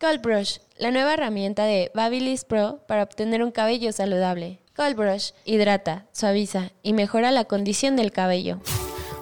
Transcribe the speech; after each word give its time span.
Cold 0.00 0.22
Brush, 0.22 0.60
la 0.78 0.90
nueva 0.90 1.12
herramienta 1.12 1.64
de 1.64 1.90
Babyliss 1.94 2.46
Pro 2.46 2.80
para 2.88 3.02
obtener 3.02 3.44
un 3.44 3.50
cabello 3.50 3.92
saludable. 3.92 4.58
Cold 4.74 4.96
Brush 4.96 5.32
hidrata, 5.44 6.06
suaviza 6.12 6.70
y 6.82 6.94
mejora 6.94 7.30
la 7.32 7.44
condición 7.44 7.96
del 7.96 8.10
cabello. 8.10 8.60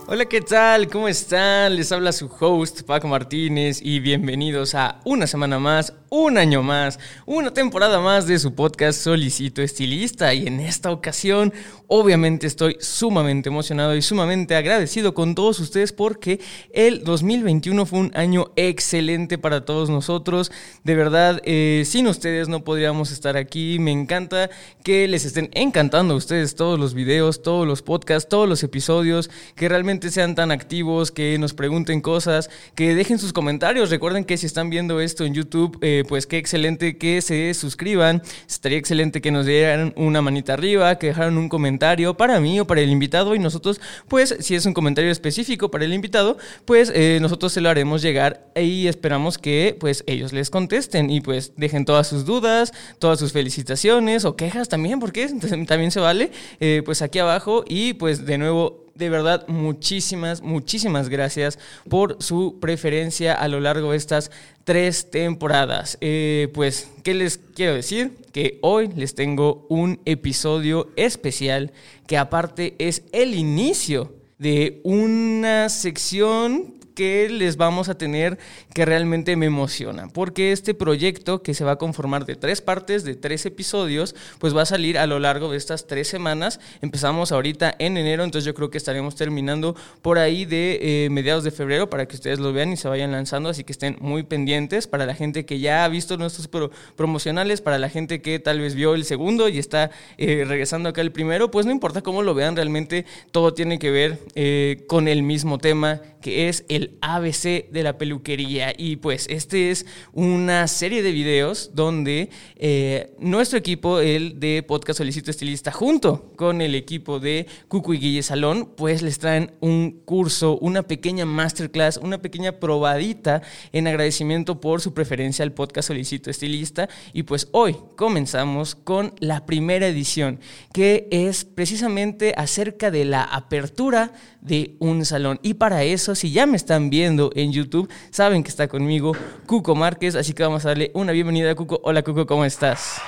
Hola, 0.06 0.27
¿qué 0.27 0.41
tal? 0.41 0.88
¿Cómo 0.88 1.09
están? 1.09 1.74
Les 1.74 1.91
habla 1.91 2.12
su 2.12 2.30
host, 2.38 2.83
Paco 2.83 3.09
Martínez, 3.09 3.80
y 3.83 3.98
bienvenidos 3.98 4.77
a 4.77 5.00
una 5.05 5.27
semana 5.27 5.59
más, 5.59 5.95
un 6.11 6.39
año 6.39 6.62
más, 6.62 6.98
una 7.27 7.53
temporada 7.53 8.01
más 8.01 8.27
de 8.27 8.39
su 8.39 8.55
podcast 8.55 9.01
Solicito 9.01 9.62
Estilista. 9.62 10.33
Y 10.34 10.47
en 10.47 10.61
esta 10.61 10.91
ocasión, 10.91 11.53
obviamente 11.87 12.47
estoy 12.47 12.77
sumamente 12.81 13.48
emocionado 13.48 13.95
y 13.97 14.03
sumamente 14.03 14.57
agradecido 14.57 15.15
con 15.15 15.34
todos 15.34 15.61
ustedes 15.61 15.93
porque 15.93 16.41
el 16.73 17.05
2021 17.05 17.87
fue 17.87 17.98
un 17.98 18.12
año 18.15 18.53
excelente 18.57 19.39
para 19.39 19.65
todos 19.65 19.91
nosotros. 19.91 20.51
De 20.84 20.95
verdad, 20.95 21.41
eh, 21.45 21.83
sin 21.87 22.07
ustedes 22.07 22.48
no 22.48 22.65
podríamos 22.65 23.11
estar 23.11 23.37
aquí. 23.37 23.79
Me 23.79 23.93
encanta 23.93 24.51
que 24.83 25.09
les 25.09 25.25
estén 25.25 25.51
encantando 25.53 26.15
a 26.15 26.17
ustedes 26.17 26.55
todos 26.55 26.79
los 26.79 26.95
videos, 26.95 27.43
todos 27.43 27.67
los 27.67 27.83
podcasts, 27.83 28.28
todos 28.28 28.48
los 28.48 28.62
episodios, 28.62 29.31
que 29.55 29.69
realmente 29.69 30.11
sean 30.11 30.34
tan 30.34 30.50
activos, 30.50 31.11
que 31.11 31.39
nos 31.39 31.55
pregunten 31.55 32.00
cosas, 32.00 32.50
que 32.75 32.95
dejen 32.95 33.19
sus 33.19 33.33
comentarios. 33.33 33.91
Recuerden 33.91 34.25
que 34.25 34.37
si 34.37 34.47
están 34.47 34.70
viendo 34.70 35.00
esto 35.00 35.25
en 35.25 35.34
YouTube, 35.34 35.78
eh, 35.83 35.97
pues 36.04 36.27
qué 36.27 36.38
excelente 36.38 36.96
que 36.96 37.22
se 37.22 37.54
suscriban. 37.54 38.22
Estaría 38.48 38.78
excelente 38.78 39.20
que 39.20 39.30
nos 39.30 39.46
dieran 39.46 39.92
una 39.96 40.22
manita 40.22 40.54
arriba, 40.54 40.98
que 40.98 41.08
dejaran 41.08 41.38
un 41.38 41.48
comentario 41.48 42.16
para 42.16 42.41
mí 42.41 42.60
o 42.60 42.66
para 42.66 42.80
el 42.80 42.91
invitado 42.91 43.34
y 43.34 43.38
nosotros, 43.38 43.80
pues 44.08 44.36
si 44.41 44.54
es 44.54 44.66
un 44.66 44.74
comentario 44.74 45.10
específico 45.10 45.70
para 45.70 45.84
el 45.84 45.92
invitado, 45.92 46.36
pues 46.64 46.92
eh, 46.94 47.19
nosotros 47.20 47.52
se 47.52 47.60
lo 47.60 47.69
haremos 47.69 48.02
llegar 48.02 48.46
y 48.54 48.86
esperamos 48.86 49.38
que 49.38 49.76
pues 49.78 50.04
ellos 50.06 50.32
les 50.32 50.50
contesten 50.50 51.10
y 51.10 51.20
pues 51.20 51.52
dejen 51.56 51.84
todas 51.84 52.08
sus 52.08 52.24
dudas, 52.24 52.72
todas 52.98 53.19
sus 53.19 53.32
felicitaciones 53.32 54.24
o 54.24 54.36
quejas 54.36 54.69
también, 54.69 55.00
porque 55.00 55.28
también 55.66 55.91
se 55.91 56.00
vale, 56.00 56.30
eh, 56.60 56.82
pues 56.84 57.02
aquí 57.02 57.19
abajo 57.19 57.64
y 57.66 57.94
pues 57.94 58.26
de 58.26 58.38
nuevo 58.38 58.88
de 58.98 59.08
verdad, 59.08 59.46
muchísimas, 59.46 60.42
muchísimas 60.42 61.08
gracias 61.08 61.58
por 61.88 62.20
su 62.20 62.58
preferencia 62.60 63.32
a 63.32 63.46
lo 63.46 63.60
largo 63.60 63.92
de 63.92 63.96
estas 63.96 64.32
tres 64.64 65.10
temporadas. 65.10 65.96
Eh, 66.00 66.48
pues, 66.52 66.91
¿qué 67.04 67.14
les 67.14 67.38
quiero 67.38 67.74
decir? 67.74 68.19
Que 68.32 68.58
hoy 68.60 68.88
les 68.88 69.14
tengo 69.14 69.66
un 69.69 70.00
episodio 70.04 70.91
especial 70.96 71.72
que 72.08 72.19
aparte 72.19 72.74
es 72.78 73.04
el 73.12 73.34
inicio 73.34 74.12
de 74.38 74.80
una 74.82 75.69
sección 75.69 76.78
que 76.98 77.28
les 77.30 77.56
vamos 77.56 77.88
a 77.88 77.96
tener 77.96 78.41
que 78.74 78.84
realmente 78.84 79.36
me 79.36 79.46
emociona. 79.46 80.08
Porque 80.08 80.50
este 80.50 80.74
proyecto, 80.74 81.44
que 81.44 81.54
se 81.54 81.62
va 81.62 81.72
a 81.72 81.77
conformar 81.77 82.27
de 82.27 82.34
tres 82.34 82.60
partes, 82.60 83.04
de 83.04 83.14
tres 83.14 83.46
episodios, 83.46 84.16
pues 84.41 84.56
va 84.56 84.62
a 84.62 84.66
salir 84.66 84.98
a 84.98 85.06
lo 85.06 85.20
largo 85.20 85.48
de 85.52 85.58
estas 85.58 85.86
tres 85.86 86.08
semanas. 86.08 86.58
Empezamos 86.82 87.30
ahorita 87.30 87.72
en 87.78 87.98
enero, 87.98 88.24
entonces 88.24 88.44
yo 88.44 88.52
creo 88.52 88.70
que 88.70 88.78
estaremos 88.78 89.14
terminando 89.14 89.76
por 90.02 90.19
ahí 90.19 90.44
de 90.44 91.04
eh, 91.04 91.10
mediados 91.10 91.44
de 91.44 91.53
febrero 91.53 91.88
para 91.88 92.08
que 92.08 92.16
ustedes 92.16 92.41
lo 92.41 92.53
vean 92.53 92.72
y 92.72 92.76
se 92.76 92.88
vayan 92.88 93.12
lanzando. 93.12 93.48
Así 93.48 93.62
que 93.62 93.70
estén 93.70 93.97
muy 94.00 94.25
pendientes 94.25 94.88
para 94.88 95.06
la 95.06 95.14
gente 95.14 95.47
que 95.47 95.60
ya 95.60 95.84
ha 95.84 95.88
visto 95.88 96.16
nuestros 96.16 96.48
promocionales, 96.97 97.60
para 97.60 97.78
la 97.78 97.91
gente 97.91 98.20
que 98.22 98.41
tal 98.41 98.58
vez 98.58 98.75
vio 98.75 98.97
el 98.97 99.04
segundo 99.04 99.48
y 99.48 99.60
está 99.60 99.92
eh, 100.16 100.44
regresando 100.48 100.88
acá 100.88 101.00
el 101.00 101.12
primero, 101.12 101.53
pues 101.53 101.64
no 101.64 101.70
importa 101.70 102.03
cómo 102.03 102.22
lo 102.22 102.34
vean, 102.34 102.56
realmente 102.56 103.06
todo 103.31 103.54
tiene 103.54 103.78
que 103.78 103.92
ver 103.92 104.19
eh, 104.34 104.82
con 104.88 105.06
el 105.06 105.22
mismo 105.22 105.58
tema 105.58 106.00
que 106.20 106.48
es 106.48 106.64
el 106.69 106.88
ABC 107.00 107.71
de 107.71 107.82
la 107.82 107.99
peluquería. 107.99 108.72
Y 108.76 108.97
pues 108.97 109.26
este 109.28 109.71
es 109.71 109.87
una 110.12 110.66
serie 110.69 111.03
de 111.03 111.12
videos 111.12 111.71
donde 111.75 112.31
eh, 112.56 113.15
nuestro 113.19 113.59
equipo, 113.59 114.00
el 114.00 114.41
de 114.41 114.62
Podcast 114.62 114.99
Solicito 114.99 115.31
Estilista, 115.31 115.72
junto 115.72 116.32
con 116.37 116.60
el 116.60 116.75
equipo 116.75 117.21
de 117.21 117.47
Cucu 117.69 117.94
y 117.94 117.99
Guille 117.99 118.22
Salón, 118.22 118.72
pues 118.76 119.03
les 119.03 119.19
traen 119.19 119.53
un 119.60 120.03
curso, 120.04 120.59
una 120.59 120.82
pequeña 120.82 121.26
masterclass, 121.26 121.99
una 121.99 122.22
pequeña 122.22 122.53
probadita 122.53 123.43
en 123.72 123.87
agradecimiento 123.87 124.60
por 124.60 124.81
su 124.81 124.94
preferencia 124.94 125.43
al 125.43 125.53
Podcast 125.53 125.88
Solicito 125.88 126.31
Estilista. 126.31 126.88
Y 127.12 127.25
pues 127.25 127.49
hoy 127.53 127.76
comenzamos 127.97 128.75
con 128.75 129.15
la 129.19 129.47
primera 129.47 129.87
edición, 129.87 130.41
que 130.72 131.09
es 131.10 131.44
precisamente 131.44 132.34
acerca 132.37 132.91
de 132.91 133.05
la 133.05 133.22
apertura 133.25 134.12
de 134.48 134.76
un 134.81 135.04
salón. 135.04 135.38
Y 135.42 135.54
para 135.54 135.84
eso, 135.84 136.16
si 136.16 136.32
ya 136.32 136.47
me 136.47 136.56
están 136.56 136.91
viendo 136.91 137.31
en 137.36 137.53
YouTube, 137.53 137.88
saben 138.10 138.42
que 138.42 138.48
está 138.48 138.66
conmigo 138.66 139.12
Cuco 139.47 139.76
Márquez, 139.76 140.16
así 140.16 140.32
que 140.32 140.42
vamos 140.42 140.64
a 140.64 140.69
darle 140.69 140.91
una 140.94 141.12
bienvenida 141.12 141.53
a 141.53 141.54
Cuco. 141.54 141.81
Hola 141.84 142.03
Cuco, 142.03 142.26
¿cómo 142.26 142.44
estás? 142.44 143.00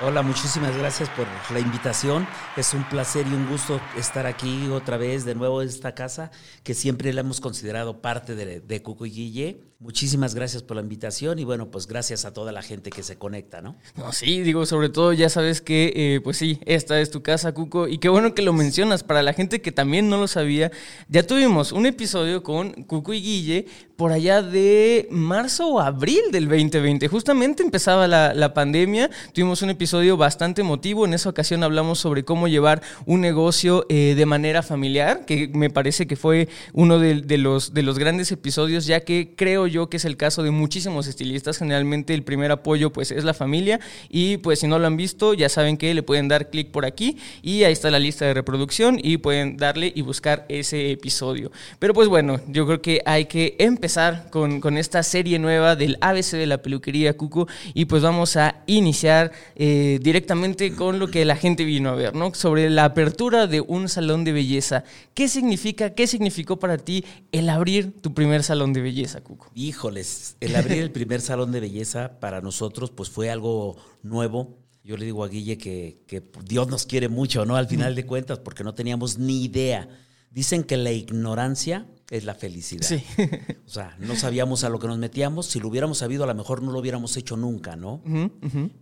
Hola, 0.00 0.22
muchísimas 0.22 0.76
gracias 0.76 1.08
por 1.10 1.26
la 1.52 1.60
invitación. 1.60 2.26
Es 2.56 2.74
un 2.74 2.84
placer 2.88 3.26
y 3.26 3.32
un 3.32 3.48
gusto 3.48 3.80
estar 3.96 4.26
aquí 4.26 4.68
otra 4.68 4.96
vez 4.96 5.24
de 5.24 5.34
nuevo 5.34 5.62
en 5.62 5.68
esta 5.68 5.94
casa 5.94 6.30
que 6.62 6.74
siempre 6.74 7.12
la 7.12 7.22
hemos 7.22 7.40
considerado 7.40 8.02
parte 8.02 8.34
de, 8.34 8.60
de 8.60 8.82
Cuco 8.82 9.06
y 9.06 9.10
Guille 9.10 9.67
Muchísimas 9.80 10.34
gracias 10.34 10.64
por 10.64 10.76
la 10.76 10.82
invitación 10.82 11.38
y 11.38 11.44
bueno, 11.44 11.70
pues 11.70 11.86
gracias 11.86 12.24
a 12.24 12.32
toda 12.32 12.50
la 12.50 12.62
gente 12.62 12.90
que 12.90 13.04
se 13.04 13.16
conecta, 13.16 13.62
¿no? 13.62 13.76
No, 13.94 14.12
sí, 14.12 14.40
digo, 14.40 14.66
sobre 14.66 14.88
todo 14.88 15.12
ya 15.12 15.28
sabes 15.28 15.60
que, 15.60 15.92
eh, 15.94 16.20
pues 16.20 16.36
sí, 16.36 16.58
esta 16.66 17.00
es 17.00 17.12
tu 17.12 17.22
casa, 17.22 17.54
Cuco, 17.54 17.86
y 17.86 17.98
qué 17.98 18.08
bueno 18.08 18.34
que 18.34 18.42
lo 18.42 18.52
mencionas. 18.52 19.04
Para 19.04 19.22
la 19.22 19.34
gente 19.34 19.60
que 19.60 19.70
también 19.70 20.08
no 20.08 20.16
lo 20.16 20.26
sabía, 20.26 20.72
ya 21.08 21.24
tuvimos 21.24 21.70
un 21.70 21.86
episodio 21.86 22.42
con 22.42 22.72
Cuco 22.72 23.14
y 23.14 23.22
Guille 23.22 23.66
por 23.94 24.10
allá 24.10 24.42
de 24.42 25.06
marzo 25.10 25.68
o 25.68 25.80
abril 25.80 26.22
del 26.32 26.48
2020. 26.48 27.06
Justamente 27.06 27.62
empezaba 27.62 28.08
la, 28.08 28.54
pandemia, 28.54 29.10
tuvimos 29.32 29.62
un 29.62 29.70
episodio 29.70 30.16
bastante 30.16 30.62
emotivo. 30.62 31.04
En 31.04 31.14
esa 31.14 31.28
ocasión 31.28 31.62
hablamos 31.62 32.00
sobre 32.00 32.24
cómo 32.24 32.48
llevar 32.48 32.82
un 33.06 33.20
negocio 33.20 33.86
eh, 33.88 34.14
de 34.16 34.26
manera 34.26 34.62
familiar, 34.62 35.24
que 35.24 35.48
me 35.52 35.70
parece 35.70 36.08
que 36.08 36.16
fue 36.16 36.48
uno 36.72 36.98
de, 36.98 37.38
los, 37.38 37.74
de 37.74 37.82
los 37.82 37.98
grandes 37.98 38.32
episodios, 38.32 38.86
ya 38.86 39.00
que 39.00 39.34
creo 39.36 39.67
yo 39.68 39.88
que 39.88 39.98
es 39.98 40.04
el 40.04 40.16
caso 40.16 40.42
de 40.42 40.50
muchísimos 40.50 41.06
estilistas. 41.06 41.58
Generalmente 41.58 42.14
el 42.14 42.22
primer 42.22 42.50
apoyo 42.50 42.92
pues 42.92 43.10
es 43.10 43.24
la 43.24 43.34
familia 43.34 43.80
y 44.08 44.38
pues 44.38 44.60
si 44.60 44.66
no 44.66 44.78
lo 44.78 44.86
han 44.86 44.96
visto 44.96 45.34
ya 45.34 45.48
saben 45.48 45.76
que 45.76 45.94
le 45.94 46.02
pueden 46.02 46.28
dar 46.28 46.50
clic 46.50 46.70
por 46.70 46.84
aquí 46.84 47.16
y 47.42 47.62
ahí 47.64 47.72
está 47.72 47.90
la 47.90 47.98
lista 47.98 48.24
de 48.24 48.34
reproducción 48.34 48.98
y 49.02 49.18
pueden 49.18 49.56
darle 49.56 49.92
y 49.94 50.02
buscar 50.02 50.46
ese 50.48 50.90
episodio. 50.90 51.50
Pero 51.78 51.94
pues 51.94 52.08
bueno, 52.08 52.40
yo 52.48 52.66
creo 52.66 52.82
que 52.82 53.02
hay 53.06 53.26
que 53.26 53.56
empezar 53.58 54.28
con, 54.30 54.60
con 54.60 54.76
esta 54.76 55.02
serie 55.02 55.38
nueva 55.38 55.76
del 55.76 55.96
ABC 56.00 56.32
de 56.32 56.46
la 56.46 56.58
peluquería 56.58 57.16
Cuco 57.16 57.48
y 57.74 57.84
pues 57.84 58.02
vamos 58.02 58.36
a 58.36 58.62
iniciar 58.66 59.32
eh, 59.56 59.98
directamente 60.02 60.72
con 60.74 60.98
lo 60.98 61.08
que 61.08 61.24
la 61.24 61.36
gente 61.36 61.64
vino 61.64 61.90
a 61.90 61.94
ver, 61.94 62.14
¿no? 62.14 62.34
Sobre 62.34 62.70
la 62.70 62.84
apertura 62.84 63.46
de 63.46 63.60
un 63.60 63.88
salón 63.88 64.24
de 64.24 64.32
belleza. 64.32 64.84
¿Qué 65.14 65.28
significa, 65.28 65.90
qué 65.90 66.06
significó 66.06 66.58
para 66.58 66.78
ti 66.78 67.04
el 67.32 67.48
abrir 67.48 67.92
tu 68.00 68.14
primer 68.14 68.42
salón 68.42 68.72
de 68.72 68.80
belleza, 68.80 69.20
Cuco? 69.20 69.50
Híjoles, 69.58 70.36
el 70.38 70.54
abrir 70.56 70.80
el 70.80 70.92
primer 70.92 71.20
salón 71.20 71.50
de 71.50 71.58
belleza 71.58 72.20
para 72.20 72.40
nosotros 72.40 72.92
pues 72.92 73.10
fue 73.10 73.28
algo 73.28 73.76
nuevo. 74.04 74.56
Yo 74.84 74.96
le 74.96 75.04
digo 75.04 75.24
a 75.24 75.28
Guille 75.28 75.58
que, 75.58 76.04
que 76.06 76.22
Dios 76.44 76.68
nos 76.68 76.86
quiere 76.86 77.08
mucho, 77.08 77.44
¿no? 77.44 77.56
Al 77.56 77.66
final 77.66 77.96
de 77.96 78.06
cuentas, 78.06 78.38
porque 78.38 78.62
no 78.62 78.74
teníamos 78.74 79.18
ni 79.18 79.42
idea. 79.42 79.88
Dicen 80.30 80.62
que 80.62 80.76
la 80.76 80.92
ignorancia 80.92 81.88
es 82.10 82.24
la 82.24 82.34
felicidad. 82.34 82.86
Sí. 82.86 83.02
o 83.66 83.68
sea, 83.68 83.96
no 83.98 84.16
sabíamos 84.16 84.64
a 84.64 84.70
lo 84.70 84.78
que 84.78 84.86
nos 84.86 84.98
metíamos. 84.98 85.46
Si 85.46 85.60
lo 85.60 85.68
hubiéramos 85.68 85.98
sabido, 85.98 86.24
a 86.24 86.26
lo 86.26 86.34
mejor 86.34 86.62
no 86.62 86.72
lo 86.72 86.78
hubiéramos 86.78 87.16
hecho 87.16 87.36
nunca, 87.36 87.76
¿no? 87.76 88.02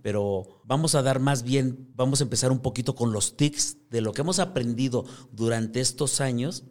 Pero 0.02 0.60
vamos 0.64 0.94
a 0.94 1.02
dar 1.02 1.18
más 1.18 1.42
bien, 1.42 1.88
vamos 1.94 2.20
a 2.20 2.24
empezar 2.24 2.52
un 2.52 2.60
poquito 2.60 2.94
con 2.94 3.12
los 3.12 3.36
tics 3.36 3.78
de 3.90 4.00
lo 4.00 4.12
que 4.12 4.22
hemos 4.22 4.38
aprendido 4.38 5.04
durante 5.32 5.80
estos 5.80 6.20
años, 6.20 6.64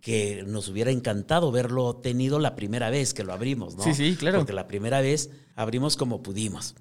que 0.00 0.44
nos 0.46 0.68
hubiera 0.68 0.90
encantado 0.90 1.50
verlo 1.50 1.96
tenido 1.96 2.38
la 2.38 2.54
primera 2.54 2.90
vez 2.90 3.14
que 3.14 3.24
lo 3.24 3.32
abrimos, 3.32 3.76
¿no? 3.76 3.84
Sí, 3.84 3.94
sí, 3.94 4.16
claro. 4.16 4.38
Porque 4.38 4.52
la 4.52 4.68
primera 4.68 5.00
vez 5.00 5.30
abrimos 5.56 5.96
como 5.96 6.22
pudimos, 6.22 6.74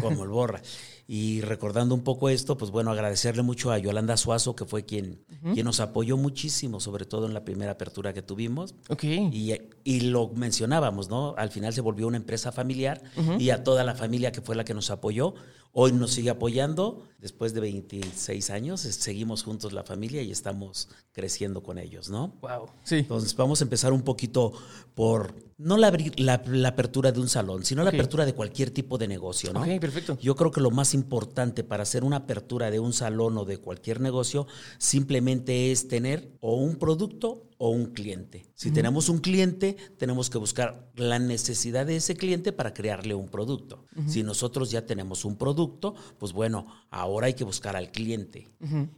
como 0.00 0.24
el 0.24 0.30
borra. 0.30 0.62
Y 1.06 1.42
recordando 1.42 1.94
un 1.94 2.02
poco 2.02 2.30
esto, 2.30 2.56
pues 2.56 2.70
bueno, 2.70 2.90
agradecerle 2.90 3.42
mucho 3.42 3.70
a 3.70 3.78
Yolanda 3.78 4.16
Suazo, 4.16 4.56
que 4.56 4.64
fue 4.64 4.86
quien, 4.86 5.22
quien 5.52 5.66
nos 5.66 5.80
apoyó 5.80 6.16
muchísimo, 6.16 6.80
sobre 6.80 7.04
todo 7.04 7.26
en 7.26 7.34
la 7.34 7.44
primera 7.44 7.72
apertura 7.72 8.14
que 8.14 8.22
tuvimos. 8.22 8.74
Ok. 8.88 9.04
Y, 9.04 9.52
y 9.84 10.00
lo 10.00 10.28
mencionábamos, 10.28 11.10
¿no? 11.10 11.34
Al 11.36 11.50
final 11.50 11.74
se 11.74 11.82
volvió 11.82 12.06
una 12.06 12.16
empresa 12.16 12.52
familiar 12.52 13.02
y 13.38 13.50
a 13.50 13.62
toda 13.62 13.84
la 13.84 13.94
familia 13.94 14.32
que 14.32 14.40
fue 14.40 14.56
la 14.56 14.64
que 14.64 14.72
nos 14.72 14.90
apoyó. 14.90 15.34
Hoy 15.76 15.92
nos 15.92 16.12
sigue 16.12 16.30
apoyando. 16.30 17.02
Después 17.18 17.52
de 17.52 17.60
26 17.60 18.50
años, 18.50 18.80
seguimos 18.80 19.42
juntos 19.42 19.72
la 19.72 19.82
familia 19.82 20.22
y 20.22 20.30
estamos 20.30 20.88
creciendo 21.12 21.62
con 21.62 21.78
ellos, 21.78 22.08
¿no? 22.10 22.34
Wow. 22.40 22.70
Sí. 22.84 22.96
Entonces 22.96 23.34
vamos 23.34 23.60
a 23.60 23.64
empezar 23.64 23.92
un 23.92 24.02
poquito 24.02 24.52
por, 24.94 25.34
no 25.58 25.76
la, 25.76 25.88
abrir- 25.92 26.18
la- 26.18 26.42
la 26.46 26.68
apertura 26.68 27.12
de 27.12 27.20
un 27.20 27.28
salón, 27.28 27.64
sino 27.64 27.82
la 27.84 27.90
apertura 27.98 28.24
de 28.26 28.34
cualquier 28.34 28.70
tipo 28.70 28.98
de 28.98 29.08
negocio, 29.08 29.52
¿no? 29.52 29.60
Ok, 29.62 29.80
perfecto. 29.80 30.18
Yo 30.20 30.34
creo 30.36 30.50
que 30.50 30.60
lo 30.60 30.70
más 30.70 30.94
importante 30.94 31.64
para 31.64 31.82
hacer 31.84 32.04
una 32.04 32.16
apertura 32.16 32.70
de 32.70 32.80
un 32.80 32.92
salón 32.92 33.38
o 33.38 33.44
de 33.44 33.58
cualquier 33.58 34.00
negocio 34.00 34.46
simplemente 34.78 35.72
es 35.72 35.88
tener 35.88 36.36
o 36.40 36.56
un 36.56 36.76
producto 36.76 37.48
o 37.56 37.70
un 37.70 37.86
cliente. 37.86 38.46
Si 38.54 38.70
tenemos 38.72 39.08
un 39.08 39.18
cliente, 39.18 39.76
tenemos 39.96 40.28
que 40.28 40.38
buscar 40.38 40.90
la 40.96 41.18
necesidad 41.18 41.86
de 41.86 41.96
ese 41.96 42.16
cliente 42.16 42.52
para 42.52 42.74
crearle 42.74 43.14
un 43.14 43.28
producto. 43.28 43.84
Si 44.08 44.22
nosotros 44.24 44.70
ya 44.72 44.84
tenemos 44.86 45.24
un 45.24 45.36
producto, 45.36 45.94
pues 46.18 46.32
bueno, 46.32 46.66
ahora 46.90 47.28
hay 47.28 47.34
que 47.34 47.44
buscar 47.44 47.76
al 47.76 47.90
cliente. 47.92 48.48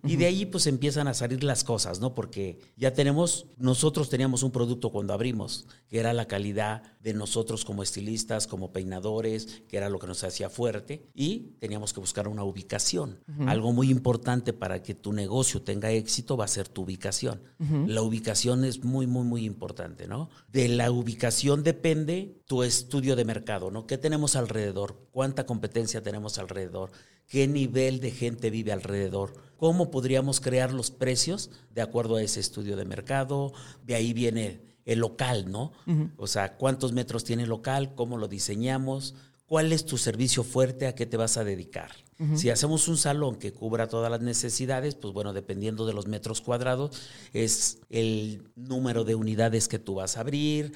Y 0.05 0.17
de 0.17 0.27
ahí 0.27 0.47
pues 0.47 0.67
empiezan 0.67 1.07
a 1.07 1.15
salir 1.15 1.45
las 1.45 1.65
cosas, 1.65 2.01
¿no? 2.01 2.15
Porque 2.15 2.59
ya 2.77 2.93
tenemos, 2.93 3.47
nosotros 3.59 4.09
teníamos 4.09 4.43
un 4.43 4.51
producto 4.51 4.91
cuando 4.91 5.13
abrimos, 5.13 5.67
que 5.89 5.99
era 5.99 6.13
la 6.13 6.27
calidad 6.27 6.46
de 6.53 7.15
nosotros 7.15 7.65
como 7.65 7.83
estilistas, 7.83 8.47
como 8.47 8.73
peinadores, 8.73 9.63
que 9.69 9.77
era 9.77 9.89
lo 9.89 9.99
que 9.99 10.07
nos 10.07 10.25
hacía 10.25 10.51
fuerte, 10.51 11.09
y 11.15 11.55
teníamos 11.59 11.93
que 11.93 12.01
buscar 12.01 12.29
una 12.29 12.45
ubicación. 12.45 13.21
Algo 13.47 13.73
muy 13.73 13.91
importante 13.91 14.53
para 14.53 14.83
que 14.83 14.95
tu 14.95 15.13
negocio 15.13 15.63
tenga 15.63 15.91
éxito 15.91 16.37
va 16.37 16.45
a 16.45 16.49
ser 16.49 16.69
tu 16.69 16.83
ubicación. 16.83 17.43
La 17.87 18.03
ubicación 18.03 18.65
es 18.65 18.85
muy, 18.85 19.07
muy, 19.07 19.25
muy 19.25 19.45
importante, 19.45 20.07
¿no? 20.07 20.31
De 20.53 20.69
la 20.69 20.91
ubicación 20.91 21.63
depende 21.63 22.43
tu 22.47 22.63
estudio 22.63 23.17
de 23.17 23.25
mercado, 23.25 23.71
¿no? 23.71 23.87
¿Qué 23.87 23.99
tenemos 23.99 24.37
alrededor? 24.37 25.09
¿Cuánta 25.11 25.47
competencia 25.47 26.03
tenemos 26.03 26.39
alrededor? 26.39 26.91
¿Qué 27.29 27.49
nivel 27.49 27.99
de 28.01 28.13
gente 28.13 28.51
vive 28.51 28.73
alrededor? 28.73 29.35
¿Cómo 29.57 29.91
podríamos 29.91 30.41
crear 30.41 30.73
los 30.73 30.91
precios 30.91 31.51
de 31.75 31.83
acuerdo 31.83 32.17
a 32.17 32.23
ese 32.23 32.41
estudio 32.41 32.77
de 32.77 32.85
mercado? 32.85 33.53
De 33.83 33.95
ahí 33.95 34.13
viene 34.13 34.61
el 34.87 35.01
local, 35.01 35.51
¿no? 35.51 35.73
O 36.17 36.27
sea, 36.27 36.57
¿cuántos 36.57 36.93
metros 36.93 37.25
tiene 37.25 37.43
el 37.43 37.51
local? 37.51 37.95
¿Cómo 37.95 38.17
lo 38.17 38.29
diseñamos? 38.29 39.15
¿Cuál 39.47 39.73
es 39.73 39.85
tu 39.85 39.99
servicio 39.99 40.43
fuerte? 40.43 40.87
¿A 40.87 40.95
qué 40.95 41.05
te 41.05 41.17
vas 41.17 41.37
a 41.37 41.45
dedicar? 41.45 41.91
Si 42.35 42.49
hacemos 42.49 42.89
un 42.89 42.97
salón 42.97 43.37
que 43.37 43.53
cubra 43.53 43.89
todas 43.89 44.11
las 44.11 44.23
necesidades, 44.23 44.95
pues 44.95 45.13
bueno, 45.13 45.35
dependiendo 45.35 45.85
de 45.85 45.93
los 45.93 46.07
metros 46.07 46.41
cuadrados, 46.41 47.03
es 47.35 47.81
el 47.91 48.49
número 48.57 49.05
de 49.05 49.15
unidades 49.15 49.69
que 49.69 49.79
tú 49.79 49.97
vas 49.97 50.17
a 50.17 50.21
abrir. 50.21 50.73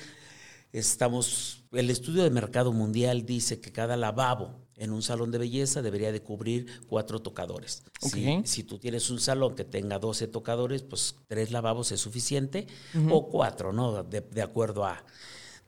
Estamos, 0.75 1.65
el 1.73 1.89
estudio 1.89 2.25
de 2.25 2.31
mercado 2.31 2.73
mundial 2.73 3.25
dice 3.25 3.59
que 3.59 3.73
cada 3.73 3.97
lavabo 3.97 4.67
en 4.81 4.93
un 4.93 5.03
salón 5.03 5.31
de 5.31 5.38
belleza 5.38 5.82
debería 5.82 6.11
de 6.11 6.23
cubrir 6.23 6.67
cuatro 6.88 7.21
tocadores. 7.21 7.85
Si, 8.44 8.65
tú 8.65 8.79
tienes 8.79 9.11
un 9.11 9.21
salón 9.21 9.55
que 9.55 9.65
tenga 9.65 9.99
12 9.99 10.27
tocadores, 10.29 10.82
pues 10.82 11.17
tres 11.29 11.53
lavabos 11.53 11.93
es 11.93 12.00
suficiente 12.00 12.67
o 13.11 13.29
cuatro, 13.29 13.73
¿no? 13.73 14.03
De, 14.03 14.23
de 14.23 14.43
acuerdo 14.43 14.85
a... 14.85 15.05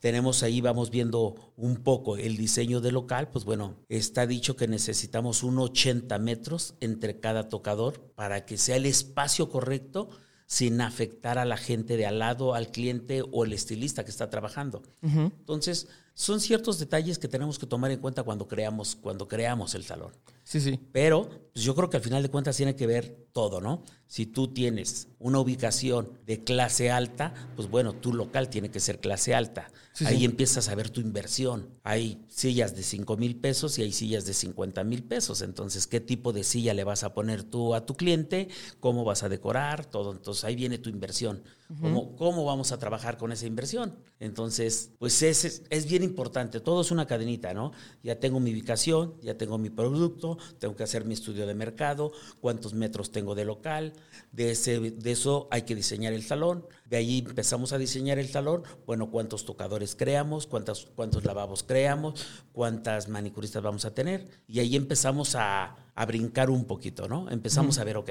Tenemos 0.01 0.43
ahí, 0.43 0.61
vamos 0.61 0.91
viendo 0.91 1.53
un 1.57 1.77
poco 1.77 2.17
el 2.17 2.37
diseño 2.37 2.81
del 2.81 2.95
local, 2.95 3.29
pues 3.31 3.45
bueno, 3.45 3.77
está 3.89 4.27
dicho 4.27 4.57
que 4.57 4.67
necesitamos 4.67 5.45
un 5.45 5.59
80 5.61 6.19
metros 6.19 6.75
entre 6.81 7.21
cada 7.21 7.49
tocador 7.49 8.01
para 8.17 8.45
que 8.45 8.57
sea 8.59 8.77
el 8.77 8.87
espacio 8.87 9.49
correcto 9.49 10.11
sin 10.53 10.83
afectar 10.83 11.39
a 11.39 11.47
la 11.47 11.57
gente 11.57 11.97
de 11.97 12.05
al 12.05 12.19
lado, 12.19 12.55
al 12.55 12.71
cliente 12.71 13.23
o 13.33 13.45
el 13.45 13.55
estilista 13.55 14.05
que 14.05 14.11
está 14.11 14.29
trabajando. 14.29 14.83
Entonces, 15.01 15.89
son 16.15 16.41
ciertos 16.41 16.79
detalles 16.79 17.19
que 17.19 17.29
tenemos 17.29 17.59
que 17.59 17.67
tomar 17.67 17.91
en 17.91 18.01
cuenta 18.01 18.23
cuando 18.23 18.47
creamos, 18.47 18.97
cuando 18.97 19.27
creamos 19.29 19.75
el 19.75 19.85
salón. 19.85 20.13
Sí, 20.45 20.61
sí. 20.61 20.79
Pero 20.93 21.29
pues 21.53 21.65
yo 21.65 21.75
creo 21.75 21.89
que 21.89 21.97
al 21.97 22.03
final 22.03 22.23
de 22.23 22.29
cuentas 22.31 22.57
tiene 22.57 22.75
que 22.77 22.87
ver 22.87 23.27
todo, 23.33 23.61
¿no? 23.61 23.83
Si 24.07 24.27
tú 24.27 24.49
tienes 24.49 25.09
una 25.19 25.39
ubicación 25.39 26.19
de 26.27 26.45
clase 26.45 26.91
alta, 26.91 27.33
pues 27.57 27.69
bueno, 27.69 27.95
tu 27.95 28.13
local 28.13 28.51
tiene 28.51 28.71
que 28.71 28.81
ser 28.81 28.99
clase 29.01 29.35
alta. 29.35 29.71
Sí, 29.95 30.05
Ahí 30.07 30.19
sí. 30.19 30.25
empiezas 30.25 30.69
a 30.69 30.75
ver 30.75 30.91
tu 30.91 31.01
inversión. 31.01 31.69
Hay 31.83 32.23
sillas 32.29 32.75
de 32.75 32.83
5 32.83 33.17
mil 33.17 33.37
pesos 33.37 33.79
y 33.79 33.83
hay 33.83 33.93
sillas 33.93 34.25
de 34.27 34.35
50 34.35 34.85
mil 34.85 35.03
pesos. 35.05 35.41
Entonces, 35.43 35.87
¿qué 35.87 36.01
tipo 36.01 36.33
de 36.33 36.45
silla 36.45 36.75
le 36.75 36.85
vas 36.85 37.05
a 37.05 37.15
poner 37.15 37.43
tú 37.45 37.75
a 37.75 37.87
tu 37.87 37.95
cliente? 37.95 38.49
¿Cómo 38.81 39.05
vas 39.05 39.23
a 39.23 39.29
decorar? 39.29 39.87
Todo. 39.87 40.13
Entonces, 40.13 40.45
ahí 40.45 40.57
viene 40.57 40.79
tu 40.79 40.91
inversión. 40.91 41.43
¿Cómo, 41.81 42.17
¿Cómo 42.17 42.45
vamos 42.45 42.73
a 42.73 42.79
trabajar 42.79 43.17
con 43.17 43.33
esa 43.33 43.47
inversión? 43.47 43.97
Entonces, 44.21 44.91
pues 44.99 45.23
es, 45.23 45.45
es, 45.45 45.63
es 45.71 45.87
bien 45.87 46.03
importante. 46.03 46.61
Todo 46.61 46.83
es 46.83 46.91
una 46.91 47.07
cadenita, 47.07 47.55
¿no? 47.55 47.73
Ya 48.03 48.21
tengo 48.21 48.41
mi 48.41 48.53
ubicación, 48.53 49.15
ya 49.23 49.37
tengo 49.37 49.59
mi 49.59 49.71
producto, 49.71 50.39
tengo 50.59 50.77
que 50.77 50.83
hacer 50.83 51.05
mi 51.05 51.15
estudio 51.15 51.47
de 51.47 51.55
mercado, 51.55 52.13
cuántos 52.41 52.75
metros 52.75 53.11
tengo 53.11 53.35
de 53.35 53.45
local. 53.45 53.93
De, 54.33 54.51
ese, 54.51 54.81
de 54.81 55.13
eso 55.13 55.49
hay 55.51 55.63
que 55.63 55.75
diseñar 55.75 56.13
el 56.13 56.23
salón. 56.23 56.67
De 56.87 56.97
ahí 56.97 57.25
empezamos 57.27 57.73
a 57.73 57.79
diseñar 57.79 58.19
el 58.19 58.29
salón. 58.29 58.65
Bueno, 58.87 59.11
cuántos 59.11 59.45
tocadores 59.45 59.95
creamos, 59.95 60.47
cuántos, 60.47 60.89
cuántos 60.95 61.25
lavabos 61.25 61.63
creamos, 61.63 62.27
cuántas 62.53 63.09
manicuristas 63.09 63.63
vamos 63.63 63.85
a 63.85 63.95
tener. 63.95 64.29
Y 64.47 64.61
ahí 64.61 64.77
empezamos 64.77 65.35
a, 65.35 65.77
a 65.95 66.07
brincar 66.07 66.51
un 66.51 66.65
poquito, 66.65 67.09
¿no? 67.09 67.31
Empezamos 67.31 67.79
a 67.79 67.85
ver, 67.85 67.97
ok, 67.97 68.11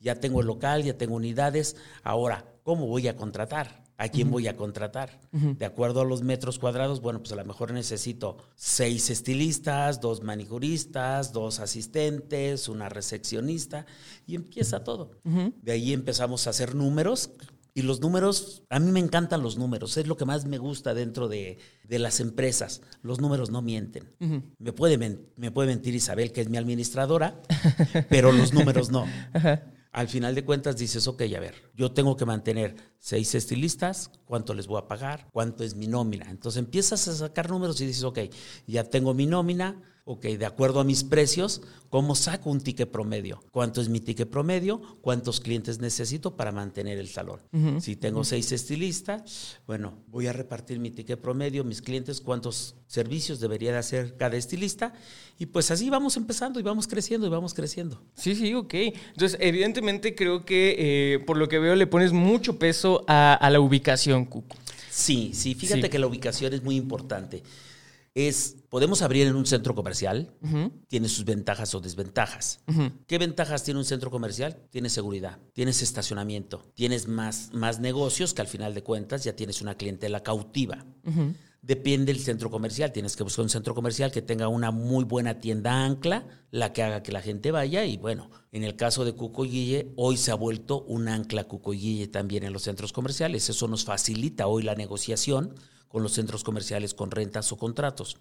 ya 0.00 0.16
tengo 0.16 0.40
el 0.40 0.46
local, 0.46 0.82
ya 0.82 0.96
tengo 0.96 1.16
unidades. 1.16 1.76
Ahora, 2.02 2.44
¿cómo 2.62 2.86
voy 2.86 3.08
a 3.08 3.16
contratar? 3.16 3.84
¿A 4.00 4.10
quién 4.10 4.30
voy 4.30 4.46
a 4.46 4.56
contratar? 4.56 5.18
De 5.32 5.64
acuerdo 5.64 6.02
a 6.02 6.04
los 6.04 6.22
metros 6.22 6.60
cuadrados, 6.60 7.00
bueno, 7.00 7.18
pues 7.18 7.32
a 7.32 7.34
lo 7.34 7.44
mejor 7.44 7.72
necesito 7.72 8.36
seis 8.54 9.10
estilistas, 9.10 10.00
dos 10.00 10.22
manicuristas, 10.22 11.32
dos 11.32 11.58
asistentes, 11.58 12.68
una 12.68 12.88
recepcionista 12.88 13.86
y 14.24 14.36
empieza 14.36 14.84
todo. 14.84 15.10
De 15.24 15.72
ahí 15.72 15.92
empezamos 15.92 16.46
a 16.46 16.50
hacer 16.50 16.76
números 16.76 17.30
y 17.74 17.82
los 17.82 18.00
números, 18.00 18.62
a 18.70 18.80
mí 18.80 18.90
me 18.90 18.98
encantan 18.98 19.42
los 19.42 19.56
números, 19.56 19.96
es 19.96 20.06
lo 20.06 20.16
que 20.16 20.24
más 20.24 20.46
me 20.46 20.58
gusta 20.58 20.94
dentro 20.94 21.28
de, 21.28 21.58
de 21.84 21.98
las 21.98 22.18
empresas. 22.18 22.82
Los 23.02 23.20
números 23.20 23.50
no 23.50 23.62
mienten. 23.62 24.12
me, 24.58 24.72
puede 24.72 24.98
me 25.36 25.50
puede 25.50 25.68
mentir 25.68 25.94
Isabel, 25.94 26.32
que 26.32 26.40
es 26.40 26.48
mi 26.48 26.56
administradora, 26.56 27.40
pero 28.10 28.32
los 28.32 28.52
números 28.52 28.90
no. 28.90 29.06
Al 29.98 30.06
final 30.06 30.36
de 30.36 30.44
cuentas 30.44 30.76
dices, 30.76 31.08
ok, 31.08 31.22
a 31.36 31.40
ver, 31.40 31.72
yo 31.74 31.90
tengo 31.90 32.16
que 32.16 32.24
mantener 32.24 32.76
seis 33.00 33.34
estilistas, 33.34 34.12
¿cuánto 34.26 34.54
les 34.54 34.68
voy 34.68 34.78
a 34.80 34.86
pagar? 34.86 35.28
¿Cuánto 35.32 35.64
es 35.64 35.74
mi 35.74 35.88
nómina? 35.88 36.30
Entonces 36.30 36.60
empiezas 36.60 37.08
a 37.08 37.16
sacar 37.16 37.50
números 37.50 37.80
y 37.80 37.86
dices, 37.86 38.04
ok, 38.04 38.20
ya 38.68 38.84
tengo 38.84 39.12
mi 39.12 39.26
nómina, 39.26 39.82
ok, 40.10 40.22
de 40.24 40.46
acuerdo 40.46 40.80
a 40.80 40.84
mis 40.84 41.04
precios, 41.04 41.60
¿cómo 41.90 42.14
saco 42.14 42.48
un 42.48 42.62
ticket 42.62 42.90
promedio? 42.90 43.42
¿Cuánto 43.50 43.82
es 43.82 43.90
mi 43.90 44.00
ticket 44.00 44.30
promedio? 44.30 44.80
¿Cuántos 45.02 45.38
clientes 45.38 45.80
necesito 45.80 46.34
para 46.34 46.50
mantener 46.50 46.96
el 46.96 47.08
salón? 47.08 47.40
Si 47.80 47.94
tengo 47.94 48.24
seis 48.24 48.50
estilistas, 48.52 49.58
bueno, 49.66 49.92
voy 50.06 50.26
a 50.26 50.32
repartir 50.32 50.78
mi 50.78 50.90
ticket 50.90 51.20
promedio, 51.20 51.62
mis 51.62 51.82
clientes, 51.82 52.22
cuántos 52.22 52.74
servicios 52.86 53.38
debería 53.38 53.70
de 53.72 53.78
hacer 53.78 54.16
cada 54.16 54.36
estilista. 54.38 54.94
Y 55.38 55.44
pues 55.46 55.70
así 55.70 55.90
vamos 55.90 56.16
empezando 56.16 56.58
y 56.58 56.62
vamos 56.62 56.86
creciendo 56.88 57.26
y 57.26 57.30
vamos 57.30 57.52
creciendo. 57.52 58.02
Sí, 58.14 58.34
sí, 58.34 58.54
ok. 58.54 58.74
Entonces, 58.74 59.36
evidentemente 59.40 60.14
creo 60.14 60.46
que 60.46 60.74
eh, 60.78 61.18
por 61.20 61.36
lo 61.36 61.48
que 61.48 61.58
veo 61.58 61.76
le 61.76 61.86
pones 61.86 62.12
mucho 62.12 62.58
peso 62.58 63.04
a, 63.06 63.34
a 63.34 63.50
la 63.50 63.60
ubicación, 63.60 64.24
Cuco. 64.24 64.56
Sí, 64.90 65.32
sí, 65.34 65.54
fíjate 65.54 65.82
Sí. 65.82 65.88
que 65.90 65.98
la 65.98 66.06
ubicación 66.06 66.54
es 66.54 66.62
muy 66.64 66.76
importante. 66.76 67.42
Es, 68.18 68.56
podemos 68.68 69.02
abrir 69.02 69.28
en 69.28 69.36
un 69.36 69.46
centro 69.46 69.76
comercial, 69.76 70.34
tiene 70.88 71.08
sus 71.08 71.24
ventajas 71.24 71.72
o 71.76 71.80
desventajas. 71.80 72.58
¿Qué 73.06 73.16
ventajas 73.16 73.62
tiene 73.62 73.78
un 73.78 73.86
centro 73.86 74.10
comercial? 74.10 74.60
Tienes 74.70 74.92
seguridad, 74.92 75.38
tienes 75.52 75.82
estacionamiento, 75.82 76.64
tienes 76.74 77.06
más, 77.06 77.50
más 77.52 77.78
negocios 77.78 78.34
que 78.34 78.40
al 78.40 78.48
final 78.48 78.74
de 78.74 78.82
cuentas 78.82 79.22
ya 79.22 79.36
tienes 79.36 79.62
una 79.62 79.76
clientela 79.76 80.24
cautiva. 80.24 80.84
Depende 81.62 82.12
del 82.12 82.20
centro 82.20 82.50
comercial. 82.50 82.92
Tienes 82.92 83.14
que 83.14 83.22
buscar 83.22 83.44
un 83.44 83.50
centro 83.50 83.74
comercial 83.74 84.10
que 84.10 84.22
tenga 84.22 84.48
una 84.48 84.72
muy 84.72 85.04
buena 85.04 85.38
tienda 85.38 85.84
ancla, 85.84 86.26
la 86.50 86.72
que 86.72 86.82
haga 86.82 87.04
que 87.04 87.12
la 87.12 87.20
gente 87.20 87.52
vaya. 87.52 87.84
Y 87.84 87.98
bueno, 87.98 88.30
en 88.50 88.64
el 88.64 88.74
caso 88.74 89.04
de 89.04 89.12
Cuco 89.12 89.44
y 89.44 89.50
Guille, 89.50 89.92
hoy 89.96 90.16
se 90.16 90.32
ha 90.32 90.34
vuelto 90.34 90.82
un 90.84 91.08
ancla 91.08 91.44
Cuco 91.44 91.72
y 91.72 91.78
Guille 91.78 92.08
también 92.08 92.42
en 92.42 92.52
los 92.52 92.62
centros 92.62 92.92
comerciales. 92.92 93.48
Eso 93.48 93.68
nos 93.68 93.84
facilita 93.84 94.48
hoy 94.48 94.62
la 94.64 94.74
negociación 94.74 95.54
con 95.88 96.02
los 96.02 96.12
centros 96.12 96.44
comerciales 96.44 96.94
con 96.94 97.10
rentas 97.10 97.50
o 97.52 97.56
contratos. 97.56 98.18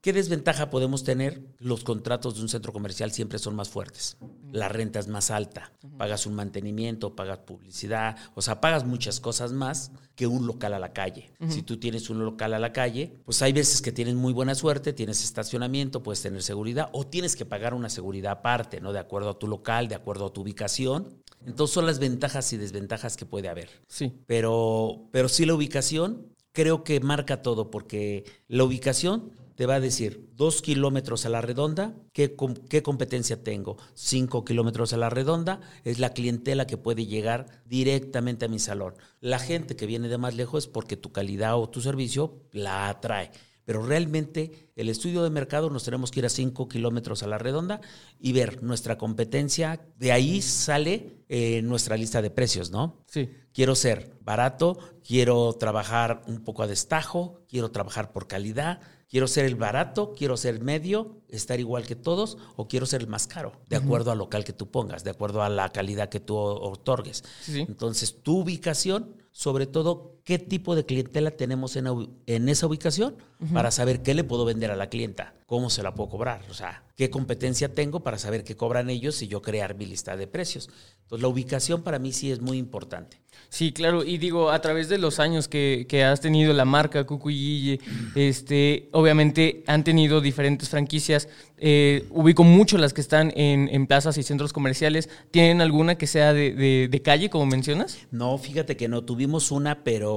¿Qué 0.00 0.12
desventaja 0.12 0.70
podemos 0.70 1.02
tener? 1.04 1.42
Los 1.58 1.82
contratos 1.82 2.36
de 2.36 2.42
un 2.42 2.48
centro 2.48 2.72
comercial 2.72 3.10
siempre 3.10 3.38
son 3.38 3.56
más 3.56 3.68
fuertes. 3.68 4.16
La 4.52 4.68
renta 4.68 4.98
es 4.98 5.08
más 5.08 5.30
alta. 5.30 5.72
Pagas 5.96 6.26
un 6.26 6.34
mantenimiento, 6.34 7.16
pagas 7.16 7.38
publicidad, 7.38 8.16
o 8.34 8.42
sea, 8.42 8.60
pagas 8.60 8.84
muchas 8.84 9.20
cosas 9.20 9.52
más 9.52 9.90
que 10.14 10.26
un 10.26 10.46
local 10.46 10.74
a 10.74 10.78
la 10.78 10.92
calle. 10.92 11.32
Si 11.48 11.62
tú 11.62 11.78
tienes 11.78 12.08
un 12.10 12.24
local 12.24 12.54
a 12.54 12.58
la 12.58 12.72
calle, 12.72 13.14
pues 13.24 13.42
hay 13.42 13.52
veces 13.52 13.82
que 13.82 13.92
tienes 13.92 14.14
muy 14.14 14.32
buena 14.32 14.54
suerte, 14.54 14.92
tienes 14.92 15.22
estacionamiento, 15.22 16.02
puedes 16.02 16.22
tener 16.22 16.42
seguridad 16.42 16.88
o 16.92 17.06
tienes 17.06 17.36
que 17.36 17.44
pagar 17.44 17.74
una 17.74 17.88
seguridad 17.88 18.32
aparte, 18.32 18.80
¿no? 18.80 18.92
De 18.92 18.98
acuerdo 18.98 19.30
a 19.30 19.38
tu 19.38 19.46
local, 19.46 19.88
de 19.88 19.94
acuerdo 19.94 20.26
a 20.26 20.32
tu 20.32 20.42
ubicación. 20.42 21.22
Entonces 21.44 21.74
son 21.74 21.86
las 21.86 21.98
ventajas 21.98 22.52
y 22.52 22.56
desventajas 22.56 23.16
que 23.16 23.26
puede 23.26 23.48
haber. 23.48 23.70
Sí. 23.88 24.12
Pero, 24.26 25.08
pero 25.12 25.28
sí 25.28 25.46
la 25.46 25.54
ubicación 25.54 26.35
creo 26.56 26.84
que 26.84 27.00
marca 27.00 27.42
todo, 27.42 27.70
porque 27.70 28.24
la 28.48 28.64
ubicación 28.64 29.30
te 29.56 29.66
va 29.66 29.74
a 29.74 29.80
decir 29.80 30.30
dos 30.32 30.62
kilómetros 30.62 31.26
a 31.26 31.28
la 31.28 31.42
redonda, 31.42 31.94
¿qué, 32.14 32.34
competencia 32.82 33.44
tengo? 33.44 33.76
Cinco 33.92 34.42
kilómetros 34.42 34.94
a 34.94 34.96
la 34.96 35.10
redonda 35.10 35.60
es 35.84 35.98
la 35.98 36.14
clientela 36.14 36.66
que 36.66 36.78
puede 36.78 37.04
llegar 37.04 37.44
directamente 37.66 38.46
a 38.46 38.48
mi 38.48 38.58
salón. 38.58 38.94
La 39.20 39.38
gente 39.38 39.76
que 39.76 39.84
viene 39.84 40.08
de 40.08 40.16
más 40.16 40.34
lejos 40.34 40.64
es 40.64 40.70
porque 40.70 40.96
tu 40.96 41.12
calidad 41.12 41.60
o 41.60 41.68
tu 41.68 41.82
servicio 41.82 42.40
la 42.52 42.88
atrae. 42.88 43.32
Pero 43.66 43.84
realmente 43.84 44.70
el 44.76 44.88
estudio 44.88 45.24
de 45.24 45.30
mercado 45.30 45.68
nos 45.70 45.84
tenemos 45.84 46.12
que 46.12 46.20
ir 46.20 46.26
a 46.26 46.30
5 46.30 46.68
kilómetros 46.68 47.24
a 47.24 47.26
la 47.26 47.36
redonda 47.36 47.80
y 48.18 48.32
ver 48.32 48.62
nuestra 48.62 48.96
competencia. 48.96 49.84
De 49.98 50.12
ahí 50.12 50.40
sale 50.40 51.24
eh, 51.28 51.60
nuestra 51.62 51.96
lista 51.96 52.22
de 52.22 52.30
precios, 52.30 52.70
¿no? 52.70 53.04
Sí. 53.08 53.28
Quiero 53.52 53.74
ser 53.74 54.14
barato, 54.20 54.78
quiero 55.04 55.52
trabajar 55.54 56.22
un 56.28 56.44
poco 56.44 56.62
a 56.62 56.68
destajo, 56.68 57.42
quiero 57.48 57.72
trabajar 57.72 58.12
por 58.12 58.28
calidad, 58.28 58.80
quiero 59.08 59.26
ser 59.26 59.44
el 59.46 59.56
barato, 59.56 60.12
quiero 60.16 60.36
ser 60.36 60.60
medio, 60.62 61.22
estar 61.28 61.58
igual 61.58 61.86
que 61.86 61.96
todos, 61.96 62.38
o 62.54 62.68
quiero 62.68 62.86
ser 62.86 63.00
el 63.00 63.08
más 63.08 63.26
caro, 63.26 63.60
de 63.68 63.76
acuerdo 63.76 64.12
al 64.12 64.18
local 64.18 64.44
que 64.44 64.52
tú 64.52 64.70
pongas, 64.70 65.02
de 65.02 65.10
acuerdo 65.10 65.42
a 65.42 65.48
la 65.48 65.70
calidad 65.70 66.08
que 66.08 66.20
tú 66.20 66.36
otorgues. 66.36 67.24
Entonces, 67.48 68.22
tu 68.22 68.38
ubicación 68.38 69.16
sobre 69.32 69.66
todo 69.66 70.15
qué 70.26 70.40
tipo 70.40 70.74
de 70.74 70.84
clientela 70.84 71.30
tenemos 71.30 71.76
en, 71.76 71.86
en 72.26 72.48
esa 72.48 72.66
ubicación 72.66 73.14
para 73.52 73.70
saber 73.70 74.02
qué 74.02 74.12
le 74.12 74.24
puedo 74.24 74.44
vender 74.44 74.72
a 74.72 74.76
la 74.76 74.88
clienta, 74.88 75.34
cómo 75.46 75.70
se 75.70 75.82
la 75.82 75.94
puedo 75.94 76.08
cobrar, 76.08 76.42
o 76.50 76.54
sea, 76.54 76.82
qué 76.96 77.10
competencia 77.10 77.72
tengo 77.72 78.00
para 78.00 78.18
saber 78.18 78.42
qué 78.42 78.56
cobran 78.56 78.90
ellos 78.90 79.22
y 79.22 79.28
yo 79.28 79.42
crear 79.42 79.76
mi 79.76 79.86
lista 79.86 80.16
de 80.16 80.26
precios. 80.26 80.68
Entonces, 81.02 81.22
la 81.22 81.28
ubicación 81.28 81.82
para 81.82 81.98
mí 81.98 82.12
sí 82.12 82.32
es 82.32 82.40
muy 82.40 82.58
importante. 82.58 83.20
Sí, 83.50 83.72
claro, 83.72 84.02
y 84.02 84.16
digo, 84.16 84.50
a 84.50 84.60
través 84.60 84.88
de 84.88 84.98
los 84.98 85.20
años 85.20 85.46
que, 85.46 85.86
has 86.02 86.20
tenido 86.20 86.52
la 86.54 86.64
marca 86.64 87.04
Cucuyille, 87.04 87.80
este, 88.14 88.88
obviamente 88.92 89.62
han 89.66 89.84
tenido 89.84 90.20
diferentes 90.20 90.70
franquicias. 90.70 91.28
Eh, 91.58 92.06
ubico 92.10 92.42
mucho 92.42 92.76
las 92.78 92.92
que 92.92 93.02
están 93.02 93.32
en, 93.36 93.86
plazas 93.86 94.16
y 94.16 94.22
centros 94.22 94.52
comerciales. 94.52 95.10
¿Tienen 95.30 95.60
alguna 95.60 95.96
que 95.96 96.06
sea 96.06 96.32
de, 96.32 96.88
de 96.90 97.02
calle, 97.02 97.30
como 97.30 97.46
mencionas? 97.46 97.98
No, 98.10 98.36
fíjate 98.38 98.76
que 98.76 98.88
no. 98.88 99.04
Tuvimos 99.04 99.50
una, 99.50 99.84
pero 99.84 100.15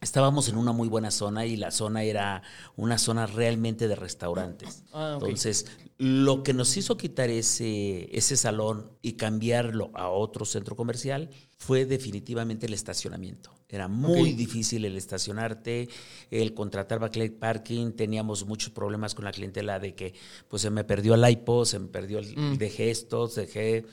estábamos 0.00 0.48
en 0.48 0.56
una 0.56 0.72
muy 0.72 0.88
buena 0.88 1.10
zona 1.10 1.46
y 1.46 1.56
la 1.56 1.70
zona 1.70 2.04
era 2.04 2.42
una 2.76 2.98
zona 2.98 3.26
realmente 3.26 3.88
de 3.88 3.96
restaurantes. 3.96 4.84
Ah, 4.92 5.18
Entonces, 5.20 5.66
lo 5.98 6.42
que 6.42 6.54
nos 6.54 6.76
hizo 6.76 6.96
quitar 6.96 7.30
ese, 7.30 8.08
ese 8.16 8.36
salón 8.36 8.92
y 9.02 9.14
cambiarlo 9.14 9.90
a 9.94 10.08
otro 10.08 10.44
centro 10.44 10.76
comercial 10.76 11.30
fue 11.56 11.84
definitivamente 11.84 12.66
el 12.66 12.74
estacionamiento. 12.74 13.50
Era 13.68 13.88
muy 13.88 14.32
difícil 14.32 14.84
el 14.86 14.96
estacionarte, 14.96 15.90
el 16.30 16.54
contratar 16.54 17.00
backlight 17.00 17.38
parking, 17.38 17.92
teníamos 17.92 18.46
muchos 18.46 18.70
problemas 18.70 19.14
con 19.14 19.26
la 19.26 19.32
clientela 19.32 19.78
de 19.78 19.94
que 19.94 20.14
pues 20.48 20.62
se 20.62 20.70
me 20.70 20.84
perdió 20.84 21.14
el 21.14 21.28
iPod, 21.28 21.66
se 21.66 21.78
me 21.78 21.88
perdió 21.88 22.18
el, 22.18 22.34
mm. 22.34 22.56
dejé 22.56 22.90
estos, 22.90 23.34
dejé 23.34 23.84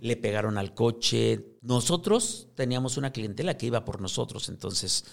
le 0.00 0.16
pegaron 0.16 0.58
al 0.58 0.74
coche. 0.74 1.56
Nosotros 1.62 2.48
teníamos 2.54 2.96
una 2.96 3.12
clientela 3.12 3.56
que 3.56 3.66
iba 3.66 3.84
por 3.84 4.00
nosotros, 4.00 4.48
entonces 4.48 5.04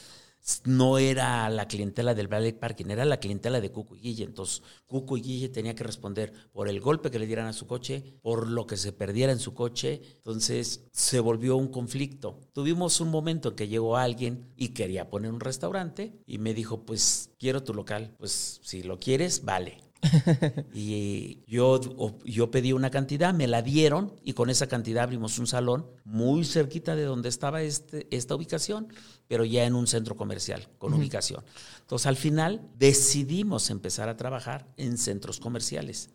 no 0.65 0.97
era 0.97 1.49
la 1.49 1.67
clientela 1.67 2.13
del 2.15 2.27
Ballet 2.27 2.57
Parking, 2.57 2.85
era 2.89 3.05
la 3.05 3.19
clientela 3.19 3.61
de 3.61 3.71
Cuco 3.71 3.95
y 3.95 3.99
Guille. 3.99 4.23
Entonces, 4.23 4.63
Cuco 4.87 5.17
y 5.17 5.21
Guille 5.21 5.49
tenía 5.49 5.75
que 5.75 5.83
responder 5.83 6.33
por 6.51 6.67
el 6.67 6.79
golpe 6.79 7.11
que 7.11 7.19
le 7.19 7.27
dieran 7.27 7.47
a 7.47 7.53
su 7.53 7.67
coche, 7.67 8.17
por 8.21 8.47
lo 8.47 8.65
que 8.65 8.77
se 8.77 8.91
perdiera 8.91 9.31
en 9.31 9.39
su 9.39 9.53
coche. 9.53 10.01
Entonces, 10.15 10.87
se 10.91 11.19
volvió 11.19 11.57
un 11.57 11.67
conflicto. 11.67 12.39
Tuvimos 12.53 12.99
un 13.01 13.09
momento 13.09 13.49
en 13.49 13.55
que 13.55 13.67
llegó 13.67 13.97
alguien 13.97 14.51
y 14.55 14.69
quería 14.69 15.09
poner 15.09 15.31
un 15.31 15.39
restaurante 15.39 16.13
y 16.25 16.37
me 16.37 16.53
dijo, 16.53 16.85
pues, 16.85 17.31
quiero 17.37 17.63
tu 17.63 17.73
local. 17.73 18.15
Pues, 18.17 18.59
si 18.63 18.83
lo 18.83 18.97
quieres, 18.97 19.43
vale. 19.43 19.88
y 20.73 21.39
yo, 21.47 21.79
yo 22.23 22.51
pedí 22.51 22.73
una 22.73 22.89
cantidad, 22.89 23.33
me 23.33 23.47
la 23.47 23.61
dieron 23.61 24.13
y 24.23 24.33
con 24.33 24.49
esa 24.49 24.67
cantidad 24.67 25.03
abrimos 25.03 25.39
un 25.39 25.47
salón 25.47 25.85
muy 26.05 26.45
cerquita 26.45 26.95
de 26.95 27.03
donde 27.03 27.29
estaba 27.29 27.61
este, 27.61 28.07
esta 28.15 28.35
ubicación, 28.35 28.87
pero 29.27 29.45
ya 29.45 29.65
en 29.65 29.75
un 29.75 29.87
centro 29.87 30.15
comercial 30.15 30.67
con 30.77 30.93
ubicación. 30.93 31.43
Entonces 31.81 32.07
al 32.07 32.15
final 32.15 32.61
decidimos 32.77 33.69
empezar 33.69 34.09
a 34.09 34.17
trabajar 34.17 34.67
en 34.77 34.97
centros 34.97 35.39
comerciales 35.39 36.09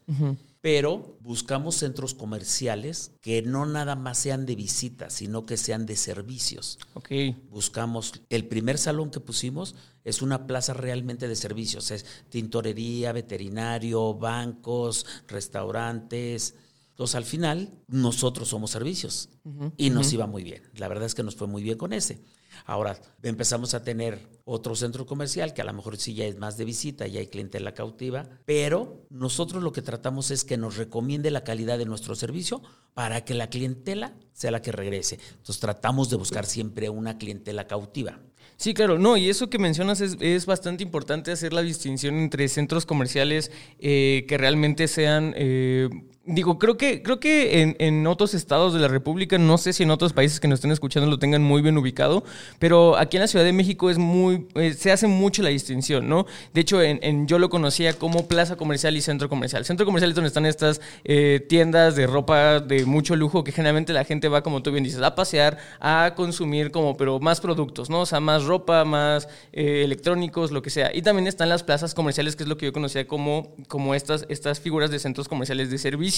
pero 0.64 1.18
buscamos 1.20 1.74
centros 1.74 2.14
comerciales 2.14 3.12
que 3.20 3.42
no 3.42 3.66
nada 3.66 3.96
más 3.96 4.16
sean 4.16 4.46
de 4.46 4.56
visita, 4.56 5.10
sino 5.10 5.44
que 5.44 5.58
sean 5.58 5.84
de 5.84 5.94
servicios. 5.94 6.78
Okay. 6.94 7.36
Buscamos, 7.50 8.22
el 8.30 8.46
primer 8.46 8.78
salón 8.78 9.10
que 9.10 9.20
pusimos 9.20 9.74
es 10.04 10.22
una 10.22 10.46
plaza 10.46 10.72
realmente 10.72 11.28
de 11.28 11.36
servicios, 11.36 11.90
es 11.90 12.06
tintorería, 12.30 13.12
veterinario, 13.12 14.14
bancos, 14.14 15.04
restaurantes. 15.28 16.54
Entonces 16.92 17.14
al 17.16 17.26
final 17.26 17.74
nosotros 17.86 18.48
somos 18.48 18.70
servicios 18.70 19.28
y 19.76 19.90
nos 19.90 20.14
iba 20.14 20.26
muy 20.26 20.44
bien. 20.44 20.62
La 20.76 20.88
verdad 20.88 21.04
es 21.04 21.14
que 21.14 21.22
nos 21.22 21.36
fue 21.36 21.46
muy 21.46 21.62
bien 21.62 21.76
con 21.76 21.92
ese. 21.92 22.22
Ahora 22.66 22.98
empezamos 23.22 23.74
a 23.74 23.82
tener 23.82 24.18
otro 24.44 24.76
centro 24.76 25.06
comercial 25.06 25.54
que 25.54 25.62
a 25.62 25.64
lo 25.64 25.72
mejor 25.72 25.96
sí 25.96 26.14
ya 26.14 26.26
es 26.26 26.38
más 26.38 26.56
de 26.56 26.64
visita, 26.64 27.06
ya 27.06 27.20
hay 27.20 27.28
clientela 27.28 27.72
cautiva, 27.72 28.28
pero 28.44 29.06
nosotros 29.10 29.62
lo 29.62 29.72
que 29.72 29.82
tratamos 29.82 30.30
es 30.30 30.44
que 30.44 30.56
nos 30.56 30.76
recomiende 30.76 31.30
la 31.30 31.44
calidad 31.44 31.78
de 31.78 31.86
nuestro 31.86 32.14
servicio 32.14 32.62
para 32.92 33.24
que 33.24 33.34
la 33.34 33.48
clientela 33.48 34.14
sea 34.32 34.50
la 34.50 34.62
que 34.62 34.72
regrese. 34.72 35.18
Entonces 35.30 35.60
tratamos 35.60 36.10
de 36.10 36.16
buscar 36.16 36.46
siempre 36.46 36.88
una 36.90 37.18
clientela 37.18 37.66
cautiva. 37.66 38.20
Sí, 38.56 38.72
claro, 38.72 38.98
no, 38.98 39.16
y 39.16 39.28
eso 39.28 39.50
que 39.50 39.58
mencionas 39.58 40.00
es, 40.00 40.46
bastante 40.46 40.84
importante 40.84 41.32
hacer 41.32 41.52
la 41.52 41.62
distinción 41.62 42.16
entre 42.16 42.48
centros 42.48 42.86
comerciales 42.86 43.50
eh, 43.80 44.26
que 44.28 44.38
realmente 44.38 44.86
sean 44.86 45.34
eh, 45.36 45.88
Digo, 46.26 46.58
creo 46.58 46.78
que, 46.78 47.02
creo 47.02 47.20
que 47.20 47.60
en, 47.60 47.76
en, 47.80 48.06
otros 48.06 48.32
estados 48.32 48.72
de 48.72 48.80
la 48.80 48.88
República, 48.88 49.36
no 49.36 49.58
sé 49.58 49.74
si 49.74 49.82
en 49.82 49.90
otros 49.90 50.14
países 50.14 50.40
que 50.40 50.48
nos 50.48 50.56
estén 50.56 50.70
escuchando 50.70 51.10
lo 51.10 51.18
tengan 51.18 51.42
muy 51.42 51.60
bien 51.60 51.76
ubicado, 51.76 52.24
pero 52.58 52.96
aquí 52.96 53.18
en 53.18 53.20
la 53.20 53.26
Ciudad 53.26 53.44
de 53.44 53.52
México 53.52 53.90
es 53.90 53.98
muy, 53.98 54.46
eh, 54.54 54.72
se 54.72 54.90
hace 54.90 55.06
mucho 55.06 55.42
la 55.42 55.50
distinción, 55.50 56.08
¿no? 56.08 56.24
De 56.54 56.62
hecho, 56.62 56.80
en, 56.80 57.26
yo 57.26 57.38
lo 57.38 57.50
conocía 57.50 57.92
como 57.92 58.26
plaza 58.26 58.56
comercial 58.56 58.96
y 58.96 59.02
centro 59.02 59.28
comercial. 59.28 59.66
Centro 59.66 59.84
comercial 59.84 60.12
es 60.12 60.14
donde 60.14 60.28
están 60.28 60.46
estas 60.46 60.80
eh, 61.04 61.44
tiendas 61.46 61.94
de 61.94 62.06
ropa 62.06 62.58
de 62.58 62.86
mucho 62.86 63.16
lujo 63.16 63.44
que 63.44 63.52
generalmente 63.52 63.92
la 63.92 64.04
gente 64.04 64.28
va, 64.28 64.42
como 64.42 64.62
tú 64.62 64.72
bien 64.72 64.82
dices, 64.82 65.02
a 65.02 65.14
pasear, 65.14 65.58
a 65.78 66.14
consumir 66.16 66.70
como, 66.70 66.96
pero 66.96 67.20
más 67.20 67.42
productos, 67.42 67.90
¿no? 67.90 68.00
O 68.00 68.06
sea, 68.06 68.20
más 68.20 68.44
ropa, 68.44 68.86
más 68.86 69.28
eh, 69.52 69.82
electrónicos, 69.84 70.52
lo 70.52 70.62
que 70.62 70.70
sea. 70.70 70.90
Y 70.96 71.02
también 71.02 71.26
están 71.26 71.50
las 71.50 71.62
plazas 71.62 71.92
comerciales, 71.92 72.34
que 72.34 72.44
es 72.44 72.48
lo 72.48 72.56
que 72.56 72.64
yo 72.64 72.72
conocía 72.72 73.06
como, 73.06 73.54
como 73.68 73.94
estas, 73.94 74.24
estas 74.30 74.58
figuras 74.58 74.90
de 74.90 74.98
centros 74.98 75.28
comerciales 75.28 75.70
de 75.70 75.76
servicio 75.76 76.13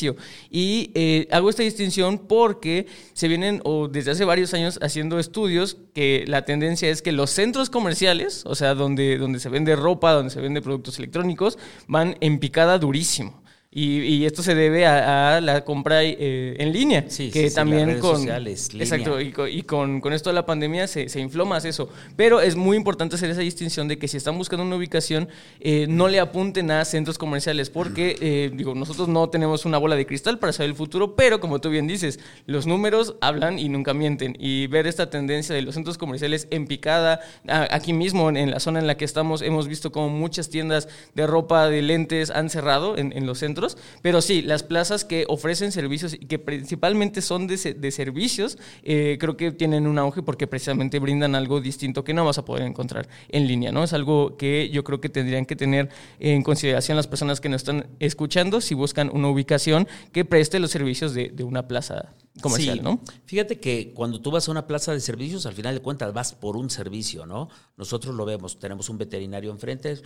y 0.50 0.91
eh, 0.95 1.29
hago 1.31 1.50
esta 1.50 1.62
distinción 1.62 2.19
porque 2.19 2.87
se 3.12 3.29
vienen, 3.29 3.61
o 3.65 3.88
desde 3.88 4.11
hace 4.11 4.25
varios 4.25 4.55
años, 4.55 4.79
haciendo 4.83 5.19
estudios 5.19 5.76
que 5.95 6.25
la 6.26 6.45
tendencia 6.45 6.88
es 6.88 7.03
que 7.03 7.12
los 7.12 7.31
centros 7.31 7.71
comerciales, 7.71 8.43
o 8.47 8.55
sea, 8.55 8.75
donde, 8.75 9.19
donde 9.19 9.41
se 9.41 9.49
vende 9.49 9.76
ropa, 9.76 10.12
donde 10.12 10.31
se 10.31 10.41
vende 10.41 10.62
productos 10.62 10.99
electrónicos, 10.99 11.59
van 11.87 12.17
en 12.21 12.38
picada 12.38 12.79
durísimo. 12.79 13.46
Y, 13.78 14.25
esto 14.25 14.42
se 14.42 14.54
debe 14.54 14.87
a, 14.87 15.38
la 15.42 15.62
compra 15.62 16.02
eh, 16.02 16.56
en 16.59 16.73
línea, 16.73 17.04
sí, 17.09 17.30
que 17.30 17.50
sí, 17.50 17.54
también 17.54 17.88
redes 17.88 18.00
con 18.00 18.16
sociales, 18.16 18.71
exacto 18.73 19.21
y, 19.21 19.62
con, 19.64 20.00
con, 20.00 20.14
esto 20.14 20.30
de 20.30 20.35
la 20.35 20.47
pandemia 20.47 20.87
se, 20.87 21.11
se 21.11 21.21
infló 21.21 21.45
más 21.45 21.66
eso. 21.66 21.90
Pero 22.16 22.40
es 22.40 22.56
muy 22.56 22.78
importante 22.78 23.16
hacer 23.16 23.28
esa 23.28 23.42
distinción 23.42 23.87
de 23.87 23.99
que 23.99 24.09
si 24.09 24.16
están 24.16 24.38
buscando 24.38 24.64
una 24.64 24.76
ubicación 24.76 25.28
eh, 25.61 25.87
no 25.90 26.09
le 26.09 26.21
apunten 26.21 26.71
a 26.71 26.87
centros 26.87 27.18
comerciales, 27.18 27.68
porque 27.68 28.16
eh, 28.23 28.50
digo 28.54 28.75
nosotros 28.75 29.09
no 29.09 29.28
tenemos 29.28 29.66
una 29.66 29.76
bola 29.76 29.95
de 29.95 30.06
cristal 30.06 30.38
para 30.38 30.54
saber 30.54 30.71
el 30.71 30.76
futuro, 30.76 31.14
pero 31.14 31.38
como 31.38 31.61
tú 31.61 31.68
bien 31.68 31.87
dices, 31.87 32.18
los 32.47 32.66
números 32.66 33.16
hablan 33.21 33.59
y 33.59 33.68
nunca 33.68 33.92
mienten 33.92 34.38
y 34.40 34.68
ver 34.68 34.87
esta 34.87 35.11
tendencia 35.11 35.54
de 35.54 35.61
los 35.61 35.75
centros 35.75 35.99
comerciales 35.99 36.49
en 36.50 36.66
picada 36.66 37.21
aquí 37.47 37.92
mismo 37.92 38.30
en, 38.30 38.50
la 38.50 38.59
zona 38.59 38.78
en 38.78 38.87
la 38.87 38.97
que 38.97 39.04
estamos 39.04 39.42
hemos 39.42 39.68
visto 39.68 39.92
como 39.92 40.09
muchas 40.09 40.49
tiendas 40.49 40.88
de 41.14 41.26
ropa, 41.26 41.68
de 41.68 41.83
lentes 41.83 42.30
han 42.30 42.49
cerrado 42.49 42.97
en, 42.97 43.12
en 43.12 43.26
los 43.26 43.40
centros 43.40 43.65
pero 44.02 44.20
sí, 44.20 44.42
las 44.42 44.62
plazas 44.62 45.04
que 45.04 45.25
ofrecen 45.28 45.73
servicios 45.73 46.14
y 46.14 46.26
que 46.26 46.38
principalmente 46.38 47.23
son 47.23 47.46
de, 47.46 47.56
servicios, 47.90 48.58
eh, 48.82 49.16
creo 49.18 49.37
que 49.37 49.52
tienen 49.52 49.87
un 49.87 49.99
auge 49.99 50.23
porque 50.23 50.46
precisamente 50.46 50.99
brindan 50.99 51.35
algo 51.35 51.61
distinto 51.61 52.04
que 52.04 52.14
no 52.14 52.25
vas 52.25 52.38
a 52.38 52.44
poder 52.44 52.64
encontrar 52.64 53.08
en 53.28 53.46
línea, 53.46 53.73
¿no? 53.73 53.85
Es 53.85 53.92
algo 53.92 54.37
que 54.37 54.68
yo 54.70 54.85
creo 54.85 55.00
que 55.00 55.08
tendrían 55.08 55.46
que 55.46 55.56
tener 55.56 55.88
en 56.18 56.42
consideración 56.42 56.96
las 56.96 57.06
personas 57.06 57.40
que 57.40 57.49
nos 57.49 57.62
están 57.62 57.87
escuchando 58.00 58.61
si 58.61 58.75
buscan 58.75 59.11
una 59.12 59.28
ubicación 59.28 59.88
que 60.12 60.25
preste 60.25 60.58
los 60.58 60.70
servicios 60.70 61.14
de, 61.14 61.28
de 61.28 61.44
una 61.44 61.66
plaza 61.66 62.12
comercial, 62.40 62.82
¿no? 62.82 63.00
Fíjate 63.25 63.58
que 63.58 63.92
cuando 63.94 64.20
tú 64.20 64.30
vas 64.30 64.49
a 64.49 64.50
una 64.50 64.66
plaza 64.66 64.92
de 64.92 65.00
servicios, 65.00 65.46
al 65.46 65.54
final 65.54 65.75
de 65.75 65.80
cuentas 65.80 66.12
vas 66.12 66.35
por 66.35 66.56
un 66.56 66.70
servicio, 66.70 67.26
¿no? 67.26 67.49
Nosotros 67.76 68.14
lo 68.14 68.25
vemos, 68.25 68.58
tenemos 68.58 68.88
un 68.88 68.99
veterinario 68.99 69.50
enfrente, 69.50 69.99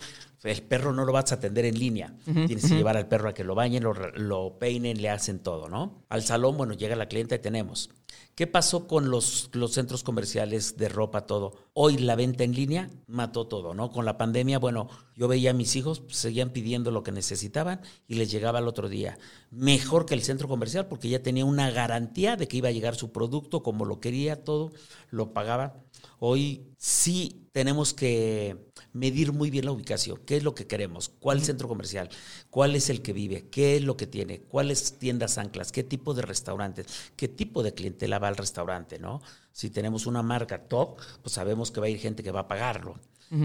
el 0.42 0.62
perro 0.62 0.92
no 0.92 1.04
lo 1.04 1.12
vas 1.12 1.32
a 1.32 1.36
atender 1.36 1.64
en 1.64 1.78
línea, 1.78 2.14
tienes 2.24 2.66
que 2.66 2.76
llevar 2.76 2.96
al 2.96 3.08
perro 3.08 3.28
a 3.28 3.34
que 3.34 3.44
lo 3.44 3.49
bañen, 3.54 3.82
lo, 3.82 3.94
lo, 3.94 4.58
peinen, 4.58 5.00
le 5.00 5.10
hacen 5.10 5.40
todo, 5.40 5.68
¿no? 5.68 6.04
Al 6.08 6.22
salón, 6.22 6.56
bueno, 6.56 6.74
llega 6.74 6.96
la 6.96 7.08
clienta 7.08 7.34
y 7.34 7.38
tenemos. 7.38 7.90
¿Qué 8.34 8.46
pasó 8.46 8.86
con 8.86 9.10
los, 9.10 9.50
los 9.52 9.72
centros 9.72 10.02
comerciales 10.02 10.76
de 10.76 10.88
ropa, 10.88 11.26
todo? 11.26 11.52
Hoy 11.74 11.98
la 11.98 12.16
venta 12.16 12.42
en 12.44 12.54
línea 12.54 12.90
mató 13.06 13.46
todo, 13.46 13.74
¿no? 13.74 13.90
Con 13.90 14.04
la 14.04 14.16
pandemia, 14.16 14.58
bueno, 14.58 14.88
yo 15.14 15.28
veía 15.28 15.50
a 15.50 15.54
mis 15.54 15.76
hijos, 15.76 16.00
pues, 16.00 16.16
seguían 16.16 16.50
pidiendo 16.50 16.90
lo 16.90 17.02
que 17.02 17.12
necesitaban 17.12 17.82
y 18.08 18.14
les 18.14 18.30
llegaba 18.30 18.58
el 18.60 18.68
otro 18.68 18.88
día. 18.88 19.18
Mejor 19.50 20.06
que 20.06 20.14
el 20.14 20.22
centro 20.22 20.48
comercial 20.48 20.86
porque 20.86 21.08
ya 21.08 21.22
tenía 21.22 21.44
una 21.44 21.70
garantía 21.70 22.36
de 22.36 22.48
que 22.48 22.56
iba 22.56 22.68
a 22.68 22.72
llegar 22.72 22.94
su 22.94 23.12
producto 23.12 23.62
como 23.62 23.84
lo 23.84 24.00
quería, 24.00 24.42
todo, 24.42 24.72
lo 25.10 25.32
pagaba. 25.34 25.82
Hoy 26.18 26.74
sí 26.78 27.48
tenemos 27.52 27.92
que 27.92 28.69
medir 28.92 29.32
muy 29.32 29.50
bien 29.50 29.64
la 29.64 29.72
ubicación. 29.72 30.20
¿Qué 30.26 30.36
es 30.36 30.42
lo 30.42 30.54
que 30.54 30.66
queremos? 30.66 31.08
¿Cuál 31.08 31.42
centro 31.42 31.68
comercial? 31.68 32.08
¿Cuál 32.50 32.74
es 32.76 32.90
el 32.90 33.02
que 33.02 33.12
vive? 33.12 33.48
¿Qué 33.50 33.76
es 33.76 33.82
lo 33.82 33.96
que 33.96 34.06
tiene? 34.06 34.40
¿Cuáles 34.40 34.98
tiendas 34.98 35.38
anclas? 35.38 35.72
¿Qué 35.72 35.82
tipo 35.82 36.14
de 36.14 36.22
restaurantes? 36.22 36.86
¿Qué 37.16 37.28
tipo 37.28 37.62
de 37.62 37.74
clientela 37.74 38.18
va 38.18 38.28
al 38.28 38.36
restaurante? 38.36 38.98
¿no? 38.98 39.22
Si 39.52 39.70
tenemos 39.70 40.06
una 40.06 40.22
marca 40.22 40.68
top, 40.68 40.98
pues 41.22 41.34
sabemos 41.34 41.70
que 41.70 41.80
va 41.80 41.86
a 41.86 41.90
ir 41.90 41.98
gente 41.98 42.22
que 42.22 42.30
va 42.30 42.40
a 42.40 42.48
pagarlo. 42.48 42.98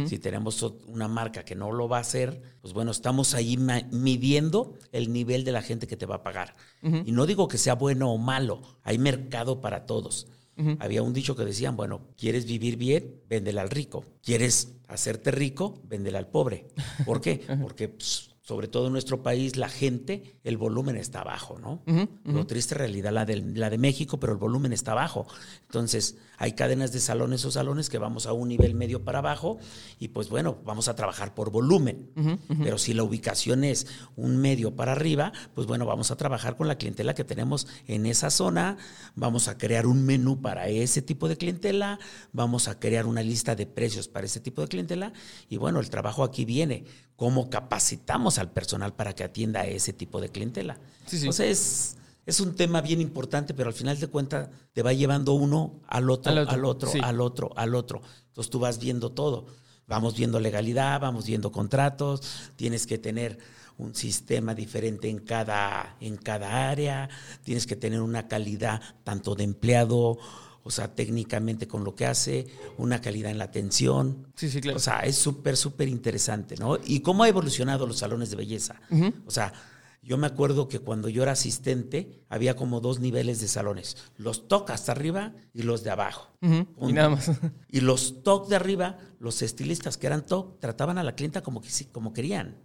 Si 0.08 0.18
tenemos 0.18 0.64
una 0.88 1.08
marca 1.08 1.46
que 1.46 1.54
no 1.54 1.72
lo 1.72 1.88
va 1.88 1.98
a 1.98 2.02
hacer, 2.02 2.42
pues 2.62 2.74
bueno, 2.74 2.90
estamos 2.90 3.36
ahí 3.36 3.56
midiendo 3.92 4.74
el 4.92 5.14
nivel 5.14 5.44
de 5.44 5.52
la 5.52 5.62
gente 5.62 5.86
que 5.86 5.96
te 5.96 6.08
va 6.08 6.16
a 6.16 6.24
pagar. 6.24 6.56
Y 6.82 7.12
no 7.12 7.28
digo 7.28 7.48
que 7.48 7.60
sea 7.60 7.76
bueno 7.76 8.12
o 8.12 8.18
malo, 8.18 8.64
hay 8.82 8.98
mercado 8.98 9.62
para 9.62 9.86
todos. 9.86 10.26
Había 10.80 11.04
un 11.04 11.14
dicho 11.14 11.36
que 11.36 11.44
decían, 11.44 11.76
bueno, 11.76 12.08
¿quieres 12.18 12.46
vivir 12.46 12.78
bien? 12.78 13.22
Véndela 13.30 13.62
al 13.62 13.70
rico. 13.70 14.06
¿Quieres 14.24 14.78
hacerte 14.88 15.32
rico? 15.32 15.82
Véndela 15.86 16.20
al 16.20 16.30
pobre. 16.30 16.68
¿Por 17.06 17.22
qué? 17.22 17.42
Porque 17.62 17.90
pues, 17.90 18.35
sobre 18.46 18.68
todo 18.68 18.86
en 18.88 18.94
nuestro 18.94 19.24
país, 19.24 19.56
la 19.56 19.70
gente, 19.70 20.38
el 20.44 20.58
volumen 20.58 20.98
está 20.98 21.24
bajo, 21.24 21.58
¿no? 21.58 21.82
Lo 22.26 22.46
triste 22.46 22.76
realidad 22.76 23.12
la 23.12 23.26
de, 23.26 23.38
la 23.38 23.72
de 23.72 23.80
México, 23.80 24.20
pero 24.20 24.34
el 24.34 24.38
volumen 24.38 24.72
está 24.72 24.94
bajo. 24.94 25.26
Entonces, 25.64 26.18
hay 26.38 26.52
cadenas 26.54 26.92
de 26.92 27.00
salones 27.00 27.44
o 27.46 27.52
salones 27.52 27.90
que 27.90 27.98
vamos 27.98 28.28
a 28.28 28.34
un 28.34 28.48
nivel 28.48 28.76
medio 28.76 29.04
para 29.04 29.20
abajo 29.20 29.58
y 30.00 30.10
pues 30.10 30.30
bueno, 30.30 30.60
vamos 30.64 30.88
a 30.88 30.96
trabajar 30.96 31.34
por 31.34 31.50
volumen. 31.50 32.12
Pero 32.62 32.78
si 32.78 32.94
la 32.94 33.02
ubicación 33.02 33.64
es 33.64 33.88
un 34.16 34.38
medio 34.38 34.76
para 34.76 34.92
arriba, 34.92 35.34
pues 35.56 35.66
bueno, 35.66 35.88
vamos 35.88 36.12
a 36.12 36.16
trabajar 36.16 36.56
con 36.56 36.68
la 36.68 36.78
clientela 36.78 37.16
que 37.16 37.24
tenemos 37.24 37.68
en 37.88 38.06
esa 38.06 38.30
zona, 38.30 38.78
vamos 39.16 39.48
a 39.48 39.58
crear 39.58 39.88
un 39.88 40.06
menú 40.06 40.40
para 40.40 40.68
ese 40.68 41.02
tipo 41.02 41.28
de 41.28 41.38
clientela, 41.38 41.98
vamos 42.32 42.68
a 42.68 42.80
crear 42.80 43.08
una 43.08 43.24
lista 43.24 43.56
de 43.56 43.66
precios 43.66 44.08
para 44.08 44.28
ese 44.28 44.40
tipo 44.40 44.62
de 44.62 44.68
clientela 44.68 45.14
y 45.50 45.58
bueno, 45.58 45.80
el 45.80 45.90
trabajo 45.90 46.24
aquí 46.24 46.46
viene 46.46 46.84
cómo 47.16 47.50
capacitamos 47.50 48.38
al 48.40 48.52
personal 48.52 48.94
para 48.94 49.14
que 49.14 49.24
atienda 49.24 49.62
a 49.62 49.66
ese 49.66 49.94
tipo 49.94 50.20
de 50.22 50.30
clientela. 50.30 50.78
Entonces, 51.12 51.96
es, 52.26 52.40
un 52.40 52.56
tema 52.56 52.82
bien 52.82 53.02
importante, 53.02 53.54
pero 53.54 53.70
al 53.70 53.76
final 53.76 54.00
de 54.00 54.08
cuentas 54.08 54.50
te 54.74 54.82
va 54.82 54.94
llevando 54.94 55.34
uno 55.34 55.80
al 55.88 56.10
otro, 56.10 56.32
al 56.32 56.66
otro, 56.66 56.92
al 57.02 57.22
otro, 57.22 57.52
al 57.56 57.76
otro, 57.76 58.02
Entonces 58.28 58.50
tú 58.50 58.60
vas 58.60 58.80
viendo 58.80 59.12
todo. 59.12 59.46
Vamos 59.88 60.16
viendo 60.18 60.40
legalidad, 60.40 61.00
vamos 61.00 61.28
viendo 61.28 61.52
contratos, 61.52 62.52
tienes 62.56 62.88
que 62.88 62.98
tener 62.98 63.38
un 63.78 63.94
sistema 63.94 64.56
diferente 64.56 65.10
en 65.10 65.20
cada, 65.20 65.96
en 66.00 66.18
cada 66.18 66.70
área, 66.70 67.10
tienes 67.44 67.68
que 67.68 67.76
tener 67.76 68.02
una 68.02 68.28
calidad 68.28 68.82
tanto 69.04 69.36
de 69.36 69.44
empleado 69.44 70.18
o 70.68 70.72
sea, 70.72 70.96
técnicamente 70.96 71.68
con 71.68 71.84
lo 71.84 71.94
que 71.94 72.08
hace, 72.08 72.48
una 72.80 73.00
calidad 73.00 73.30
en 73.30 73.38
la 73.38 73.44
atención. 73.44 74.28
Sí, 74.34 74.50
sí, 74.50 74.62
claro. 74.62 74.78
O 74.78 74.80
sea, 74.80 75.02
es 75.02 75.16
súper, 75.16 75.58
súper 75.58 75.88
interesante, 75.88 76.56
¿no? 76.58 76.80
Y 76.84 77.02
cómo 77.02 77.24
ha 77.24 77.30
evolucionado 77.30 77.86
los 77.86 78.00
salones 78.00 78.32
de 78.32 78.36
belleza. 78.36 78.82
O 79.28 79.32
sea, 79.32 79.54
yo 80.02 80.18
me 80.18 80.26
acuerdo 80.26 80.68
que 80.68 80.80
cuando 80.80 81.08
yo 81.08 81.22
era 81.22 81.34
asistente 81.34 82.26
había 82.30 82.56
como 82.56 82.82
dos 82.82 83.00
niveles 83.00 83.42
de 83.42 83.48
salones, 83.48 83.96
los 84.18 84.48
TOC 84.48 84.72
hasta 84.72 84.92
arriba 84.92 85.34
y 85.54 85.62
los 85.62 85.84
de 85.84 85.92
abajo. 85.92 86.32
Y 86.42 86.94
nada 86.94 87.10
más. 87.10 87.30
Y 87.70 87.82
los 87.82 88.24
TOC 88.24 88.50
de 88.50 88.56
arriba, 88.56 88.98
los 89.26 89.42
estilistas 89.42 89.98
que 89.98 90.06
eran 90.06 90.24
TOC, 90.24 90.60
trataban 90.60 91.00
a 91.00 91.04
la 91.04 91.16
clienta 91.16 91.42
como, 91.42 91.60
que, 91.60 91.70
como 91.92 92.14
querían. 92.14 92.58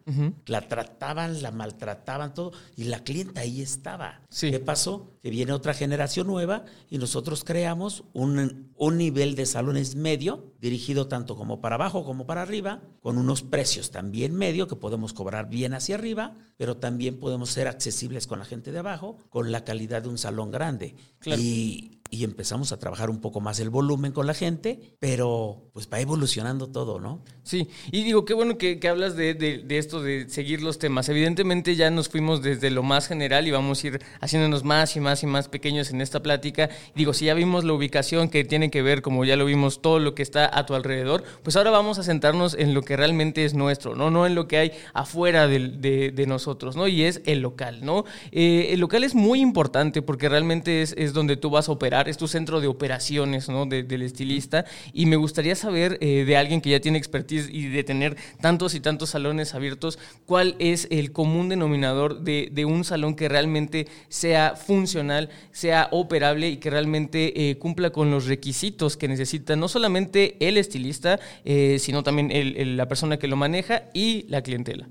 La 0.45 0.69
trataban, 0.69 1.41
la 1.43 1.51
maltrataban, 1.51 2.35
todo, 2.35 2.53
y 2.77 2.85
la 2.85 3.03
clienta 3.03 3.41
ahí 3.41 3.63
estaba. 3.63 4.21
¿Qué 4.39 4.61
pasó? 4.61 5.17
Que 5.23 5.31
viene 5.31 5.55
otra 5.55 5.73
generación 5.73 6.27
nueva 6.27 6.67
y 6.91 6.99
nosotros 6.99 7.45
creamos 7.45 8.05
un, 8.13 8.71
un 8.77 8.99
nivel 8.99 9.37
de 9.37 9.47
salones 9.47 9.95
medio, 9.95 10.53
dirigido 10.61 11.09
tanto 11.09 11.35
como 11.35 11.63
para 11.63 11.77
abajo 11.77 12.05
como 12.05 12.27
para 12.27 12.43
arriba, 12.43 12.83
con 13.01 13.17
unos 13.17 13.41
precios 13.43 13.91
también 13.91 14.35
medio 14.35 14.69
que 14.69 14.77
podemos 14.77 15.15
cobrar 15.15 15.49
bien 15.49 15.73
hacia 15.73 15.95
arriba, 15.95 16.37
pero 16.59 16.77
también 16.77 17.19
podemos 17.19 17.49
ser 17.49 17.69
accesibles 17.69 18.27
con 18.27 18.39
la 18.39 18.45
gente 18.45 18.71
de 18.71 18.81
abajo, 18.81 19.17
con 19.31 19.51
la 19.51 19.65
calidad 19.65 20.03
de 20.03 20.11
un 20.11 20.19
salón 20.19 20.51
grande. 20.51 20.95
Y 21.25 22.00
y 22.11 22.25
empezamos 22.25 22.73
a 22.73 22.79
trabajar 22.79 23.09
un 23.09 23.21
poco 23.21 23.41
más 23.41 23.61
el 23.61 23.71
volumen 23.71 24.13
con 24.13 24.27
la 24.27 24.35
gente, 24.35 24.81
pero 24.99 25.71
pues 25.73 25.89
va 25.93 26.01
evolucionando 26.01 26.69
todo, 26.69 26.99
¿no? 26.99 27.23
Sí, 27.45 27.69
y 27.93 28.03
digo, 28.03 28.25
qué 28.25 28.35
bueno 28.35 28.59
que, 28.59 28.81
hablas 28.89 29.17
de, 29.17 29.65
esto, 29.71 30.03
de 30.03 30.29
seguir 30.29 30.63
los 30.63 30.79
temas. 30.79 31.09
Evidentemente 31.09 31.77
ya 31.77 31.91
nos 31.91 32.09
fuimos 32.09 32.43
desde 32.43 32.71
lo 32.71 32.83
más 32.83 33.07
general 33.07 33.47
y 33.47 33.53
vamos 33.53 33.83
a 33.83 33.87
ir 33.87 34.03
haciéndonos 34.21 34.65
más 34.65 34.97
y 34.97 35.01
más 35.01 35.23
y 35.23 35.27
más 35.27 35.49
pequeños 35.49 35.91
en 35.91 36.01
esta 36.01 36.21
plática. 36.21 36.69
Digo, 36.95 37.15
si 37.15 37.27
ya 37.27 37.35
vimos 37.35 37.65
la 37.65 37.73
ubicación 37.73 38.29
que 38.29 38.45
tiene 38.45 38.71
que 38.71 38.83
ver, 38.83 39.03
como 39.03 39.25
ya 39.25 39.37
lo 39.37 39.45
vimos, 39.45 39.81
todo 39.81 40.01
lo 40.01 40.15
que 40.15 40.23
está 40.23 40.51
a 40.53 40.67
tu 40.67 40.75
alrededor, 40.75 41.23
pues 41.43 41.57
ahora 41.57 41.71
vamos 41.71 41.99
a 41.99 42.03
sentarnos 42.03 42.55
en 42.55 42.75
lo 42.75 42.83
que 42.83 42.97
realmente 42.97 43.45
es 43.45 43.55
nuestro, 43.55 43.95
¿no? 43.95 44.11
No 44.11 44.27
en 44.27 44.35
lo 44.35 44.49
que 44.49 44.59
hay 44.59 44.73
afuera 44.95 45.47
de, 45.47 46.25
nosotros, 46.27 46.77
¿no? 46.77 46.87
Y 46.87 47.05
es 47.05 47.23
el 47.25 47.41
local, 47.41 47.85
¿no? 47.85 48.05
Eh, 48.31 48.69
el 48.71 48.81
local 48.81 49.05
es 49.05 49.15
muy 49.15 49.41
importante 49.41 50.03
porque 50.03 50.29
realmente 50.29 50.83
es, 50.83 50.95
es 50.99 51.13
donde 51.13 51.37
tú 51.37 51.51
vas 51.51 51.69
a 51.69 51.73
operar 51.73 52.00
es 52.09 52.17
tu 52.17 52.29
centro 52.29 52.61
de 52.61 52.67
operaciones 52.67 53.49
¿no? 53.49 53.67
del 53.67 54.03
estilista 54.03 54.65
y 54.93 55.07
me 55.07 55.17
gustaría 55.17 55.55
saber 55.55 55.99
eh, 56.01 56.25
de 56.25 56.37
alguien 56.37 56.61
que 56.61 56.71
ya 56.71 56.81
tiene 56.81 56.99
expertise 56.99 57.49
y 57.51 57.69
de 57.69 57.85
tener 57.85 58.17
tantos 58.41 58.75
y 58.75 58.81
tantos 58.81 59.11
salones 59.11 59.55
abiertos, 59.55 59.99
cuál 60.27 60.57
es 60.59 60.87
el 60.91 61.13
común 61.13 61.49
denominador 61.49 62.21
de, 62.21 62.65
un 62.65 62.85
salón 62.85 63.15
que 63.15 63.29
realmente 63.29 63.89
sea 64.09 64.55
funcional, 64.55 65.31
sea 65.51 65.89
operable 65.91 66.49
y 66.49 66.59
que 66.59 66.71
realmente 66.71 67.51
eh, 67.51 67.57
cumpla 67.57 67.91
con 67.91 68.11
los 68.11 68.27
requisitos 68.27 68.97
que 68.97 69.09
necesita 69.09 69.57
no 69.57 69.67
solamente 69.67 70.37
el 70.47 70.59
estilista, 70.59 71.19
eh, 71.45 71.79
sino 71.81 72.03
también 72.03 72.31
la 72.77 72.87
persona 72.87 73.19
que 73.19 73.29
lo 73.29 73.37
maneja 73.37 73.85
y 73.95 74.27
la 74.29 74.43
clientela. 74.43 74.89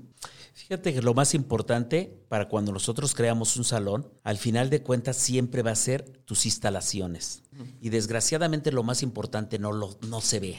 Fíjate 0.68 0.94
que 0.94 1.02
lo 1.02 1.14
más 1.14 1.34
importante 1.34 2.24
para 2.28 2.48
cuando 2.48 2.72
nosotros 2.72 3.14
creamos 3.14 3.56
un 3.56 3.64
salón, 3.64 4.12
al 4.22 4.38
final 4.38 4.70
de 4.70 4.82
cuentas 4.82 5.16
siempre 5.16 5.62
va 5.62 5.72
a 5.72 5.76
ser 5.76 6.04
tus 6.24 6.46
instalaciones. 6.46 7.42
Y 7.80 7.90
desgraciadamente 7.90 8.72
lo 8.72 8.82
más 8.82 9.02
importante 9.02 9.58
no, 9.58 9.72
lo, 9.72 9.98
no 10.08 10.20
se 10.20 10.40
ve 10.40 10.58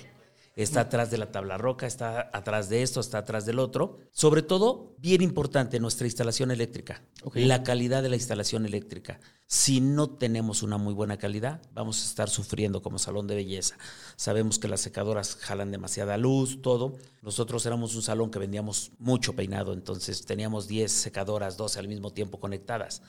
está 0.56 0.82
atrás 0.82 1.12
de 1.12 1.18
la 1.18 1.32
tabla 1.32 1.58
roca, 1.58 1.88
está 1.88 2.30
atrás 2.34 2.70
de 2.70 2.84
esto, 2.84 3.00
está 3.00 3.20
atrás 3.20 3.46
del 3.46 3.60
otro. 3.60 4.00
Sobre 4.12 4.42
todo, 4.42 4.96
bien 4.98 5.22
importante, 5.22 5.80
nuestra 5.80 6.08
instalación 6.08 6.52
eléctrica, 6.52 7.04
la 7.34 7.64
calidad 7.64 8.04
de 8.04 8.10
la 8.10 8.16
instalación 8.16 8.66
eléctrica. 8.66 9.20
Si 9.46 9.82
no 9.82 10.10
tenemos 10.10 10.64
una 10.64 10.78
muy 10.78 10.94
buena 10.94 11.18
calidad, 11.18 11.62
vamos 11.74 12.02
a 12.02 12.06
estar 12.06 12.30
sufriendo 12.30 12.82
como 12.82 13.00
salón 13.00 13.28
de 13.28 13.36
belleza. 13.36 13.78
Sabemos 14.16 14.60
que 14.60 14.68
las 14.68 14.82
secadoras 14.82 15.36
jalan 15.36 15.72
demasiada 15.72 16.18
luz, 16.18 16.62
todo. 16.62 16.96
Nosotros 17.22 17.66
éramos 17.66 17.96
un 17.96 18.02
salón 18.02 18.32
que 18.32 18.40
vendíamos 18.40 18.92
mucho 19.00 19.34
peinado, 19.34 19.74
entonces 19.74 20.26
teníamos 20.26 20.68
10 20.68 20.92
secadoras, 20.92 21.58
12 21.58 21.80
al 21.80 21.88
mismo 21.88 22.12
tiempo 22.12 22.40
conectadas. 22.40 23.02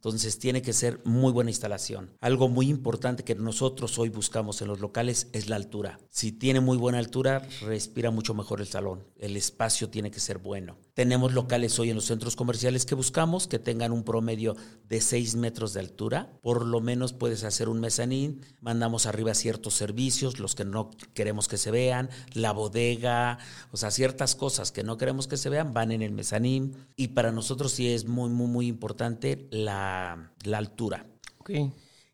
Entonces 0.00 0.38
tiene 0.38 0.62
que 0.62 0.72
ser 0.72 1.02
muy 1.04 1.30
buena 1.30 1.50
instalación. 1.50 2.16
Algo 2.20 2.48
muy 2.48 2.70
importante 2.70 3.22
que 3.22 3.34
nosotros 3.34 3.98
hoy 3.98 4.08
buscamos 4.08 4.62
en 4.62 4.68
los 4.68 4.80
locales 4.80 5.28
es 5.34 5.50
la 5.50 5.56
altura. 5.56 6.00
Si 6.08 6.32
tiene 6.32 6.60
muy 6.60 6.78
buena 6.78 6.96
altura, 6.96 7.46
respira 7.60 8.10
mucho 8.10 8.32
mejor 8.32 8.62
el 8.62 8.66
salón. 8.66 9.04
El 9.18 9.36
espacio 9.36 9.90
tiene 9.90 10.10
que 10.10 10.18
ser 10.18 10.38
bueno. 10.38 10.78
Tenemos 10.94 11.32
locales 11.32 11.78
hoy 11.78 11.90
en 11.90 11.96
los 11.96 12.06
centros 12.06 12.36
comerciales 12.36 12.84
que 12.84 12.94
buscamos 12.94 13.46
que 13.46 13.58
tengan 13.58 13.92
un 13.92 14.04
promedio 14.04 14.56
de 14.88 15.00
6 15.00 15.36
metros 15.36 15.72
de 15.72 15.80
altura. 15.80 16.32
Por 16.42 16.66
lo 16.66 16.80
menos 16.80 17.12
puedes 17.12 17.44
hacer 17.44 17.68
un 17.68 17.80
mezanín. 17.80 18.40
Mandamos 18.60 19.06
arriba 19.06 19.34
ciertos 19.34 19.74
servicios, 19.74 20.38
los 20.38 20.54
que 20.54 20.64
no 20.64 20.90
queremos 21.14 21.48
que 21.48 21.58
se 21.58 21.70
vean, 21.70 22.10
la 22.32 22.52
bodega, 22.52 23.38
o 23.70 23.76
sea, 23.76 23.90
ciertas 23.90 24.34
cosas 24.34 24.72
que 24.72 24.82
no 24.82 24.96
queremos 24.96 25.26
que 25.26 25.36
se 25.36 25.48
vean 25.48 25.72
van 25.72 25.92
en 25.92 26.02
el 26.02 26.12
mezanín. 26.12 26.76
Y 26.96 27.08
para 27.08 27.32
nosotros 27.32 27.72
sí 27.72 27.92
es 27.92 28.06
muy, 28.06 28.30
muy, 28.30 28.48
muy 28.48 28.66
importante 28.66 29.48
la 29.50 30.00
la, 30.44 30.58
altura. 30.58 31.06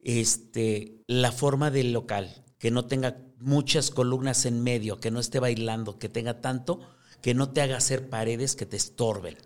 Este, 0.02 1.02
la 1.06 1.32
forma 1.32 1.70
del 1.70 1.92
local, 1.92 2.44
que 2.58 2.70
no 2.70 2.86
tenga 2.86 3.18
muchas 3.38 3.90
columnas 3.90 4.46
en 4.46 4.62
medio, 4.62 5.00
que 5.00 5.10
no 5.10 5.20
esté 5.20 5.40
bailando, 5.40 5.98
que 5.98 6.08
tenga 6.08 6.40
tanto 6.40 6.80
que 7.26 7.34
no 7.34 7.50
te 7.50 7.60
haga 7.60 7.76
hacer 7.76 8.08
paredes 8.08 8.54
que 8.54 8.66
te 8.66 8.76
estorben. 8.76 9.36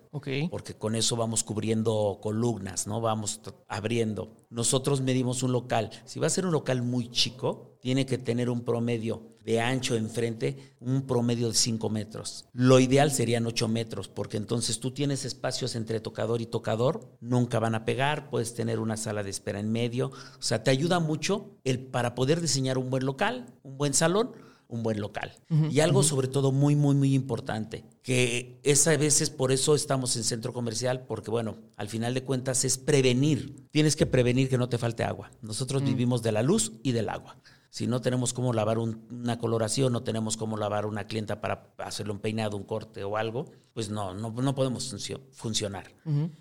Porque 0.51 0.75
con 0.75 0.93
eso 0.93 1.15
vamos 1.15 1.43
cubriendo 1.43 2.19
columnas, 2.21 2.85
¿no? 2.85 3.01
Vamos 3.01 3.41
abriendo. 3.67 4.35
Nosotros 4.51 5.01
medimos 5.01 5.41
un 5.41 5.51
local. 5.51 5.89
Si 6.05 6.19
va 6.19 6.27
a 6.27 6.29
ser 6.29 6.45
un 6.45 6.51
local 6.51 6.83
muy 6.83 7.09
chico, 7.09 7.79
tiene 7.81 8.05
que 8.05 8.19
tener 8.19 8.51
un 8.51 8.61
promedio 8.61 9.35
de 9.43 9.59
ancho 9.59 9.95
enfrente, 9.95 10.75
un 10.79 11.07
promedio 11.07 11.47
de 11.47 11.55
5 11.55 11.89
metros. 11.89 12.45
Lo 12.53 12.79
ideal 12.79 13.11
serían 13.11 13.47
8 13.47 13.67
metros, 13.67 14.07
porque 14.07 14.37
entonces 14.37 14.79
tú 14.79 14.91
tienes 14.91 15.25
espacios 15.25 15.73
entre 15.75 15.99
tocador 15.99 16.39
y 16.39 16.45
tocador, 16.45 17.17
nunca 17.19 17.57
van 17.57 17.73
a 17.73 17.83
pegar, 17.83 18.29
puedes 18.29 18.53
tener 18.53 18.77
una 18.77 18.95
sala 18.95 19.23
de 19.23 19.31
espera 19.31 19.59
en 19.59 19.71
medio. 19.71 20.09
O 20.09 20.41
sea, 20.41 20.61
te 20.61 20.69
ayuda 20.69 20.99
mucho 20.99 21.57
el, 21.63 21.79
para 21.79 22.13
poder 22.13 22.41
diseñar 22.41 22.77
un 22.77 22.91
buen 22.91 23.07
local, 23.07 23.55
un 23.63 23.79
buen 23.79 23.95
salón 23.95 24.50
un 24.71 24.83
buen 24.83 24.99
local. 24.99 25.33
y 25.69 25.81
algo 25.81 26.01
sobre 26.01 26.27
todo 26.27 26.51
muy, 26.51 26.75
muy, 26.75 26.95
muy 26.95 27.13
importante, 27.13 27.83
que 28.01 28.59
es 28.63 28.87
a 28.87 28.97
veces 28.97 29.29
por 29.29 29.51
eso 29.51 29.75
estamos 29.75 30.15
en 30.15 30.23
centro 30.23 30.53
comercial, 30.53 31.05
porque 31.07 31.29
bueno, 31.29 31.57
al 31.75 31.89
final 31.89 32.13
de 32.13 32.23
cuentas 32.23 32.65
es 32.65 32.77
prevenir. 32.77 33.67
Tienes 33.69 33.95
que 33.95 34.05
prevenir 34.05 34.49
que 34.49 34.57
no 34.57 34.69
te 34.69 34.77
falte 34.77 35.03
agua. 35.03 35.29
Nosotros 35.41 35.83
vivimos 35.83 36.23
de 36.23 36.31
la 36.31 36.41
luz 36.41 36.71
y 36.83 36.93
del 36.93 37.09
agua. 37.09 37.37
Si 37.71 37.87
no 37.87 38.01
tenemos 38.01 38.33
cómo 38.33 38.51
lavar 38.51 38.79
una 38.79 39.39
coloración, 39.39 39.93
no 39.93 40.03
tenemos 40.03 40.35
cómo 40.35 40.57
lavar 40.57 40.85
una 40.85 41.05
clienta 41.05 41.39
para 41.39 41.73
hacerle 41.77 42.11
un 42.11 42.19
peinado, 42.19 42.57
un 42.57 42.65
corte 42.65 43.05
o 43.05 43.15
algo, 43.15 43.45
pues 43.71 43.89
no, 43.89 44.13
no, 44.13 44.29
no 44.29 44.55
podemos 44.55 44.93
funcionar. 45.31 45.95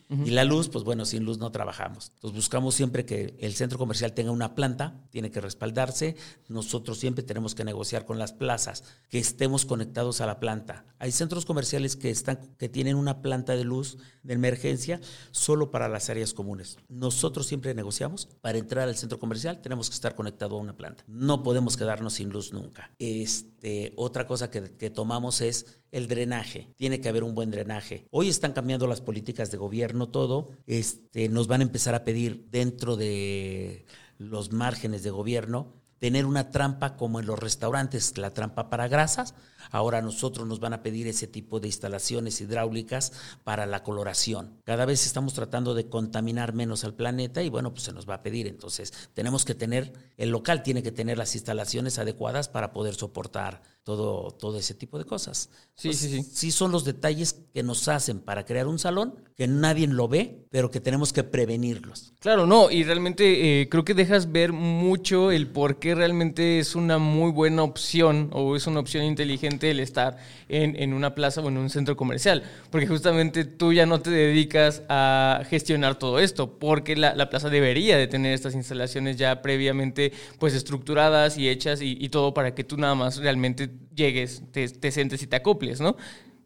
Y 0.08 0.30
la 0.30 0.42
luz, 0.42 0.68
pues 0.68 0.82
bueno, 0.82 1.04
sin 1.04 1.24
luz 1.24 1.38
no 1.38 1.52
trabajamos. 1.52 2.10
Entonces 2.16 2.34
buscamos 2.34 2.74
siempre 2.74 3.06
que 3.06 3.36
el 3.38 3.54
centro 3.54 3.78
comercial 3.78 4.12
tenga 4.12 4.32
una 4.32 4.56
planta, 4.56 5.06
tiene 5.10 5.30
que 5.30 5.40
respaldarse. 5.40 6.16
Nosotros 6.48 6.98
siempre 6.98 7.22
tenemos 7.22 7.54
que 7.54 7.64
negociar 7.64 8.06
con 8.06 8.18
las 8.18 8.32
plazas, 8.32 8.82
que 9.08 9.20
estemos 9.20 9.64
conectados 9.64 10.20
a 10.20 10.26
la 10.26 10.40
planta. 10.40 10.84
Hay 10.98 11.12
centros 11.12 11.46
comerciales 11.46 11.94
que, 11.94 12.10
están, 12.10 12.40
que 12.58 12.68
tienen 12.68 12.96
una 12.96 13.22
planta 13.22 13.54
de 13.54 13.62
luz 13.62 13.98
de 14.24 14.34
emergencia 14.34 15.00
solo 15.30 15.70
para 15.70 15.88
las 15.88 16.10
áreas 16.10 16.34
comunes. 16.34 16.76
Nosotros 16.88 17.46
siempre 17.46 17.72
negociamos, 17.72 18.26
para 18.40 18.58
entrar 18.58 18.88
al 18.88 18.96
centro 18.96 19.20
comercial 19.20 19.62
tenemos 19.62 19.88
que 19.88 19.94
estar 19.94 20.16
conectado 20.16 20.56
a 20.56 20.58
una 20.58 20.76
planta 20.76 21.04
no 21.20 21.42
podemos 21.42 21.76
quedarnos 21.76 22.14
sin 22.14 22.30
luz 22.30 22.54
nunca. 22.54 22.94
Este, 22.98 23.92
otra 23.96 24.26
cosa 24.26 24.50
que, 24.50 24.90
tomamos 24.90 25.42
es 25.42 25.82
el 25.92 26.08
drenaje. 26.08 26.72
Tiene 26.76 27.02
que 27.02 27.10
haber 27.10 27.24
un 27.24 27.34
buen 27.34 27.50
drenaje. 27.50 28.06
Hoy 28.10 28.30
están 28.30 28.54
cambiando 28.54 28.86
las 28.86 29.02
políticas 29.02 29.50
de 29.50 29.58
gobierno, 29.58 30.08
todo. 30.08 30.48
Este, 30.66 31.28
nos 31.28 31.46
van 31.46 31.60
a 31.60 31.64
empezar 31.64 31.94
a 31.94 32.04
pedir 32.04 32.46
dentro 32.50 32.96
de 32.96 33.84
los 34.16 34.50
márgenes 34.50 35.02
de 35.02 35.10
gobierno 35.10 35.79
tener 36.00 36.26
una 36.26 36.50
trampa 36.50 36.96
como 36.96 37.20
en 37.20 37.26
los 37.26 37.38
restaurantes, 37.38 38.18
la 38.18 38.30
trampa 38.30 38.68
para 38.70 38.88
grasas. 38.88 39.34
Ahora 39.70 40.02
nosotros 40.02 40.48
nos 40.48 40.58
van 40.58 40.72
a 40.72 40.82
pedir 40.82 41.06
ese 41.06 41.28
tipo 41.28 41.60
de 41.60 41.68
instalaciones 41.68 42.40
hidráulicas 42.40 43.12
para 43.44 43.66
la 43.66 43.84
coloración. 43.84 44.58
Cada 44.64 44.86
vez 44.86 45.06
estamos 45.06 45.34
tratando 45.34 45.74
de 45.74 45.88
contaminar 45.88 46.54
menos 46.54 46.82
al 46.82 46.94
planeta 46.94 47.42
y 47.42 47.50
bueno, 47.50 47.72
pues 47.72 47.84
se 47.84 47.92
nos 47.92 48.08
va 48.08 48.14
a 48.14 48.22
pedir. 48.22 48.48
Entonces 48.48 48.92
tenemos 49.14 49.44
que 49.44 49.54
tener, 49.54 49.92
el 50.16 50.30
local 50.30 50.62
tiene 50.62 50.82
que 50.82 50.90
tener 50.90 51.18
las 51.18 51.34
instalaciones 51.34 51.98
adecuadas 51.98 52.48
para 52.48 52.72
poder 52.72 52.94
soportar 52.94 53.62
todo, 53.96 54.30
todo 54.30 54.58
ese 54.58 54.74
tipo 54.74 54.98
de 54.98 55.04
cosas. 55.04 55.50
Sí, 55.74 55.92
sí, 55.92 56.08
sí. 56.08 56.22
Sí 56.22 56.50
son 56.50 56.72
los 56.72 56.84
detalles 56.84 57.32
que 57.54 57.62
nos 57.62 57.88
hacen 57.88 58.20
para 58.20 58.44
crear 58.44 58.66
un 58.66 58.78
salón, 58.78 59.14
que 59.36 59.48
nadie 59.48 59.86
lo 59.86 60.06
ve, 60.08 60.46
pero 60.50 60.70
que 60.70 60.80
tenemos 60.80 61.12
que 61.12 61.24
prevenirlos. 61.24 62.12
Claro, 62.20 62.46
no, 62.46 62.70
y 62.70 62.84
realmente 62.84 63.62
eh, 63.62 63.68
creo 63.68 63.84
que 63.84 63.94
dejas 63.94 64.30
ver 64.30 64.52
mucho 64.52 65.30
el 65.30 65.48
por 65.48 65.78
qué 65.78 65.94
realmente 65.94 66.58
es 66.58 66.74
una 66.74 66.98
muy 66.98 67.32
buena 67.32 67.62
opción 67.62 68.30
o 68.32 68.54
es 68.56 68.66
una 68.66 68.80
opción 68.80 69.04
inteligente 69.04 69.70
el 69.70 69.80
estar 69.80 70.18
en, 70.48 70.76
en 70.80 70.92
una 70.92 71.14
plaza 71.14 71.40
o 71.40 71.48
en 71.48 71.56
un 71.56 71.70
centro 71.70 71.96
comercial, 71.96 72.42
porque 72.70 72.86
justamente 72.86 73.44
tú 73.44 73.72
ya 73.72 73.86
no 73.86 74.00
te 74.00 74.10
dedicas 74.10 74.82
a 74.88 75.42
gestionar 75.48 75.98
todo 75.98 76.18
esto, 76.18 76.58
porque 76.58 76.96
la, 76.96 77.14
la 77.14 77.30
plaza 77.30 77.48
debería 77.48 77.96
de 77.96 78.06
tener 78.06 78.34
estas 78.34 78.54
instalaciones 78.54 79.16
ya 79.16 79.42
previamente 79.42 80.12
pues 80.38 80.54
estructuradas 80.54 81.38
y 81.38 81.48
hechas 81.48 81.80
y, 81.80 81.96
y 81.98 82.08
todo 82.10 82.34
para 82.34 82.54
que 82.54 82.64
tú 82.64 82.76
nada 82.76 82.94
más 82.94 83.16
realmente 83.16 83.70
llegues, 83.94 84.42
te, 84.52 84.68
te 84.68 84.90
sientes 84.90 85.22
y 85.22 85.26
te 85.26 85.36
acoples, 85.36 85.80
¿no? 85.80 85.96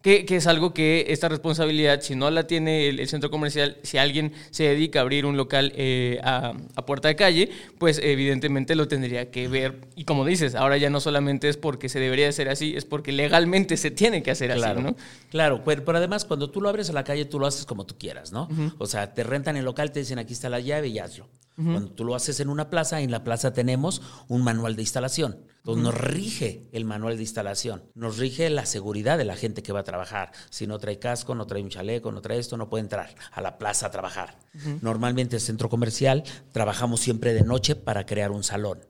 Que, 0.05 0.27
es 0.29 0.47
algo 0.47 0.75
que 0.75 1.07
esta 1.09 1.31
responsabilidad, 1.31 2.03
si 2.03 2.15
no 2.15 2.31
la 2.31 2.47
tiene 2.47 2.89
el, 2.91 3.09
centro 3.09 3.31
comercial, 3.31 3.79
si 3.83 3.97
alguien 3.97 4.35
se 4.51 4.65
dedica 4.65 4.99
a 4.99 5.03
abrir 5.03 5.25
un 5.25 5.39
local 5.39 5.73
eh, 5.77 6.21
a, 6.23 6.53
puerta 6.85 7.09
de 7.09 7.17
calle, 7.17 7.49
pues 7.79 7.99
evidentemente 8.03 8.75
lo 8.75 8.87
tendría 8.87 9.31
que 9.31 9.49
ver. 9.49 9.81
Y 9.97 10.05
como 10.05 10.27
dices, 10.27 10.57
ahora 10.57 10.77
ya 10.77 10.91
no 10.91 11.01
solamente 11.01 11.49
es 11.49 11.57
porque 11.57 11.89
se 11.89 12.01
debería 12.01 12.29
hacer 12.29 12.51
así, 12.51 12.75
es 12.77 12.85
porque 12.85 13.13
legalmente 13.13 13.79
se 13.79 13.91
tiene 13.91 14.23
que 14.23 14.31
hacer 14.31 14.53
así, 14.53 14.79
¿no? 14.79 14.95
Claro, 15.31 15.65
pero, 15.65 15.83
además 15.97 16.27
cuando 16.27 16.51
tú 16.51 16.61
lo 16.61 16.69
abres 16.69 16.91
a 16.91 16.93
la 16.93 17.03
calle, 17.03 17.25
tú 17.25 17.41
lo 17.41 17.47
haces 17.47 17.65
como 17.65 17.87
tú 17.87 17.97
quieras, 17.97 18.31
¿no? 18.31 18.47
O 18.77 18.87
sea, 18.87 19.15
te 19.15 19.25
rentan 19.25 19.57
el 19.57 19.65
local, 19.65 19.91
te 19.91 20.01
dicen 20.01 20.19
aquí 20.19 20.35
está 20.35 20.51
la 20.51 20.61
llave 20.61 20.89
y 20.89 20.99
hazlo. 20.99 21.31
Cuando 21.57 21.93
tú 21.93 22.05
lo 22.05 22.17
haces 22.17 22.41
en 22.41 22.49
una 22.49 22.69
plaza, 22.69 23.01
en 23.01 23.13
la 23.13 23.23
plaza 23.23 23.53
tenemos 23.53 24.03
un 24.27 24.43
manual 24.43 24.75
de 24.75 24.83
instalación. 24.83 25.39
Entonces 25.59 25.85
nos 25.85 25.95
rige 25.95 26.67
el 26.73 26.85
manual 26.85 27.17
de 27.17 27.23
instalación, 27.23 27.85
nos 27.95 28.19
rige 28.19 28.51
la 28.51 28.67
seguridad 28.67 29.17
de 29.17 29.25
la 29.25 29.37
gente 29.37 29.63
que 29.63 29.73
va 29.73 29.81
a 29.81 29.85
trabajar. 29.85 30.33
Si 30.51 30.67
no 30.67 30.79
trae 30.79 30.99
casco, 30.99 31.35
no 31.35 31.47
trae 31.47 31.63
un 31.63 31.71
chaleco, 31.71 32.13
no 32.13 32.21
trae 32.21 32.39
esto, 32.39 32.57
no 32.57 32.69
puede 32.69 32.83
entrar 32.83 33.15
a 33.33 33.41
la 33.41 33.57
plaza 33.57 33.87
a 33.87 33.91
trabajar. 33.91 34.37
Normalmente 34.83 35.37
el 35.37 35.43
centro 35.43 35.71
comercial 35.71 36.25
trabajamos 36.53 37.01
siempre 37.01 37.33
de 37.33 37.45
noche 37.45 37.77
para 37.77 38.05
crear 38.05 38.31
un 38.31 38.43
salón. 38.43 38.81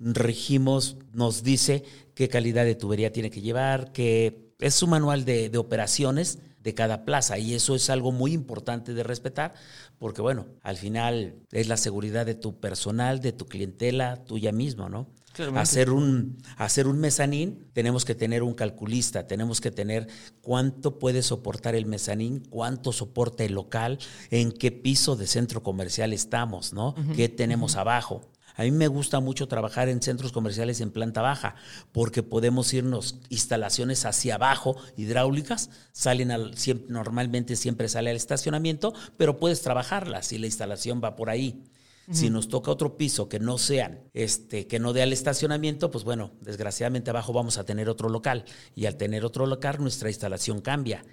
Regimos, 0.00 0.98
nos 1.12 1.42
dice 1.42 1.82
qué 2.14 2.28
calidad 2.28 2.64
de 2.64 2.74
tubería 2.74 3.12
tiene 3.12 3.30
que 3.30 3.40
llevar, 3.40 3.92
que 3.92 4.52
es 4.58 4.74
su 4.74 4.86
manual 4.86 5.24
de, 5.24 5.48
de 5.48 5.58
operaciones 5.58 6.38
de 6.62 6.74
cada 6.74 7.04
plaza 7.04 7.38
y 7.38 7.54
eso 7.54 7.74
es 7.74 7.90
algo 7.90 8.12
muy 8.12 8.32
importante 8.32 8.94
de 8.94 9.02
respetar 9.02 9.54
porque 9.98 10.20
bueno, 10.20 10.46
al 10.62 10.76
final 10.76 11.36
es 11.52 11.68
la 11.68 11.76
seguridad 11.76 12.26
de 12.26 12.34
tu 12.34 12.58
personal, 12.58 13.20
de 13.20 13.32
tu 13.32 13.46
clientela, 13.46 14.24
tuya 14.24 14.52
mismo, 14.52 14.88
¿no? 14.88 15.08
Hacer 15.54 15.90
un, 15.90 16.38
hacer 16.58 16.86
un 16.86 16.98
mezanín, 16.98 17.66
tenemos 17.72 18.04
que 18.04 18.14
tener 18.14 18.42
un 18.42 18.52
calculista, 18.52 19.26
tenemos 19.26 19.60
que 19.60 19.70
tener 19.70 20.06
cuánto 20.42 20.98
puede 20.98 21.22
soportar 21.22 21.74
el 21.74 21.86
mezanín, 21.86 22.42
cuánto 22.50 22.92
soporta 22.92 23.44
el 23.44 23.54
local, 23.54 23.98
en 24.30 24.52
qué 24.52 24.72
piso 24.72 25.16
de 25.16 25.26
centro 25.26 25.62
comercial 25.62 26.12
estamos, 26.12 26.72
¿no? 26.74 26.94
¿Qué 27.16 27.28
tenemos 27.28 27.76
abajo? 27.76 28.30
A 28.56 28.62
mí 28.62 28.70
me 28.70 28.88
gusta 28.88 29.20
mucho 29.20 29.48
trabajar 29.48 29.88
en 29.88 30.02
centros 30.02 30.32
comerciales 30.32 30.80
en 30.80 30.90
planta 30.90 31.22
baja 31.22 31.54
porque 31.92 32.22
podemos 32.22 32.72
irnos 32.74 33.18
instalaciones 33.28 34.04
hacia 34.04 34.34
abajo, 34.34 34.76
hidráulicas, 34.96 35.70
salen 35.92 36.30
al, 36.30 36.54
normalmente 36.88 37.56
siempre 37.56 37.88
sale 37.88 38.10
al 38.10 38.16
estacionamiento, 38.16 38.92
pero 39.16 39.38
puedes 39.38 39.62
trabajarlas 39.62 40.32
y 40.32 40.38
la 40.38 40.46
instalación 40.46 41.00
va 41.02 41.16
por 41.16 41.30
ahí. 41.30 41.64
Si 42.10 42.30
nos 42.30 42.48
toca 42.48 42.70
otro 42.70 42.96
piso 42.96 43.28
que 43.28 43.38
no 43.38 43.58
sean, 43.58 44.00
este, 44.12 44.66
que 44.66 44.80
no 44.80 44.92
dé 44.92 45.02
al 45.02 45.12
estacionamiento, 45.12 45.90
pues 45.90 46.04
bueno, 46.04 46.32
desgraciadamente 46.40 47.10
abajo 47.10 47.32
vamos 47.32 47.58
a 47.58 47.64
tener 47.64 47.88
otro 47.88 48.08
local. 48.08 48.44
Y 48.74 48.86
al 48.86 48.96
tener 48.96 49.24
otro 49.24 49.46
local, 49.46 49.76
nuestra 49.80 50.08
instalación 50.08 50.60
cambia. 50.60 51.04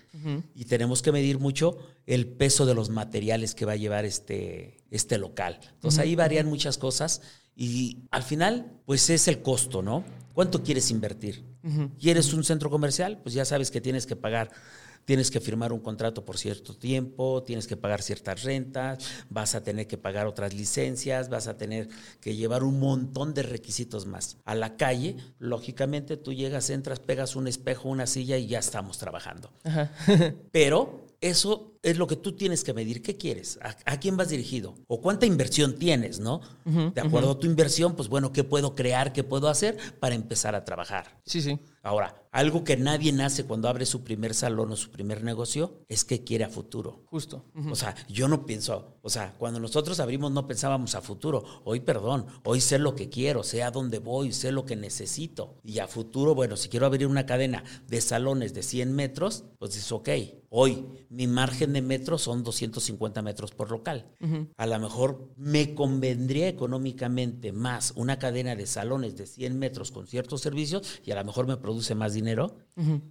Y 0.55 0.65
tenemos 0.65 1.01
que 1.01 1.11
medir 1.11 1.39
mucho 1.39 1.77
el 2.05 2.27
peso 2.27 2.65
de 2.65 2.73
los 2.73 2.89
materiales 2.89 3.55
que 3.55 3.65
va 3.65 3.73
a 3.73 3.77
llevar 3.77 4.05
este, 4.05 4.77
este 4.89 5.17
local. 5.17 5.59
Entonces 5.75 5.99
ahí 5.99 6.15
varían 6.15 6.47
muchas 6.47 6.77
cosas. 6.77 7.21
Y 7.55 7.99
al 8.11 8.23
final, 8.23 8.79
pues 8.85 9.09
es 9.09 9.27
el 9.27 9.41
costo, 9.41 9.81
¿no? 9.81 10.03
¿Cuánto 10.33 10.63
quieres 10.63 10.89
invertir? 10.91 11.43
¿Quieres 11.99 12.33
un 12.33 12.43
centro 12.43 12.69
comercial? 12.69 13.19
Pues 13.21 13.35
ya 13.35 13.45
sabes 13.45 13.69
que 13.69 13.81
tienes 13.81 14.05
que 14.05 14.15
pagar 14.15 14.49
tienes 15.09 15.31
que 15.31 15.39
firmar 15.39 15.73
un 15.73 15.79
contrato 15.79 16.23
por 16.23 16.37
cierto 16.37 16.75
tiempo, 16.75 17.41
tienes 17.41 17.65
que 17.65 17.75
pagar 17.75 18.03
ciertas 18.03 18.43
rentas, 18.43 19.03
vas 19.27 19.55
a 19.55 19.63
tener 19.63 19.87
que 19.87 19.97
pagar 19.97 20.27
otras 20.27 20.53
licencias, 20.53 21.29
vas 21.29 21.47
a 21.47 21.57
tener 21.57 21.89
que 22.21 22.35
llevar 22.35 22.63
un 22.63 22.79
montón 22.79 23.33
de 23.33 23.41
requisitos 23.41 24.05
más. 24.05 24.37
A 24.45 24.53
la 24.53 24.77
calle, 24.77 25.15
lógicamente, 25.39 26.15
tú 26.15 26.31
llegas, 26.31 26.69
entras, 26.69 26.99
pegas 26.99 27.35
un 27.35 27.47
espejo, 27.47 27.89
una 27.89 28.05
silla 28.05 28.37
y 28.37 28.45
ya 28.45 28.59
estamos 28.59 28.99
trabajando. 28.99 29.51
Pero 30.51 31.07
eso 31.21 31.73
es 31.81 31.97
lo 31.97 32.05
que 32.05 32.15
tú 32.15 32.35
tienes 32.35 32.63
que 32.63 32.75
medir. 32.75 33.01
¿Qué 33.01 33.17
quieres? 33.17 33.57
¿A, 33.63 33.99
quién 33.99 34.15
vas 34.15 34.29
dirigido? 34.29 34.75
¿O 34.85 35.01
cuánta 35.01 35.25
inversión 35.25 35.79
tienes, 35.79 36.19
no? 36.19 36.41
de 36.65 37.01
acuerdo 37.01 37.31
a 37.31 37.39
tu 37.39 37.47
inversión, 37.47 37.95
pues 37.95 38.09
bueno, 38.09 38.31
¿qué 38.31 38.43
puedo 38.43 38.75
crear? 38.75 39.11
¿Qué 39.11 39.23
puedo 39.23 39.49
hacer 39.49 39.75
para 39.99 40.13
empezar 40.13 40.53
a 40.53 40.63
trabajar? 40.65 41.19
Sí, 41.25 41.41
sí. 41.41 41.57
Ahora, 41.89 42.13
algo 42.31 42.63
que 42.63 42.77
nadie 42.77 43.11
nace 43.11 43.45
cuando 43.45 43.67
abre 43.67 43.87
su 43.87 44.03
primer 44.03 44.35
salón 44.35 44.71
o 44.71 44.75
su 44.75 44.91
primer 44.91 45.23
negocio 45.23 45.79
es 45.87 46.05
que 46.05 46.23
quiere 46.23 46.43
a 46.43 46.49
futuro. 46.49 47.01
Justo. 47.07 47.45
O 47.71 47.75
sea, 47.75 47.95
yo 48.07 48.27
no 48.27 48.45
pienso, 48.45 48.99
o 49.01 49.09
sea, 49.09 49.33
cuando 49.39 49.59
nosotros 49.59 49.99
abrimos 49.99 50.31
no 50.31 50.45
pensábamos 50.45 50.93
a 50.93 51.01
futuro. 51.01 51.43
Hoy, 51.65 51.79
perdón, 51.79 52.27
hoy 52.43 52.61
sé 52.61 52.77
lo 52.77 52.93
que 52.93 53.09
quiero, 53.09 53.41
sé 53.41 53.63
a 53.63 53.71
dónde 53.71 53.97
voy, 53.97 54.31
sé 54.31 54.51
lo 54.51 54.65
que 54.65 54.75
necesito. 54.75 55.55
Y 55.63 55.79
a 55.79 55.87
futuro, 55.87 56.35
bueno, 56.35 56.55
si 56.55 56.69
quiero 56.69 56.85
abrir 56.85 57.07
una 57.07 57.25
cadena 57.25 57.63
de 57.87 58.01
salones 58.01 58.53
de 58.53 58.61
100 58.61 58.93
metros, 58.93 59.45
pues 59.57 59.75
es 59.75 59.91
ok. 59.91 60.09
Hoy, 60.51 60.85
mi 61.09 61.27
margen 61.27 61.73
de 61.73 61.81
metros 61.81 62.23
son 62.23 62.43
250 62.43 63.21
metros 63.21 63.51
por 63.51 63.71
local. 63.71 64.05
A 64.57 64.65
lo 64.65 64.79
mejor 64.79 65.31
me 65.37 65.75
convendría 65.75 66.47
económicamente 66.47 67.51
más 67.51 67.93
una 67.95 68.19
cadena 68.19 68.55
de 68.55 68.65
salones 68.65 69.15
de 69.15 69.27
100 69.27 69.57
metros 69.57 69.91
con 69.91 70.07
ciertos 70.07 70.41
servicios 70.41 71.01
y 71.05 71.11
a 71.11 71.15
lo 71.15 71.25
mejor 71.25 71.47
me 71.47 71.57
produce 71.57 71.78
más 71.95 72.13
dinero 72.13 72.55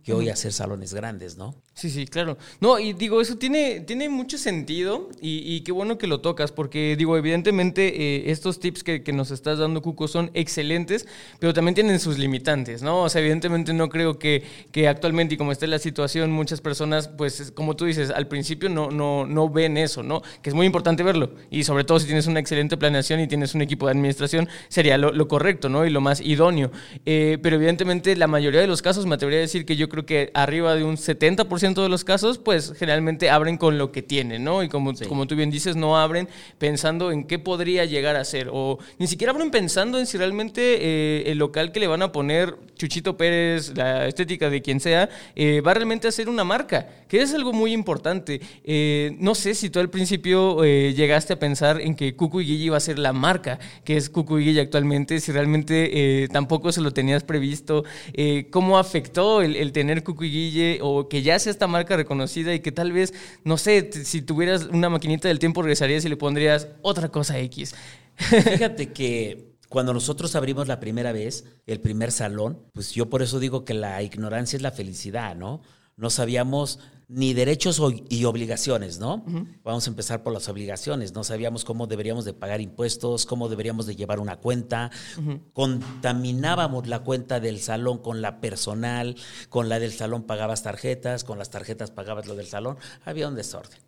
que 0.03 0.15
hoy 0.15 0.31
hacer 0.31 0.53
salones 0.53 0.95
grandes, 0.95 1.37
¿no? 1.37 1.55
Sí, 1.75 1.91
sí, 1.91 2.07
claro. 2.07 2.39
No, 2.59 2.79
y 2.79 2.95
digo, 2.95 3.21
eso 3.21 3.37
tiene, 3.37 3.81
tiene 3.81 4.09
mucho 4.09 4.39
sentido 4.39 5.11
y, 5.21 5.61
qué 5.61 5.73
bueno 5.73 5.99
que 5.99 6.07
lo 6.07 6.21
tocas, 6.23 6.53
porque 6.53 6.97
digo, 6.97 7.19
evidentemente 7.19 8.17
eh, 8.17 8.31
estos 8.31 8.61
tips 8.61 8.83
que, 8.83 9.03
que, 9.03 9.13
nos 9.13 9.31
estás 9.31 9.59
dando, 9.59 9.83
Cuco, 9.83 10.09
son 10.09 10.31
excelentes, 10.33 11.07
pero 11.39 11.53
también 11.53 11.75
tienen 11.75 12.01
sus 12.01 12.19
limitantes, 12.19 12.83
¿no? 12.83 13.03
O 13.03 13.09
sea, 13.11 13.21
evidentemente 13.21 13.75
no 13.75 13.91
creo 13.91 14.19
que, 14.19 14.43
que 14.73 14.89
actualmente 14.89 15.35
y 15.35 15.37
como 15.37 15.53
está 15.53 15.67
la 15.67 15.79
situación, 15.79 16.33
muchas 16.33 16.63
personas, 16.63 17.09
pues, 17.09 17.53
como 17.55 17.77
tú 17.77 17.85
dices, 17.85 18.11
al 18.11 18.27
principio 18.27 18.71
no, 18.71 18.91
no, 18.91 19.27
no 19.27 19.51
ven 19.51 19.77
eso, 19.77 20.03
¿no? 20.03 20.23
Que 20.41 20.49
es 20.49 20.55
muy 20.55 20.65
importante 20.65 21.03
verlo. 21.03 21.33
Y 21.51 21.65
sobre 21.65 21.85
todo 21.85 22.01
si 22.01 22.07
tienes 22.07 22.27
una 22.27 22.41
excelente 22.41 22.79
planeación 22.79 23.21
y 23.21 23.29
tienes 23.29 23.55
un 23.55 23.61
equipo 23.61 23.87
de 23.87 23.93
administración, 23.93 24.49
sería 24.69 24.97
lo, 24.97 25.29
correcto, 25.29 25.69
¿no? 25.69 25.85
Y 25.85 25.91
lo 25.91 26.01
más 26.01 26.23
idóneo. 26.23 26.71
Eh, 27.05 27.39
pero 27.43 27.57
evidentemente 27.57 28.17
la 28.17 28.27
mayoría 28.27 28.48
de 28.51 28.67
los 28.67 28.83
casos, 28.83 29.07
me 29.07 29.15
atrevería 29.15 29.39
a 29.39 29.43
decir, 29.43 29.67
que 29.67 29.77
yo 29.77 29.89
creo 29.89 30.07
que 30.07 30.31
arriba 30.35 30.75
de 30.75 30.85
un 30.85 30.97
70% 30.97 31.83
de 31.83 31.89
los 31.89 32.05
casos, 32.05 32.39
pues 32.39 32.73
generalmente 32.77 33.31
abren 33.31 33.57
con 33.57 33.79
lo 33.79 33.93
que 33.93 34.03
tienen, 34.03 34.45
¿no? 34.45 34.63
Y 34.63 34.69
como, 34.69 34.93
como 35.09 35.27
tú 35.27 35.37
bien 35.37 35.51
dices, 35.51 35.77
no 35.77 35.99
abren 35.99 36.29
pensando 36.59 37.13
en 37.13 37.25
qué 37.25 37.39
podría 37.39 37.85
llegar 37.85 38.17
a 38.17 38.25
ser, 38.25 38.49
o 38.53 38.79
ni 38.99 39.07
siquiera 39.07 39.33
abren 39.33 39.51
pensando 39.51 39.99
en 39.99 40.07
si 40.07 40.19
realmente 40.19 40.79
eh, 40.81 41.31
el 41.31 41.39
local 41.39 41.73
que 41.73 41.81
le 41.81 41.87
van 41.87 42.03
a 42.03 42.13
poner 42.13 42.57
Chuchito 42.77 43.17
Pérez, 43.17 43.77
la 43.77 44.07
estética 44.07 44.51
de 44.51 44.63
quien 44.63 44.81
sea, 44.81 45.09
eh, 45.35 45.61
va 45.61 45.75
realmente 45.75 46.09
a 46.09 46.13
ser 46.13 46.29
una 46.29 46.45
marca, 46.45 46.89
que 47.09 47.21
es 47.21 47.35
algo 47.35 47.53
muy 47.53 47.73
importante. 47.73 48.41
Eh, 48.65 49.17
no 49.19 49.35
sé 49.35 49.55
si 49.55 49.69
tú 49.71 49.81
al 49.81 49.91
principio 49.91 50.65
llegaste 50.65 51.33
a 51.33 51.39
pensar 51.39 51.81
en 51.81 51.95
que 51.95 52.15
Cucu 52.15 52.41
y 52.41 52.47
Guille 52.47 52.65
iba 52.65 52.77
a 52.77 52.81
ser 52.81 52.99
la 52.99 53.13
marca 53.13 53.59
que 53.85 53.97
es 53.97 54.11
Cucu 54.11 54.39
y 54.39 54.45
Guille 54.45 54.61
actualmente, 54.61 55.21
si 55.21 55.33
realmente 55.33 56.29
tampoco 56.33 56.73
se 56.73 56.81
lo 56.81 56.93
tenías 56.93 57.25
previsto, 57.25 57.85
cómo 58.47 58.79
afectó 58.79 59.43
el 59.43 59.57
el, 59.57 59.73
tener 59.73 60.05
Cucu 60.05 60.25
y 60.25 60.31
Guille 60.31 60.79
o 60.83 61.09
que 61.09 61.23
ya 61.23 61.39
sea 61.39 61.51
esta 61.51 61.67
marca 61.67 61.97
reconocida 61.97 62.55
y 62.55 62.61
que 62.61 62.73
tal 62.73 62.93
vez, 62.93 63.13
no 63.45 63.57
sé, 63.57 63.91
si 64.05 64.23
tuvieras 64.23 64.67
una 64.67 64.89
maquinita 64.89 65.29
del 65.29 65.39
tiempo 65.39 65.63
regresarías 65.63 66.05
y 66.05 66.09
le 66.09 66.17
pondrías 66.17 66.69
otra 66.83 67.09
cosa 67.09 67.39
X. 67.39 67.75
Fíjate 68.17 68.93
que 68.93 69.57
cuando 69.69 69.93
nosotros 69.93 70.35
abrimos 70.35 70.67
la 70.67 70.81
primera 70.81 71.13
vez, 71.13 71.45
el 71.67 71.81
primer 71.81 72.13
salón, 72.13 72.59
pues 72.73 72.93
yo 72.93 73.11
por 73.11 73.23
eso 73.23 73.39
digo 73.39 73.65
que 73.65 73.75
la 73.75 74.03
ignorancia 74.03 74.57
es 74.57 74.63
la 74.63 74.71
felicidad, 74.71 75.37
¿no? 75.37 75.61
No 75.97 76.11
sabíamos 76.11 76.81
ni 77.09 77.33
derechos 77.33 77.81
y 78.11 78.25
obligaciones, 78.25 78.99
¿no? 78.99 79.25
Vamos 79.65 79.87
a 79.87 79.91
empezar 79.91 80.23
por 80.23 80.33
las 80.33 80.49
obligaciones. 80.49 81.15
No 81.15 81.25
sabíamos 81.25 81.65
cómo 81.65 81.87
deberíamos 81.87 82.27
de 82.27 82.35
pagar 82.35 82.61
impuestos, 82.61 83.25
cómo 83.25 83.49
deberíamos 83.49 83.87
de 83.87 83.97
llevar 83.97 84.21
una 84.21 84.37
cuenta. 84.37 84.91
Contaminábamos 85.55 86.87
la 86.87 87.01
cuenta 87.01 87.41
del 87.41 87.61
salón 87.61 87.99
con 87.99 88.21
la 88.21 88.41
personal, 88.41 89.17
con 89.49 89.71
la 89.71 89.79
del 89.79 89.93
salón 89.93 90.25
pagabas 90.25 90.63
tarjetas, 90.63 91.25
con 91.25 91.39
las 91.39 91.49
tarjetas 91.49 91.91
pagabas 91.91 92.27
lo 92.27 92.37
del 92.37 92.47
salón. 92.47 92.77
Había 93.07 93.29
un 93.29 93.37
desorden. 93.37 93.79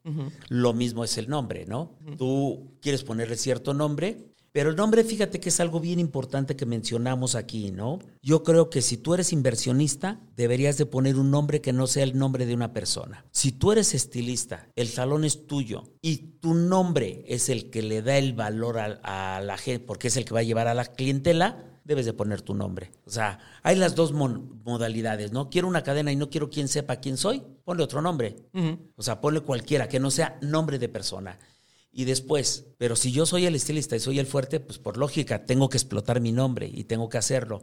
Lo 0.48 0.72
mismo 0.72 1.04
es 1.04 1.18
el 1.18 1.28
nombre, 1.28 1.66
¿no? 1.66 1.92
Tú 2.16 2.72
quieres 2.80 3.04
ponerle 3.04 3.36
cierto 3.36 3.74
nombre, 3.74 4.29
pero 4.52 4.70
el 4.70 4.76
nombre, 4.76 5.04
fíjate 5.04 5.38
que 5.38 5.50
es 5.50 5.60
algo 5.60 5.78
bien 5.78 6.00
importante 6.00 6.56
que 6.56 6.66
mencionamos 6.66 7.36
aquí, 7.36 7.70
¿no? 7.70 8.00
Yo 8.20 8.42
creo 8.42 8.68
que 8.68 8.82
si 8.82 8.96
tú 8.96 9.14
eres 9.14 9.32
inversionista, 9.32 10.20
deberías 10.36 10.76
de 10.76 10.86
poner 10.86 11.16
un 11.16 11.30
nombre 11.30 11.60
que 11.60 11.72
no 11.72 11.86
sea 11.86 12.02
el 12.02 12.18
nombre 12.18 12.46
de 12.46 12.54
una 12.54 12.72
persona. 12.72 13.24
Si 13.30 13.52
tú 13.52 13.70
eres 13.70 13.94
estilista, 13.94 14.68
el 14.74 14.88
salón 14.88 15.24
es 15.24 15.46
tuyo 15.46 15.84
y 16.02 16.38
tu 16.40 16.54
nombre 16.54 17.24
es 17.28 17.48
el 17.48 17.70
que 17.70 17.82
le 17.82 18.02
da 18.02 18.18
el 18.18 18.32
valor 18.32 18.78
a, 18.78 19.40
la 19.40 19.56
gente, 19.56 19.84
porque 19.86 20.08
es 20.08 20.16
el 20.16 20.24
que 20.24 20.34
va 20.34 20.40
a 20.40 20.44
llevar 20.44 20.66
a 20.66 20.74
la 20.74 20.84
clientela, 20.84 21.64
debes 21.84 22.06
de 22.06 22.12
poner 22.12 22.42
tu 22.42 22.54
nombre. 22.54 22.90
O 23.04 23.10
sea, 23.10 23.38
hay 23.62 23.76
las 23.76 23.94
dos 23.94 24.12
modalidades, 24.12 25.32
¿no? 25.32 25.48
Quiero 25.48 25.68
una 25.68 25.82
cadena 25.82 26.10
y 26.10 26.16
no 26.16 26.28
quiero 26.28 26.50
quien 26.50 26.66
sepa 26.66 26.96
quién 26.96 27.16
soy, 27.16 27.42
ponle 27.64 27.84
otro 27.84 28.02
nombre. 28.02 28.36
O 28.96 29.02
sea, 29.02 29.20
ponle 29.20 29.40
cualquiera, 29.40 29.88
que 29.88 30.00
no 30.00 30.10
sea 30.10 30.38
nombre 30.42 30.78
de 30.80 30.88
persona 30.88 31.38
y 31.92 32.04
después. 32.04 32.66
Pero 32.78 32.96
si 32.96 33.12
yo 33.12 33.26
soy 33.26 33.46
el 33.46 33.54
estilista 33.54 33.96
y 33.96 34.00
soy 34.00 34.18
el 34.18 34.26
fuerte, 34.26 34.60
pues 34.60 34.78
por 34.78 34.96
lógica 34.96 35.44
tengo 35.44 35.68
que 35.68 35.76
explotar 35.76 36.20
mi 36.20 36.32
nombre 36.32 36.70
y 36.72 36.84
tengo 36.84 37.08
que 37.08 37.18
hacerlo. 37.18 37.62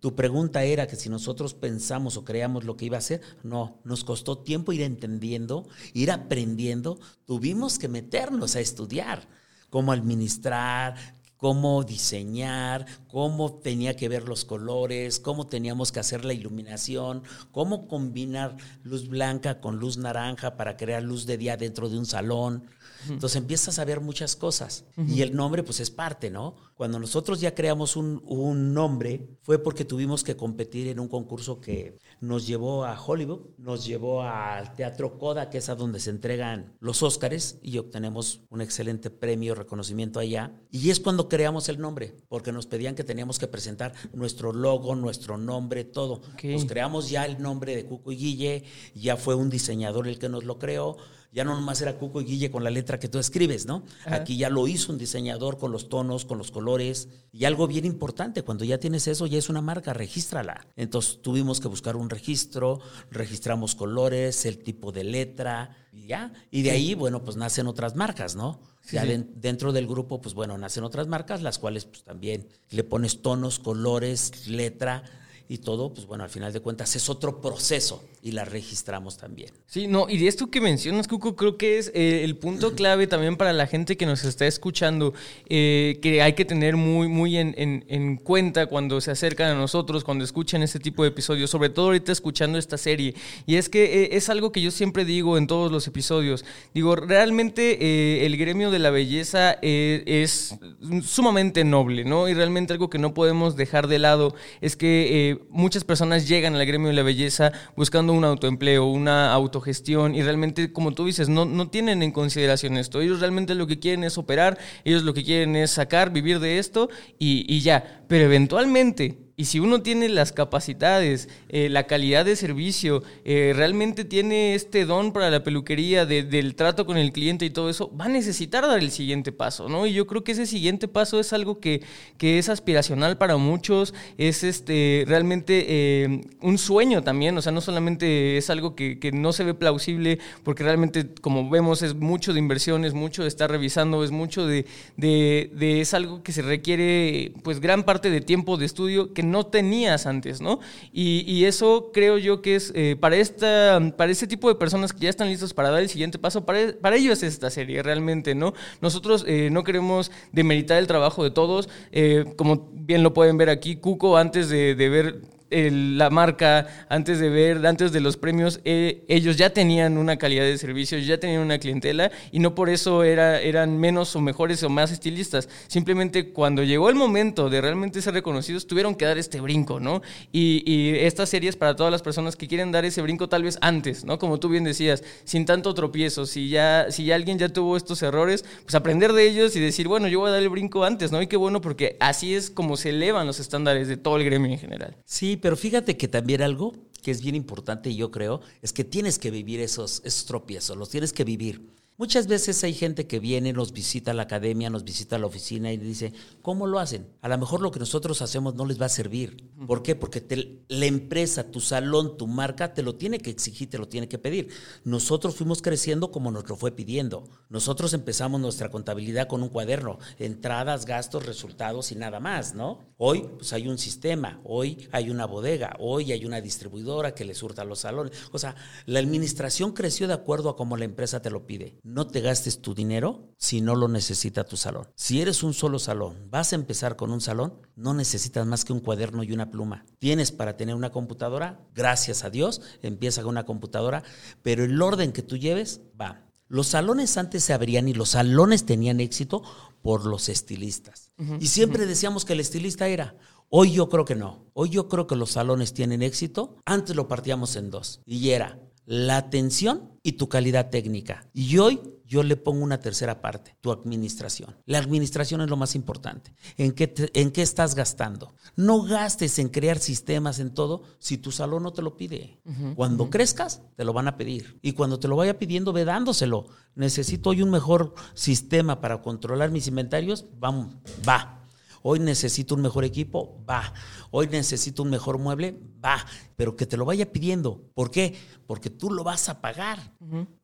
Tu 0.00 0.16
pregunta 0.16 0.64
era 0.64 0.88
que 0.88 0.96
si 0.96 1.08
nosotros 1.08 1.54
pensamos 1.54 2.16
o 2.16 2.24
creamos 2.24 2.64
lo 2.64 2.76
que 2.76 2.86
iba 2.86 2.96
a 2.96 2.98
hacer, 2.98 3.20
no, 3.44 3.80
nos 3.84 4.02
costó 4.02 4.38
tiempo 4.38 4.72
ir 4.72 4.82
entendiendo, 4.82 5.68
ir 5.94 6.10
aprendiendo, 6.10 6.98
tuvimos 7.24 7.78
que 7.78 7.86
meternos 7.86 8.56
a 8.56 8.60
estudiar 8.60 9.28
cómo 9.70 9.92
administrar, 9.92 10.96
cómo 11.42 11.82
diseñar, 11.82 12.86
cómo 13.08 13.54
tenía 13.54 13.96
que 13.96 14.08
ver 14.08 14.28
los 14.28 14.44
colores, 14.44 15.18
cómo 15.18 15.46
teníamos 15.46 15.90
que 15.90 15.98
hacer 15.98 16.24
la 16.24 16.34
iluminación, 16.34 17.22
cómo 17.50 17.88
combinar 17.88 18.56
luz 18.82 19.08
blanca 19.08 19.60
con 19.60 19.78
luz 19.78 19.96
naranja 19.96 20.56
para 20.56 20.76
crear 20.76 21.02
luz 21.02 21.26
de 21.26 21.38
día 21.38 21.56
dentro 21.56 21.88
de 21.88 21.98
un 21.98 22.06
salón. 22.06 22.66
Entonces 23.08 23.36
empiezas 23.36 23.78
a 23.78 23.84
ver 23.84 24.00
muchas 24.00 24.36
cosas 24.36 24.84
y 24.96 25.22
el 25.22 25.34
nombre 25.34 25.62
pues 25.62 25.80
es 25.80 25.90
parte, 25.90 26.30
¿no? 26.30 26.56
Cuando 26.74 26.98
nosotros 26.98 27.40
ya 27.40 27.54
creamos 27.54 27.96
un, 27.96 28.22
un, 28.26 28.74
nombre 28.74 29.38
fue 29.42 29.62
porque 29.62 29.84
tuvimos 29.84 30.24
que 30.24 30.36
competir 30.36 30.88
en 30.88 30.98
un 30.98 31.08
concurso 31.08 31.60
que 31.60 31.98
nos 32.20 32.46
llevó 32.46 32.84
a 32.84 33.00
Hollywood, 33.00 33.50
nos 33.58 33.84
llevó 33.84 34.22
al 34.22 34.74
Teatro 34.74 35.18
Coda, 35.18 35.50
que 35.50 35.58
es 35.58 35.68
a 35.68 35.74
donde 35.74 36.00
se 36.00 36.10
entregan 36.10 36.76
los 36.80 37.02
Óscares 37.02 37.58
y 37.62 37.78
obtenemos 37.78 38.40
un 38.50 38.60
excelente 38.60 39.10
premio, 39.10 39.54
reconocimiento 39.54 40.18
allá. 40.18 40.52
Y 40.70 40.90
es 40.90 41.00
cuando 41.00 41.28
creamos 41.28 41.68
el 41.68 41.80
nombre, 41.80 42.16
porque 42.28 42.52
nos 42.52 42.66
pedían 42.66 42.94
que 42.94 43.04
teníamos 43.04 43.38
que 43.38 43.46
presentar 43.46 43.92
nuestro 44.12 44.52
logo, 44.52 44.94
nuestro 44.94 45.38
nombre, 45.38 45.84
todo. 45.84 46.22
Nos 46.42 46.64
creamos 46.64 47.10
ya 47.10 47.26
el 47.26 47.40
nombre 47.40 47.76
de 47.76 47.86
Cuco 47.86 48.12
y 48.12 48.16
Guille, 48.16 48.64
ya 48.94 49.16
fue 49.16 49.34
un 49.34 49.50
diseñador 49.50 50.08
el 50.08 50.18
que 50.18 50.28
nos 50.28 50.44
lo 50.44 50.58
creó 50.58 50.96
ya 51.32 51.44
no 51.44 51.54
nomás 51.54 51.80
era 51.80 51.96
Cuco 51.96 52.20
y 52.20 52.24
Guille 52.24 52.50
con 52.50 52.62
la 52.62 52.70
letra 52.70 53.00
que 53.00 53.08
tú 53.08 53.18
escribes, 53.18 53.64
¿no? 53.64 53.84
Aquí 54.04 54.36
ya 54.36 54.50
lo 54.50 54.68
hizo 54.68 54.92
un 54.92 54.98
diseñador 54.98 55.56
con 55.56 55.72
los 55.72 55.88
tonos, 55.88 56.26
con 56.26 56.36
los 56.36 56.50
colores. 56.50 57.08
Y 57.32 57.46
algo 57.46 57.66
bien 57.66 57.86
importante, 57.86 58.42
cuando 58.42 58.64
ya 58.64 58.78
tienes 58.78 59.08
eso, 59.08 59.26
ya 59.26 59.38
es 59.38 59.48
una 59.48 59.62
marca, 59.62 59.94
regístrala. 59.94 60.66
Entonces 60.76 61.22
tuvimos 61.22 61.58
que 61.58 61.68
buscar 61.68 61.96
un 61.96 62.10
registro, 62.10 62.80
registramos 63.10 63.74
colores, 63.74 64.44
el 64.44 64.58
tipo 64.58 64.92
de 64.92 65.04
letra, 65.04 65.74
y 65.90 66.08
ya. 66.08 66.34
Y 66.50 66.62
de 66.62 66.70
ahí, 66.72 66.94
bueno, 66.94 67.24
pues 67.24 67.38
nacen 67.38 67.66
otras 67.66 67.96
marcas, 67.96 68.36
¿no? 68.36 68.60
ya 68.90 69.04
dentro 69.06 69.72
del 69.72 69.86
grupo, 69.86 70.20
pues 70.20 70.34
bueno, 70.34 70.58
nacen 70.58 70.84
otras 70.84 71.06
marcas, 71.06 71.40
las 71.40 71.58
cuales 71.58 71.84
pues 71.84 72.02
también 72.02 72.48
le 72.70 72.82
pones 72.82 73.22
tonos, 73.22 73.58
colores, 73.60 74.48
letra 74.48 75.04
y 75.52 75.58
todo, 75.58 75.92
pues 75.92 76.06
bueno, 76.06 76.24
al 76.24 76.30
final 76.30 76.50
de 76.50 76.60
cuentas 76.60 76.96
es 76.96 77.10
otro 77.10 77.42
proceso 77.42 78.02
y 78.22 78.32
la 78.32 78.46
registramos 78.46 79.18
también. 79.18 79.50
Sí, 79.66 79.86
no, 79.86 80.08
y 80.08 80.16
de 80.16 80.26
esto 80.26 80.50
que 80.50 80.62
mencionas, 80.62 81.06
Cuco, 81.06 81.36
creo 81.36 81.58
que 81.58 81.76
es 81.76 81.92
eh, 81.94 82.24
el 82.24 82.38
punto 82.38 82.72
clave 82.74 83.06
también 83.06 83.36
para 83.36 83.52
la 83.52 83.66
gente 83.66 83.98
que 83.98 84.06
nos 84.06 84.24
está 84.24 84.46
escuchando, 84.46 85.12
eh, 85.50 85.98
que 86.00 86.22
hay 86.22 86.32
que 86.32 86.46
tener 86.46 86.76
muy, 86.76 87.08
muy 87.08 87.36
en, 87.36 87.54
en, 87.58 88.16
cuenta 88.16 88.64
cuando 88.64 88.98
se 89.02 89.10
acercan 89.10 89.50
a 89.50 89.54
nosotros, 89.54 90.04
cuando 90.04 90.24
escuchan 90.24 90.62
este 90.62 90.78
tipo 90.78 91.02
de 91.02 91.10
episodios, 91.10 91.50
sobre 91.50 91.68
todo 91.68 91.86
ahorita 91.88 92.12
escuchando 92.12 92.56
esta 92.56 92.78
serie. 92.78 93.14
Y 93.44 93.56
es 93.56 93.68
que 93.68 94.04
eh, 94.04 94.08
es 94.12 94.30
algo 94.30 94.52
que 94.52 94.62
yo 94.62 94.70
siempre 94.70 95.04
digo 95.04 95.36
en 95.36 95.46
todos 95.46 95.70
los 95.70 95.86
episodios. 95.86 96.46
Digo, 96.72 96.96
realmente 96.96 98.24
el 98.24 98.38
gremio 98.38 98.70
de 98.70 98.78
la 98.78 98.88
belleza 98.88 99.58
es 99.60 100.54
sumamente 101.02 101.62
noble, 101.64 102.06
¿no? 102.06 102.26
Y 102.26 102.32
realmente 102.32 102.72
algo 102.72 102.88
que 102.88 102.98
no 102.98 103.12
podemos 103.12 103.54
dejar 103.54 103.86
de 103.86 103.98
lado 103.98 104.34
es 104.62 104.76
que 104.76 105.41
muchas 105.50 105.84
personas 105.84 106.28
llegan 106.28 106.54
al 106.54 106.66
gremio 106.66 106.88
de 106.88 106.94
la 106.94 107.02
belleza 107.02 107.52
buscando 107.76 108.12
un 108.12 108.24
autoempleo, 108.24 108.86
una 108.86 109.32
autogestión 109.32 110.14
y 110.14 110.22
realmente, 110.22 110.72
como 110.72 110.92
tú 110.92 111.06
dices, 111.06 111.28
no, 111.28 111.44
no 111.44 111.68
tienen 111.68 112.02
en 112.02 112.12
consideración 112.12 112.76
esto. 112.76 113.00
Ellos 113.00 113.20
realmente 113.20 113.54
lo 113.54 113.66
que 113.66 113.78
quieren 113.78 114.04
es 114.04 114.18
operar, 114.18 114.58
ellos 114.84 115.02
lo 115.02 115.14
que 115.14 115.24
quieren 115.24 115.56
es 115.56 115.70
sacar, 115.70 116.12
vivir 116.12 116.40
de 116.40 116.58
esto 116.58 116.88
y, 117.18 117.44
y 117.48 117.60
ya. 117.60 118.04
Pero 118.08 118.24
eventualmente 118.24 119.21
y 119.36 119.46
si 119.46 119.60
uno 119.60 119.82
tiene 119.82 120.08
las 120.08 120.32
capacidades, 120.32 121.28
eh, 121.48 121.68
la 121.70 121.86
calidad 121.86 122.24
de 122.24 122.36
servicio, 122.36 123.02
eh, 123.24 123.52
realmente 123.56 124.04
tiene 124.04 124.54
este 124.54 124.84
don 124.84 125.12
para 125.12 125.30
la 125.30 125.42
peluquería 125.42 126.04
del 126.04 126.54
trato 126.54 126.84
con 126.84 126.98
el 126.98 127.12
cliente 127.12 127.46
y 127.46 127.50
todo 127.50 127.70
eso, 127.70 127.90
va 127.96 128.06
a 128.06 128.08
necesitar 128.08 128.66
dar 128.66 128.78
el 128.78 128.90
siguiente 128.90 129.32
paso, 129.32 129.68
¿no? 129.68 129.86
Y 129.86 129.94
yo 129.94 130.06
creo 130.06 130.22
que 130.22 130.32
ese 130.32 130.46
siguiente 130.46 130.86
paso 130.86 131.18
es 131.18 131.32
algo 131.32 131.60
que, 131.60 131.82
que 132.18 132.38
es 132.38 132.50
aspiracional 132.50 133.16
para 133.16 133.36
muchos, 133.38 133.94
es 134.18 134.44
este 134.44 135.04
realmente 135.06 135.64
eh, 135.68 136.20
un 136.42 136.58
sueño 136.58 137.02
también, 137.02 137.36
o 137.38 137.42
sea, 137.42 137.52
no 137.52 137.62
solamente 137.62 138.36
es 138.36 138.50
algo 138.50 138.74
que, 138.74 138.98
que, 138.98 139.12
no 139.12 139.32
se 139.32 139.44
ve 139.44 139.54
plausible, 139.54 140.18
porque 140.42 140.64
realmente, 140.64 141.08
como 141.20 141.48
vemos, 141.48 141.82
es 141.82 141.94
mucho 141.94 142.32
de 142.32 142.38
inversión, 142.38 142.84
es 142.84 142.94
mucho 142.94 143.22
de 143.22 143.28
estar 143.28 143.50
revisando, 143.50 144.04
es 144.04 144.10
mucho 144.10 144.46
de, 144.46 144.66
de, 144.96 145.50
de 145.54 145.80
es 145.80 145.94
algo 145.94 146.22
que 146.22 146.32
se 146.32 146.42
requiere, 146.42 147.32
pues, 147.42 147.60
gran 147.60 147.84
parte 147.84 148.10
de 148.10 148.20
tiempo 148.20 148.56
de 148.56 148.66
estudio 148.66 149.12
no 149.22 149.46
tenías 149.46 150.06
antes, 150.06 150.40
¿no? 150.40 150.60
Y, 150.92 151.42
eso 151.42 151.90
creo 151.92 152.18
yo 152.18 152.40
que 152.40 152.54
es 152.54 152.72
eh, 152.74 152.96
para, 152.98 153.16
esta, 153.16 153.80
para 153.96 154.12
este 154.12 154.28
tipo 154.28 154.48
de 154.48 154.54
personas 154.54 154.92
que 154.92 155.00
ya 155.00 155.10
están 155.10 155.28
listos 155.28 155.52
para 155.52 155.70
dar 155.70 155.80
el 155.80 155.88
siguiente 155.88 156.18
paso, 156.18 156.46
para, 156.46 156.72
para 156.80 156.96
ellos 156.96 157.22
es 157.22 157.34
esta 157.34 157.50
serie 157.50 157.82
realmente, 157.82 158.34
¿no? 158.34 158.54
Nosotros 158.80 159.24
eh, 159.26 159.48
no 159.50 159.64
queremos 159.64 160.12
demeritar 160.30 160.78
el 160.78 160.86
trabajo 160.86 161.24
de 161.24 161.32
todos, 161.32 161.68
eh, 161.90 162.24
como 162.36 162.68
bien 162.72 163.02
lo 163.02 163.12
pueden 163.12 163.36
ver 163.38 163.50
aquí, 163.50 163.76
Cuco 163.76 164.16
antes 164.16 164.48
de, 164.48 164.74
de 164.76 164.88
ver 164.88 165.20
la 165.52 166.10
marca, 166.10 166.66
antes 166.88 167.18
de 167.18 167.28
ver, 167.28 167.64
antes 167.66 167.92
de 167.92 168.00
los 168.00 168.16
premios, 168.16 168.60
eh, 168.64 169.04
ellos 169.08 169.36
ya 169.36 169.50
tenían 169.50 169.98
una 169.98 170.16
calidad 170.16 170.44
de 170.44 170.56
servicio, 170.58 170.98
ya 170.98 171.18
tenían 171.18 171.42
una 171.42 171.58
clientela 171.58 172.10
y 172.30 172.38
no 172.38 172.54
por 172.54 172.70
eso 172.70 173.04
era, 173.04 173.40
eran 173.40 173.78
menos 173.78 174.14
o 174.16 174.20
mejores 174.20 174.62
o 174.62 174.68
más 174.68 174.90
estilistas. 174.90 175.48
Simplemente 175.68 176.32
cuando 176.32 176.62
llegó 176.62 176.88
el 176.88 176.94
momento 176.94 177.50
de 177.50 177.60
realmente 177.60 178.02
ser 178.02 178.14
reconocidos, 178.14 178.66
tuvieron 178.66 178.94
que 178.94 179.04
dar 179.04 179.18
este 179.18 179.40
brinco, 179.40 179.80
¿no? 179.80 180.02
Y, 180.32 180.62
y 180.70 180.96
esta 180.98 181.26
serie 181.26 181.50
es 181.50 181.56
para 181.56 181.76
todas 181.76 181.92
las 181.92 182.02
personas 182.02 182.36
que 182.36 182.48
quieren 182.48 182.72
dar 182.72 182.84
ese 182.84 183.02
brinco 183.02 183.28
tal 183.28 183.42
vez 183.42 183.58
antes, 183.60 184.04
¿no? 184.04 184.18
Como 184.18 184.38
tú 184.38 184.48
bien 184.48 184.64
decías, 184.64 185.04
sin 185.24 185.44
tanto 185.44 185.74
tropiezo. 185.74 186.26
Si 186.26 186.48
ya, 186.48 186.86
si 186.90 187.04
ya 187.04 187.14
alguien 187.14 187.38
ya 187.38 187.48
tuvo 187.48 187.76
estos 187.76 188.02
errores, 188.02 188.44
pues 188.62 188.74
aprender 188.74 189.12
de 189.12 189.28
ellos 189.28 189.56
y 189.56 189.60
decir, 189.60 189.88
bueno, 189.88 190.08
yo 190.08 190.20
voy 190.20 190.28
a 190.28 190.32
dar 190.32 190.42
el 190.42 190.48
brinco 190.48 190.84
antes, 190.84 191.12
¿no? 191.12 191.20
Y 191.22 191.26
qué 191.26 191.36
bueno 191.36 191.60
porque 191.60 191.96
así 192.00 192.34
es 192.34 192.50
como 192.50 192.76
se 192.76 192.90
elevan 192.90 193.26
los 193.26 193.40
estándares 193.40 193.88
de 193.88 193.96
todo 193.96 194.16
el 194.16 194.24
gremio 194.24 194.52
en 194.52 194.58
general. 194.58 194.96
Sí, 195.04 195.36
pero 195.42 195.56
fíjate 195.56 195.96
que 195.96 196.08
también 196.08 196.40
algo 196.40 196.72
que 197.02 197.10
es 197.10 197.20
bien 197.20 197.34
importante, 197.34 197.94
yo 197.94 198.12
creo, 198.12 198.40
es 198.62 198.72
que 198.72 198.84
tienes 198.84 199.18
que 199.18 199.32
vivir 199.32 199.60
esos, 199.60 200.00
esos 200.04 200.24
tropiezos, 200.24 200.76
los 200.76 200.88
tienes 200.88 201.12
que 201.12 201.24
vivir. 201.24 201.68
Muchas 202.02 202.26
veces 202.26 202.64
hay 202.64 202.74
gente 202.74 203.06
que 203.06 203.20
viene, 203.20 203.52
nos 203.52 203.72
visita 203.72 204.10
a 204.10 204.14
la 204.14 204.24
academia, 204.24 204.68
nos 204.68 204.82
visita 204.82 205.14
a 205.14 205.18
la 205.20 205.26
oficina 205.26 205.72
y 205.72 205.76
dice, 205.76 206.12
¿cómo 206.42 206.66
lo 206.66 206.80
hacen? 206.80 207.06
A 207.20 207.28
lo 207.28 207.38
mejor 207.38 207.60
lo 207.60 207.70
que 207.70 207.78
nosotros 207.78 208.22
hacemos 208.22 208.56
no 208.56 208.66
les 208.66 208.82
va 208.82 208.86
a 208.86 208.88
servir. 208.88 209.48
¿Por 209.68 209.84
qué? 209.84 209.94
Porque 209.94 210.64
la 210.66 210.86
empresa, 210.86 211.52
tu 211.52 211.60
salón, 211.60 212.16
tu 212.16 212.26
marca, 212.26 212.74
te 212.74 212.82
lo 212.82 212.96
tiene 212.96 213.20
que 213.20 213.30
exigir, 213.30 213.70
te 213.70 213.78
lo 213.78 213.86
tiene 213.86 214.08
que 214.08 214.18
pedir. 214.18 214.48
Nosotros 214.82 215.36
fuimos 215.36 215.62
creciendo 215.62 216.10
como 216.10 216.32
nos 216.32 216.48
lo 216.48 216.56
fue 216.56 216.72
pidiendo. 216.72 217.22
Nosotros 217.48 217.94
empezamos 217.94 218.40
nuestra 218.40 218.68
contabilidad 218.68 219.28
con 219.28 219.44
un 219.44 219.48
cuaderno, 219.48 220.00
entradas, 220.18 220.86
gastos, 220.86 221.24
resultados 221.24 221.92
y 221.92 221.94
nada 221.94 222.18
más, 222.18 222.52
¿no? 222.52 222.80
Hoy 222.96 223.28
pues 223.38 223.52
hay 223.52 223.68
un 223.68 223.78
sistema, 223.78 224.40
hoy 224.42 224.88
hay 224.90 225.08
una 225.08 225.26
bodega, 225.26 225.76
hoy 225.78 226.10
hay 226.10 226.26
una 226.26 226.40
distribuidora 226.40 227.14
que 227.14 227.24
le 227.24 227.36
surta 227.36 227.62
los 227.62 227.78
salones. 227.78 228.12
O 228.32 228.40
sea, 228.40 228.56
la 228.86 228.98
administración 228.98 229.70
creció 229.70 230.08
de 230.08 230.14
acuerdo 230.14 230.48
a 230.48 230.56
cómo 230.56 230.76
la 230.76 230.84
empresa 230.84 231.22
te 231.22 231.30
lo 231.30 231.46
pide 231.46 231.78
no 231.92 232.06
te 232.06 232.22
gastes 232.22 232.62
tu 232.62 232.74
dinero 232.74 233.34
si 233.36 233.60
no 233.60 233.76
lo 233.76 233.86
necesita 233.86 234.44
tu 234.44 234.56
salón. 234.56 234.88
Si 234.94 235.20
eres 235.20 235.42
un 235.42 235.52
solo 235.52 235.78
salón, 235.78 236.28
vas 236.30 236.52
a 236.52 236.56
empezar 236.56 236.96
con 236.96 237.12
un 237.12 237.20
salón, 237.20 237.52
no 237.76 237.92
necesitas 237.92 238.46
más 238.46 238.64
que 238.64 238.72
un 238.72 238.80
cuaderno 238.80 239.22
y 239.22 239.32
una 239.32 239.50
pluma. 239.50 239.84
Tienes 239.98 240.32
para 240.32 240.56
tener 240.56 240.74
una 240.74 240.90
computadora, 240.90 241.60
gracias 241.74 242.24
a 242.24 242.30
Dios, 242.30 242.62
empieza 242.80 243.20
con 243.22 243.30
una 243.30 243.44
computadora, 243.44 244.02
pero 244.42 244.64
el 244.64 244.80
orden 244.80 245.12
que 245.12 245.22
tú 245.22 245.36
lleves 245.36 245.82
va. 246.00 246.24
Los 246.48 246.68
salones 246.68 247.18
antes 247.18 247.44
se 247.44 247.52
abrían 247.52 247.88
y 247.88 247.94
los 247.94 248.10
salones 248.10 248.64
tenían 248.64 249.00
éxito 249.00 249.42
por 249.82 250.06
los 250.06 250.30
estilistas. 250.30 251.12
y 251.40 251.48
siempre 251.48 251.84
decíamos 251.84 252.24
que 252.24 252.32
el 252.32 252.40
estilista 252.40 252.88
era. 252.88 253.16
Hoy 253.50 253.72
yo 253.72 253.90
creo 253.90 254.06
que 254.06 254.14
no. 254.14 254.46
Hoy 254.54 254.70
yo 254.70 254.88
creo 254.88 255.06
que 255.06 255.16
los 255.16 255.32
salones 255.32 255.74
tienen 255.74 256.02
éxito. 256.02 256.56
Antes 256.64 256.96
lo 256.96 257.06
partíamos 257.06 257.54
en 257.56 257.70
dos. 257.70 258.00
Y 258.06 258.30
era 258.30 258.58
la 258.86 259.16
atención 259.16 259.92
y 260.02 260.12
tu 260.12 260.28
calidad 260.28 260.70
técnica. 260.70 261.26
Y 261.32 261.58
hoy 261.58 261.80
yo 262.12 262.22
le 262.22 262.36
pongo 262.36 262.62
una 262.62 262.78
tercera 262.78 263.22
parte, 263.22 263.56
tu 263.62 263.70
administración. 263.72 264.54
La 264.66 264.78
administración 264.78 265.40
es 265.40 265.48
lo 265.48 265.56
más 265.56 265.74
importante. 265.74 266.34
¿En 266.58 266.72
qué, 266.72 266.92
¿En 267.14 267.30
qué 267.30 267.40
estás 267.40 267.74
gastando? 267.74 268.34
No 268.54 268.82
gastes 268.82 269.38
en 269.38 269.48
crear 269.48 269.78
sistemas 269.78 270.38
en 270.38 270.52
todo 270.52 270.82
si 270.98 271.16
tu 271.16 271.32
salón 271.32 271.62
no 271.62 271.72
te 271.72 271.80
lo 271.80 271.96
pide. 271.96 272.40
cuando 272.76 273.08
crezcas, 273.08 273.62
te 273.76 273.84
lo 273.84 273.92
van 273.92 274.08
a 274.08 274.16
pedir. 274.18 274.58
Y 274.60 274.72
cuando 274.72 274.98
te 274.98 275.08
lo 275.08 275.16
vaya 275.16 275.38
pidiendo, 275.38 275.72
ve 275.72 275.86
dándoselo. 275.86 276.48
Necesito 276.74 277.30
hoy 277.30 277.40
un 277.40 277.50
mejor 277.50 277.94
sistema 278.14 278.80
para 278.80 279.00
controlar 279.00 279.50
mis 279.50 279.68
inventarios. 279.68 280.26
Vamos, 280.38 280.74
va. 281.08 281.41
Hoy 281.82 281.98
necesito 281.98 282.54
un 282.54 282.62
mejor 282.62 282.84
equipo, 282.84 283.42
va. 283.48 283.72
Hoy 284.10 284.28
necesito 284.28 284.82
un 284.82 284.90
mejor 284.90 285.18
mueble, 285.18 285.58
va. 285.84 286.04
Pero 286.36 286.56
que 286.56 286.66
te 286.66 286.76
lo 286.76 286.84
vaya 286.84 287.12
pidiendo. 287.12 287.70
¿Por 287.74 287.90
qué? 287.90 288.16
Porque 288.46 288.70
tú 288.70 288.90
lo 288.90 289.04
vas 289.04 289.28
a 289.28 289.40
pagar. 289.40 289.92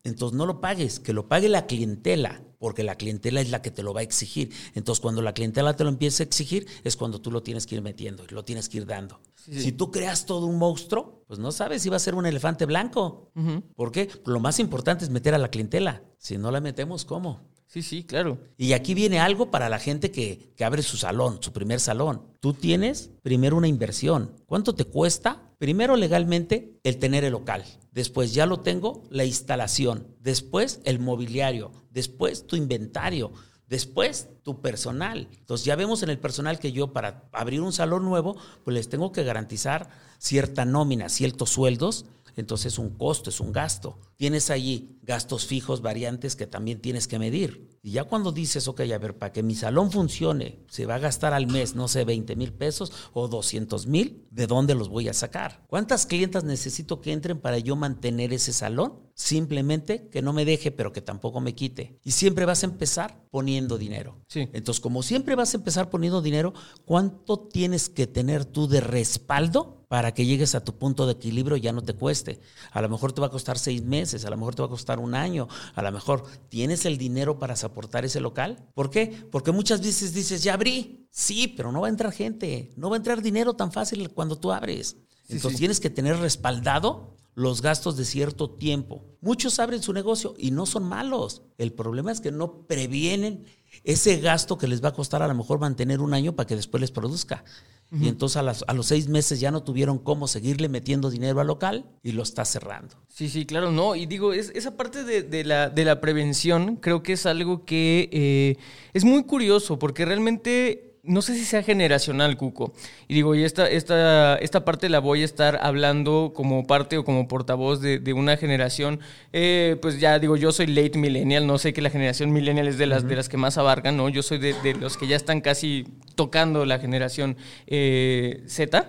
Entonces 0.03 0.37
no 0.37 0.45
lo 0.45 0.61
pagues, 0.61 0.99
que 0.99 1.13
lo 1.13 1.27
pague 1.27 1.49
la 1.49 1.65
clientela, 1.65 2.41
porque 2.59 2.83
la 2.83 2.95
clientela 2.95 3.41
es 3.41 3.51
la 3.51 3.61
que 3.61 3.71
te 3.71 3.83
lo 3.83 3.93
va 3.93 4.01
a 4.01 4.03
exigir. 4.03 4.51
Entonces 4.73 5.01
cuando 5.01 5.21
la 5.21 5.33
clientela 5.33 5.75
te 5.75 5.83
lo 5.83 5.89
empieza 5.89 6.23
a 6.23 6.25
exigir, 6.25 6.67
es 6.83 6.95
cuando 6.95 7.21
tú 7.21 7.31
lo 7.31 7.43
tienes 7.43 7.65
que 7.65 7.75
ir 7.75 7.81
metiendo 7.81 8.23
y 8.29 8.33
lo 8.33 8.43
tienes 8.43 8.67
que 8.69 8.77
ir 8.77 8.85
dando. 8.85 9.21
Si 9.35 9.71
tú 9.71 9.91
creas 9.91 10.25
todo 10.25 10.45
un 10.45 10.57
monstruo, 10.57 11.23
pues 11.27 11.39
no 11.39 11.51
sabes 11.51 11.81
si 11.81 11.89
va 11.89 11.95
a 11.95 11.99
ser 11.99 12.15
un 12.15 12.25
elefante 12.25 12.65
blanco. 12.65 13.31
¿Por 13.75 13.91
qué? 13.91 14.09
Lo 14.25 14.39
más 14.39 14.59
importante 14.59 15.05
es 15.05 15.09
meter 15.09 15.33
a 15.33 15.37
la 15.37 15.49
clientela. 15.49 16.03
Si 16.17 16.37
no 16.37 16.51
la 16.51 16.59
metemos, 16.59 17.05
¿cómo? 17.05 17.48
Sí, 17.69 17.83
sí, 17.83 18.03
claro. 18.03 18.39
Y 18.57 18.73
aquí 18.73 18.95
viene 18.95 19.19
algo 19.19 19.51
para 19.51 19.69
la 19.69 19.77
gente 19.77 20.09
que, 20.09 20.53
que, 20.57 20.65
abre 20.65 20.81
su 20.81 20.97
salón, 20.97 21.37
su 21.39 21.53
primer 21.53 21.79
salón. 21.79 22.23
Tú 22.39 22.55
tienes 22.55 23.11
primero 23.21 23.55
una 23.55 23.67
inversión. 23.67 24.33
¿Cuánto 24.47 24.73
te 24.73 24.85
cuesta? 24.85 25.51
Primero 25.59 25.95
legalmente 25.95 26.79
el 26.83 26.97
tener 26.97 27.23
el 27.23 27.33
local. 27.33 27.63
Después 27.91 28.33
ya 28.33 28.47
lo 28.47 28.61
tengo, 28.61 29.03
la 29.11 29.23
instalación. 29.23 30.07
Después 30.19 30.81
el 30.83 30.97
mobiliario. 30.97 31.71
Después 31.91 32.47
tu 32.47 32.55
inventario. 32.55 33.33
Después, 33.69 34.29
tu 34.41 34.61
personal. 34.61 35.27
Entonces, 35.31 35.63
ya 35.63 35.75
vemos 35.75 36.01
en 36.01 36.09
el 36.09 36.17
personal 36.17 36.57
que 36.57 36.71
yo 36.71 36.91
para 36.91 37.29
abrir 37.31 37.61
un 37.61 37.71
salón 37.71 38.03
nuevo, 38.03 38.35
pues 38.63 38.73
les 38.73 38.89
tengo 38.89 39.11
que 39.11 39.23
garantizar 39.23 39.89
cierta 40.17 40.65
nómina, 40.65 41.07
ciertos 41.07 41.51
sueldos 41.51 42.07
entonces 42.35 42.73
es 42.73 42.79
un 42.79 42.89
costo, 42.89 43.29
es 43.29 43.39
un 43.39 43.51
gasto. 43.51 43.99
Tienes 44.15 44.49
allí 44.49 44.99
gastos 45.03 45.45
fijos, 45.45 45.81
variantes 45.81 46.35
que 46.35 46.47
también 46.47 46.81
tienes 46.81 47.07
que 47.07 47.19
medir. 47.19 47.79
Y 47.81 47.91
ya 47.91 48.03
cuando 48.03 48.31
dices, 48.31 48.67
ok, 48.67 48.81
a 48.81 48.97
ver, 48.97 49.17
para 49.17 49.31
que 49.31 49.43
mi 49.43 49.55
salón 49.55 49.91
funcione, 49.91 50.65
se 50.69 50.85
va 50.85 50.95
a 50.95 50.99
gastar 50.99 51.33
al 51.33 51.47
mes, 51.47 51.75
no 51.75 51.87
sé, 51.87 52.03
20 52.03 52.35
mil 52.35 52.53
pesos 52.53 52.91
o 53.13 53.27
200 53.27 53.87
mil, 53.87 54.27
¿de 54.31 54.47
dónde 54.47 54.75
los 54.75 54.89
voy 54.89 55.07
a 55.07 55.13
sacar? 55.13 55.65
¿Cuántas 55.67 56.05
clientas 56.05 56.43
necesito 56.43 57.01
que 57.01 57.13
entren 57.13 57.39
para 57.39 57.59
yo 57.59 57.75
mantener 57.75 58.33
ese 58.33 58.53
salón? 58.53 59.08
Simplemente 59.19 60.07
que 60.07 60.21
no 60.21 60.31
me 60.31 60.45
deje, 60.45 60.71
pero 60.71 60.93
que 60.93 61.01
tampoco 61.01 61.41
me 61.41 61.53
quite. 61.53 61.99
Y 62.05 62.11
siempre 62.11 62.45
vas 62.45 62.63
a 62.63 62.67
empezar 62.67 63.21
poniendo 63.29 63.77
dinero. 63.77 64.17
Sí. 64.29 64.47
Entonces, 64.53 64.79
como 64.79 65.03
siempre 65.03 65.35
vas 65.35 65.53
a 65.53 65.57
empezar 65.57 65.89
poniendo 65.89 66.21
dinero, 66.21 66.53
¿cuánto 66.85 67.37
tienes 67.37 67.89
que 67.89 68.07
tener 68.07 68.45
tú 68.45 68.69
de 68.69 68.79
respaldo 68.79 69.83
para 69.89 70.13
que 70.13 70.25
llegues 70.25 70.55
a 70.55 70.63
tu 70.63 70.77
punto 70.77 71.05
de 71.05 71.11
equilibrio 71.11 71.57
y 71.57 71.61
ya 71.61 71.73
no 71.73 71.81
te 71.81 71.95
cueste. 71.95 72.39
A 72.71 72.81
lo 72.81 72.87
mejor 72.87 73.11
te 73.11 73.19
va 73.19 73.27
a 73.27 73.29
costar 73.29 73.59
seis 73.59 73.83
meses, 73.83 74.23
a 74.23 74.29
lo 74.29 74.37
mejor 74.37 74.55
te 74.55 74.61
va 74.61 74.67
a 74.67 74.69
costar 74.69 74.99
un 74.99 75.15
año, 75.15 75.49
a 75.75 75.81
lo 75.81 75.91
mejor 75.91 76.23
tienes 76.47 76.85
el 76.85 76.97
dinero 76.97 77.39
para 77.39 77.57
soportar 77.57 78.05
ese 78.05 78.21
local. 78.21 78.69
¿Por 78.73 78.89
qué? 78.89 79.27
Porque 79.29 79.51
muchas 79.51 79.81
veces 79.81 80.13
dices, 80.13 80.43
ya 80.43 80.53
abrí. 80.53 81.09
Sí, 81.11 81.49
pero 81.57 81.73
no 81.73 81.81
va 81.81 81.87
a 81.87 81.89
entrar 81.89 82.13
gente, 82.13 82.71
no 82.77 82.89
va 82.89 82.95
a 82.95 82.99
entrar 82.99 83.21
dinero 83.21 83.55
tan 83.55 83.73
fácil 83.73 84.09
cuando 84.11 84.37
tú 84.37 84.53
abres. 84.53 84.95
Entonces 85.27 85.59
tienes 85.59 85.81
que 85.81 85.89
tener 85.89 86.17
respaldado 86.17 87.17
los 87.39 87.61
gastos 87.61 87.95
de 87.95 88.03
cierto 88.03 88.49
tiempo. 88.49 89.05
Muchos 89.21 89.59
abren 89.59 89.81
su 89.81 89.93
negocio 89.93 90.35
y 90.37 90.51
no 90.51 90.65
son 90.65 90.83
malos. 90.83 91.41
El 91.57 91.71
problema 91.71 92.11
es 92.11 92.19
que 92.19 92.31
no 92.31 92.67
previenen 92.67 93.45
ese 93.85 94.19
gasto 94.19 94.57
que 94.57 94.67
les 94.67 94.83
va 94.83 94.89
a 94.89 94.93
costar 94.93 95.21
a 95.23 95.27
lo 95.27 95.35
mejor 95.35 95.57
mantener 95.59 96.01
un 96.01 96.13
año 96.13 96.35
para 96.35 96.47
que 96.47 96.57
después 96.57 96.81
les 96.81 96.91
produzca. 96.91 97.45
Y 97.91 98.07
entonces 98.07 98.37
a, 98.37 98.73
los 98.73 98.85
seis 98.85 99.07
meses 99.07 99.39
ya 99.39 99.49
no 99.49 99.63
tuvieron 99.63 99.97
cómo 99.97 100.27
seguirle 100.27 100.69
metiendo 100.69 101.09
dinero 101.09 101.39
al 101.39 101.47
local 101.47 101.85
y 102.03 102.11
lo 102.11 102.21
está 102.21 102.45
cerrando. 102.45 102.95
Sí, 103.07 103.29
sí, 103.29 103.47
claro, 103.47 103.71
no. 103.71 103.95
Y 103.95 104.05
digo, 104.05 104.31
es, 104.31 104.51
esa 104.53 104.77
parte 104.77 105.03
de, 105.03 105.43
la, 105.43 105.69
de 105.69 105.85
la 105.85 105.99
prevención 105.99 106.75
creo 106.75 107.01
que 107.01 107.13
es 107.13 107.25
algo 107.25 107.65
que 107.65 108.09
eh, 108.11 108.57
es 108.93 109.05
muy 109.05 109.23
curioso 109.23 109.79
porque 109.79 110.05
realmente 110.05 110.88
no 111.09 111.23
sé 111.23 111.33
si 111.33 111.43
sea 111.43 111.63
generacional, 111.63 112.37
Cuco. 112.37 112.71
Y 113.07 113.15
digo, 113.15 113.33
y 113.33 113.43
esta, 113.43 113.67
esta, 113.67 114.35
esta 114.35 114.63
parte 114.63 114.89
la 114.89 114.99
voy 114.99 115.23
a 115.23 115.25
estar 115.25 115.59
hablando 115.63 116.33
como 116.35 116.67
parte 116.67 116.99
o 116.99 117.03
como 117.03 117.27
portavoz 117.27 117.81
de, 117.81 118.13
una 118.13 118.37
generación. 118.37 118.99
Eh, 119.33 119.77
pues 119.81 119.99
ya 119.99 120.19
digo, 120.19 120.37
yo 120.37 120.51
soy 120.51 120.67
late 120.67 120.99
millennial, 120.99 121.47
no 121.47 121.57
sé 121.57 121.73
que 121.73 121.81
la 121.81 121.89
generación 121.89 122.31
millennial 122.31 122.67
es 122.67 122.77
de 122.77 122.85
las, 122.85 123.07
de 123.07 123.15
las 123.15 123.27
que 123.27 123.37
más 123.37 123.57
abarcan, 123.57 123.97
¿no? 123.97 124.07
Yo 124.09 124.21
soy 124.21 124.37
de, 124.37 124.75
los 124.79 124.97
que 124.97 125.07
ya 125.07 125.15
están 125.15 125.41
casi 125.41 125.87
tocando 126.13 126.63
la 126.63 126.77
generación 126.77 127.37
eh, 127.65 128.43
Z. 128.45 128.87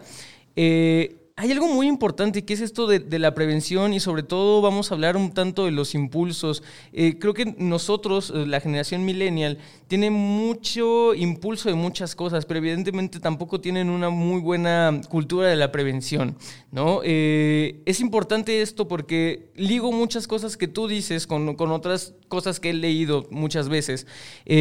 Eh, 0.56 1.20
hay 1.40 1.52
algo 1.52 1.68
muy 1.68 1.88
importante 1.88 2.44
que 2.44 2.52
es 2.52 2.61
esto 2.61 2.87
de, 2.87 3.18
la 3.18 3.33
prevención 3.33 3.94
y 3.94 4.00
sobre 4.00 4.22
todo 4.22 4.61
vamos 4.61 4.90
a 4.90 4.94
hablar 4.94 5.16
un 5.16 5.33
tanto 5.33 5.64
de 5.64 5.70
los 5.70 5.94
impulsos. 5.94 6.62
Eh, 6.92 7.18
creo 7.18 7.33
que 7.33 7.54
nosotros, 7.56 8.28
la 8.28 8.61
generación 8.61 9.06
millennial, 9.06 9.56
tiene 9.90 10.09
mucho 10.09 11.16
impulso 11.16 11.68
de 11.68 11.74
muchas 11.74 12.14
cosas, 12.14 12.46
pero 12.46 12.59
evidentemente 12.59 13.18
tampoco 13.18 13.61
tienen 13.61 13.90
una 13.90 14.09
muy 14.09 14.40
buena 14.40 15.00
cultura 15.09 15.48
de 15.48 15.57
la 15.57 15.72
prevención, 15.72 16.37
¿no? 16.70 17.00
Eh, 17.03 17.83
es 17.87 17.98
importante 17.98 18.62
esto 18.62 18.87
porque 18.87 19.50
ligo 19.57 19.90
muchas 19.90 20.29
cosas 20.29 20.57
que 20.57 20.68
tú 20.68 20.87
dices 20.87 21.26
con, 21.26 21.57
con 21.57 21.72
otras 21.72 22.14
cosas 22.29 22.61
que 22.61 22.70
he 22.70 22.72
leído 22.72 23.26
muchas 23.33 23.68
veces 23.68 24.07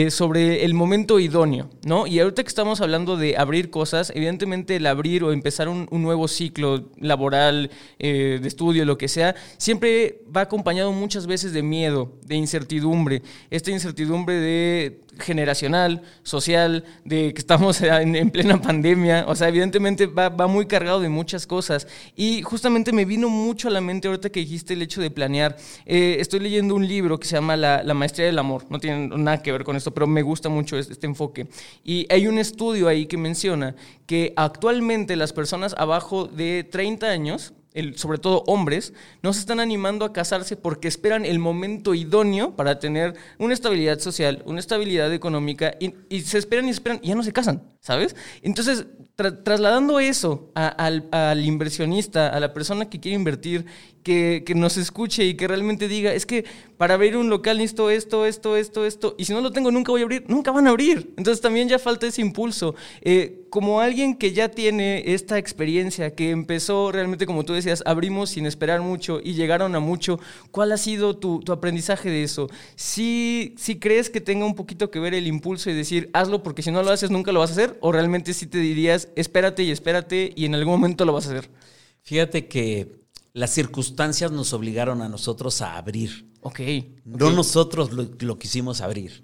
sobre 0.10 0.66
el 0.66 0.74
momento 0.74 1.20
idóneo, 1.20 1.70
¿no? 1.86 2.08
Y 2.08 2.20
ahorita 2.20 2.42
que 2.42 2.50
estamos 2.50 2.82
hablando 2.82 3.16
de 3.16 3.38
abrir 3.38 3.70
cosas, 3.70 4.12
evidentemente 4.16 4.78
el 4.78 4.88
abrir 4.88 5.24
o 5.24 5.32
empezar 5.32 5.70
un, 5.70 5.88
un 5.92 6.02
nuevo 6.02 6.28
ciclo 6.28 6.90
laboral, 6.98 7.70
de 8.00 8.48
estudio, 8.48 8.84
lo 8.84 8.98
que 8.98 9.08
sea, 9.08 9.36
siempre 9.58 10.24
va 10.36 10.42
acompañado 10.42 10.92
muchas 10.92 11.28
veces 11.28 11.54
de 11.54 11.62
miedo, 11.62 12.14
de 12.26 12.36
incertidumbre. 12.36 13.22
Esta 13.52 13.70
incertidumbre 13.70 14.34
de 14.34 15.02
generacional, 15.20 16.02
social, 16.24 16.84
de 17.06 17.34
que 17.34 17.40
estamos 17.40 17.82
en, 17.82 18.30
plena 18.32 18.62
pandemia. 18.62 19.26
O 19.28 19.36
sea, 19.36 19.48
evidentemente 19.50 20.08
va, 20.08 20.30
muy 20.48 20.66
cargado 20.66 21.00
de 21.00 21.10
muchas 21.10 21.46
cosas. 21.46 21.88
Y 22.16 22.42
justamente 22.42 22.92
me 22.92 23.06
vino 23.06 23.30
mucho 23.30 23.68
a 23.68 23.72
la 23.72 23.82
mente 23.82 24.08
ahorita 24.08 24.30
que 24.30 24.40
dijiste 24.40 24.74
el 24.74 24.82
hecho 24.82 25.02
de 25.02 25.12
planear. 25.12 25.58
Eh, 25.86 26.18
estoy 26.20 26.40
leyendo 26.40 26.76
un 26.76 26.88
libro 26.88 27.20
que 27.20 27.28
se 27.28 27.36
llama 27.36 27.56
la, 27.56 27.94
Maestría 27.94 28.28
del 28.28 28.40
Amor. 28.40 28.66
No 28.70 28.80
tiene 28.80 29.08
nada 29.18 29.42
que 29.42 29.52
ver 29.52 29.64
con 29.64 29.76
esto, 29.76 29.94
pero 29.94 30.08
me 30.08 30.22
gusta 30.22 30.50
mucho 30.50 30.78
este, 30.78 30.94
este 30.94 31.08
enfoque. 31.08 31.48
Y 31.84 32.08
hay 32.10 32.28
un 32.28 32.38
estudio 32.38 32.88
ahí 32.88 33.06
que 33.06 33.18
menciona 33.18 33.76
que 34.06 34.34
actualmente 34.36 35.16
las 35.16 35.34
personas 35.34 35.76
abajo 35.78 36.26
de 36.26 36.64
30 36.70 37.08
años 37.08 37.54
sobre 37.96 38.18
todo 38.18 38.44
hombres, 38.48 38.94
no 39.22 39.32
se 39.32 39.40
están 39.40 39.60
animando 39.60 40.06
a 40.06 40.14
casarse 40.14 40.56
porque 40.56 40.88
esperan 40.88 41.26
el 41.26 41.40
momento 41.40 41.94
idóneo 41.94 42.56
para 42.56 42.80
tener 42.80 43.16
una 43.38 43.54
estabilidad 43.54 44.00
social, 44.00 44.42
una 44.46 44.60
estabilidad 44.60 45.14
económica, 45.14 45.76
y, 45.80 46.22
se 46.22 46.38
esperan 46.38 46.68
y 46.68 46.72
esperan 46.72 47.00
y 47.04 47.10
ya 47.10 47.16
no 47.16 47.24
se 47.24 47.32
casan, 47.32 47.64
¿sabes? 47.80 48.16
Entonces, 48.42 48.88
trasladando 49.16 50.00
eso 50.00 50.52
al, 50.56 51.08
al, 51.12 51.46
inversionista, 51.46 52.30
a 52.30 52.40
la 52.40 52.54
persona 52.54 52.90
que 52.90 53.00
quiere 53.00 53.16
invertir 53.16 53.66
que, 54.04 54.54
nos 54.56 54.78
escuche 54.78 55.26
y 55.26 55.36
que 55.36 55.48
realmente 55.48 55.88
diga, 55.88 56.14
es 56.14 56.26
que 56.26 56.46
para 56.78 56.96
abrir 56.96 57.18
un 57.18 57.30
local 57.30 57.58
necesito 57.58 57.90
esto, 57.90 58.26
esto, 58.26 58.58
esto, 58.58 58.86
esto, 58.86 59.16
y 59.18 59.26
si 59.26 59.34
no 59.34 59.42
lo 59.42 59.52
tengo 59.52 59.72
nunca 59.72 59.92
voy 59.92 60.02
a 60.02 60.06
abrir, 60.06 60.26
nunca 60.28 60.52
van 60.52 60.68
a 60.68 60.72
abrir. 60.72 61.14
Entonces 61.18 61.42
también 61.42 61.68
ya 61.70 61.78
falta 61.78 62.08
ese 62.08 62.22
impulso. 62.22 62.76
Eh, 63.02 63.39
como 63.50 63.82
alguien 63.82 64.16
que 64.16 64.34
ya 64.34 64.50
tiene 64.50 65.14
esta 65.14 65.38
experiencia, 65.38 66.16
que 66.16 66.32
empezó 66.32 66.92
realmente, 66.92 67.26
como 67.26 67.46
tú 67.46 67.54
decías, 67.54 67.84
abrimos 67.86 68.32
sin 68.32 68.46
esperar 68.46 68.82
mucho 68.82 69.20
y 69.24 69.34
llegaron 69.34 69.76
a 69.76 69.80
mucho, 69.80 70.20
¿cuál 70.52 70.72
ha 70.72 70.78
sido 70.78 71.18
tu, 71.18 71.42
aprendizaje 71.52 72.10
de 72.10 72.24
eso? 72.24 72.50
Si, 72.76 73.56
si 73.58 73.80
crees 73.80 74.10
que 74.10 74.22
tenga 74.22 74.46
un 74.46 74.56
poquito 74.56 74.92
que 74.92 75.00
ver 75.00 75.14
el 75.14 75.28
impulso 75.28 75.70
y 75.70 75.74
decir, 75.74 76.10
hazlo 76.14 76.44
porque 76.44 76.62
si 76.62 76.72
no 76.72 76.84
lo 76.84 76.92
haces 76.92 77.12
nunca 77.12 77.32
lo 77.32 77.40
vas 77.40 77.52
a 77.52 77.54
hacer, 77.54 77.78
o 77.82 77.92
realmente 77.92 78.34
sí 78.34 78.48
te 78.48 78.60
dirías, 78.60 79.10
espérate 79.16 79.64
y 79.64 79.72
espérate 79.72 80.32
y 80.36 80.46
en 80.46 80.56
algún 80.56 80.74
momento 80.74 81.06
lo 81.06 81.14
vas 81.14 81.28
a 81.28 81.32
hacer. 81.32 81.50
Fíjate 82.02 82.48
que 82.48 83.00
las 83.34 83.52
circunstancias 83.52 84.32
nos 84.32 84.54
obligaron 84.54 85.02
a 85.02 85.10
nosotros 85.10 85.62
a 85.62 85.78
abrir. 85.78 86.30
Ok. 86.42 86.60
No 87.06 87.32
nosotros 87.32 87.92
lo, 87.92 88.40
quisimos 88.40 88.82
abrir. 88.82 89.22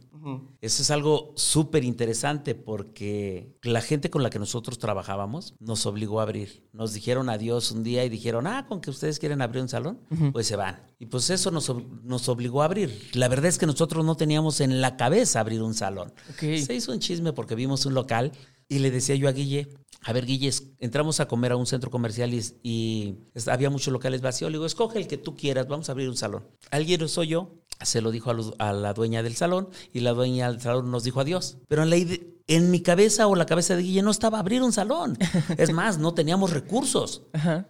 Eso 0.61 0.81
es 0.81 0.91
algo 0.91 1.33
súper 1.35 1.83
interesante 1.83 2.55
porque 2.55 3.55
la 3.61 3.81
gente 3.81 4.09
con 4.09 4.23
la 4.23 4.29
que 4.29 4.39
nosotros 4.39 4.79
trabajábamos 4.79 5.55
nos 5.59 5.85
obligó 5.85 6.19
a 6.19 6.23
abrir. 6.23 6.63
Nos 6.73 6.93
dijeron 6.93 7.29
adiós 7.29 7.71
un 7.71 7.83
día 7.83 8.03
y 8.03 8.09
dijeron, 8.09 8.47
ah, 8.47 8.65
con 8.67 8.81
que 8.81 8.89
ustedes 8.89 9.19
quieren 9.19 9.41
abrir 9.41 9.61
un 9.61 9.69
salón, 9.69 9.99
pues 10.31 10.47
se 10.47 10.55
van. 10.55 10.81
Y 10.97 11.07
pues 11.07 11.29
eso 11.29 11.51
nos, 11.51 11.71
nos, 12.03 12.29
obligó 12.29 12.61
a 12.61 12.65
abrir. 12.65 13.11
La 13.13 13.27
verdad 13.27 13.45
es 13.45 13.57
que 13.57 13.65
nosotros 13.65 14.03
no 14.03 14.15
teníamos 14.15 14.61
en 14.61 14.81
la 14.81 14.97
cabeza 14.97 15.39
abrir 15.39 15.61
un 15.61 15.73
salón. 15.73 16.13
Se 16.39 16.73
hizo 16.73 16.91
un 16.91 16.99
chisme 16.99 17.33
porque 17.33 17.55
vimos 17.55 17.85
un 17.85 17.93
local 17.93 18.31
y 18.67 18.79
le 18.79 18.89
decía 18.89 19.15
yo 19.15 19.27
a 19.27 19.31
Guille, 19.31 19.69
a 20.07 20.13
ver, 20.13 20.27
Guille, 20.27 20.51
entramos 20.77 21.19
a 21.19 21.27
comer 21.27 21.51
a 21.51 21.55
un 21.55 21.65
centro 21.65 21.89
comercial 21.89 22.31
y, 22.61 23.17
había 23.47 23.71
muchos 23.71 23.91
locales 23.91 24.21
vacíos. 24.21 24.51
Le 24.51 24.57
digo, 24.57 24.67
escoge 24.67 24.99
el 24.99 25.07
que 25.07 25.17
tú 25.17 25.35
quieras, 25.35 25.67
vamos 25.67 25.89
a 25.89 25.93
abrir 25.93 26.09
un 26.09 26.15
salón. 26.15 26.47
Alguien 26.69 27.09
soy 27.09 27.29
yo, 27.29 27.55
se 27.81 28.01
lo 28.01 28.11
dijo 28.11 28.31
a, 28.59 28.73
la 28.73 28.93
dueña 28.93 29.23
del 29.23 29.35
salón 29.35 29.69
y 29.91 30.01
la 30.01 30.11
dueña 30.11 30.51
del 30.51 30.61
salón 30.61 30.91
nos 30.91 31.05
dijo 31.05 31.21
adiós. 31.21 31.57
Pero 31.67 31.81
en 31.81 31.89
la, 31.89 31.97
en 32.47 32.69
mi 32.69 32.81
cabeza 32.81 33.27
o 33.27 33.35
la 33.35 33.45
cabeza 33.45 33.75
de 33.75 33.81
Guille 33.81 34.03
no 34.03 34.11
estaba 34.11 34.39
abrir 34.39 34.61
un 34.61 34.71
salón. 34.71 35.17
Es 35.57 35.71
más, 35.73 35.97
no 35.97 36.13
teníamos 36.13 36.51
recursos. 36.51 37.23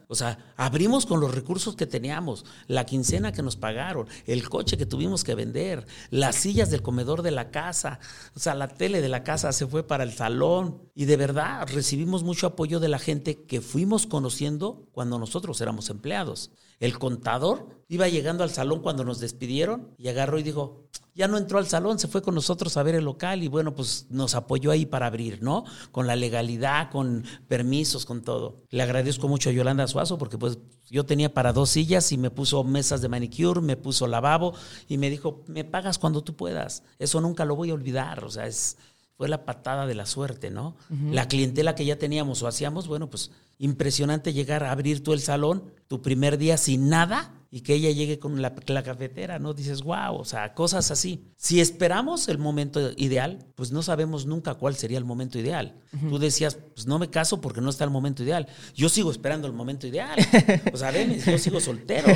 O 0.07 0.15
sea, 0.15 0.53
abrimos 0.57 1.05
con 1.05 1.19
los 1.19 1.33
recursos 1.33 1.75
que 1.75 1.85
teníamos, 1.85 2.45
la 2.67 2.85
quincena 2.85 3.31
que 3.31 3.41
nos 3.41 3.55
pagaron, 3.55 4.07
el 4.25 4.47
coche 4.49 4.77
que 4.77 4.85
tuvimos 4.85 5.23
que 5.23 5.35
vender, 5.35 5.85
las 6.09 6.35
sillas 6.35 6.71
del 6.71 6.81
comedor 6.81 7.21
de 7.21 7.31
la 7.31 7.51
casa, 7.51 7.99
o 8.35 8.39
sea, 8.39 8.53
la 8.55 8.67
tele 8.67 9.01
de 9.01 9.09
la 9.09 9.23
casa 9.23 9.51
se 9.51 9.67
fue 9.67 9.83
para 9.83 10.03
el 10.03 10.13
salón. 10.13 10.81
Y 10.93 11.05
de 11.05 11.17
verdad 11.17 11.67
recibimos 11.73 12.23
mucho 12.23 12.47
apoyo 12.47 12.79
de 12.79 12.89
la 12.89 12.99
gente 12.99 13.43
que 13.43 13.61
fuimos 13.61 14.07
conociendo 14.07 14.87
cuando 14.91 15.19
nosotros 15.19 15.59
éramos 15.61 15.89
empleados. 15.89 16.51
El 16.79 16.99
contador 16.99 17.69
iba 17.87 18.07
llegando 18.07 18.43
al 18.43 18.49
salón 18.49 18.81
cuando 18.81 19.03
nos 19.03 19.19
despidieron 19.19 19.93
y 19.97 20.07
agarró 20.07 20.39
y 20.39 20.43
dijo, 20.43 20.85
ya 21.13 21.27
no 21.27 21.37
entró 21.37 21.59
al 21.59 21.67
salón, 21.67 21.97
se 21.97 22.09
fue 22.09 22.21
con 22.21 22.35
nosotros 22.35 22.75
a 22.75 22.83
ver 22.83 22.95
el 22.95 23.05
local 23.05 23.43
y 23.43 23.47
bueno, 23.47 23.73
pues 23.73 24.07
nos 24.09 24.35
apoyó 24.35 24.71
ahí 24.71 24.85
para 24.85 25.05
abrir, 25.07 25.41
¿no? 25.41 25.63
Con 25.91 26.07
la 26.07 26.15
legalidad, 26.15 26.91
con 26.91 27.23
permisos, 27.47 28.05
con 28.05 28.21
todo. 28.21 28.63
Le 28.69 28.83
agradezco 28.83 29.29
mucho 29.29 29.49
a 29.49 29.53
Yolanda 29.53 29.87
Suazo 29.87 30.17
porque 30.17 30.37
pues 30.37 30.57
yo 30.89 31.05
tenía 31.05 31.33
para 31.33 31.53
dos 31.53 31.69
sillas 31.69 32.11
y 32.11 32.17
me 32.17 32.31
puso 32.31 32.63
mesas 32.65 33.01
de 33.01 33.07
manicure, 33.07 33.61
me 33.61 33.77
puso 33.77 34.07
lavabo 34.07 34.53
y 34.89 34.97
me 34.97 35.09
dijo, 35.09 35.43
me 35.47 35.63
pagas 35.63 35.99
cuando 35.99 36.21
tú 36.21 36.35
puedas. 36.35 36.83
Eso 36.99 37.21
nunca 37.21 37.45
lo 37.45 37.55
voy 37.55 37.69
a 37.69 37.75
olvidar, 37.75 38.25
o 38.25 38.29
sea, 38.29 38.45
es, 38.47 38.77
fue 39.15 39.29
la 39.29 39.45
patada 39.45 39.87
de 39.87 39.95
la 39.95 40.05
suerte, 40.05 40.51
¿no? 40.51 40.75
La 40.89 41.29
clientela 41.29 41.75
que 41.75 41.85
ya 41.85 41.97
teníamos 41.97 42.43
o 42.43 42.47
hacíamos, 42.47 42.87
bueno, 42.87 43.09
pues 43.09 43.31
impresionante 43.57 44.33
llegar 44.33 44.63
a 44.63 44.71
abrir 44.71 45.03
tú 45.03 45.13
el 45.13 45.21
salón 45.21 45.71
tu 45.87 46.01
primer 46.01 46.37
día 46.37 46.57
sin 46.57 46.89
nada 46.89 47.31
y 47.55 47.61
que 47.61 47.73
ella 47.73 47.89
llegue 47.91 48.19
con 48.19 48.41
la, 48.41 48.53
cafetera, 48.83 49.39
¿no? 49.39 49.53
Dices, 49.53 49.81
wow, 49.81 50.15
o 50.15 50.25
sea, 50.25 50.53
cosas 50.53 50.91
así. 50.91 51.31
Si 51.37 51.61
esperamos 51.61 52.27
el 52.27 52.37
momento 52.37 52.91
ideal, 52.97 53.45
pues 53.55 53.71
no 53.71 53.81
sabemos 53.81 54.25
nunca 54.25 54.55
cuál 54.55 54.75
sería 54.75 54.97
el 54.97 55.05
momento 55.05 55.39
ideal. 55.39 55.79
Tú 56.09 56.19
decías, 56.19 56.57
pues 56.73 56.85
no 56.85 56.99
me 56.99 57.09
caso 57.09 57.39
porque 57.39 57.61
no 57.61 57.69
está 57.69 57.85
el 57.85 57.91
momento 57.91 58.23
ideal. 58.23 58.47
Yo 58.75 58.89
sigo 58.89 59.09
esperando 59.09 59.47
el 59.47 59.53
momento 59.53 59.87
ideal. 59.87 60.19
O 60.73 60.77
sea, 60.77 60.91
ven, 60.91 61.17
yo 61.17 61.37
sigo 61.37 61.61
soltero. 61.61 62.07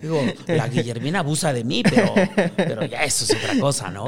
Digo, 0.00 0.20
la 0.46 0.68
Guillermina 0.68 1.18
abusa 1.18 1.52
de 1.52 1.64
mí, 1.64 1.82
pero, 1.82 2.14
pero 2.56 2.84
ya 2.84 3.02
eso 3.02 3.24
es 3.24 3.34
otra 3.34 3.58
cosa, 3.58 3.90
¿no? 3.90 4.06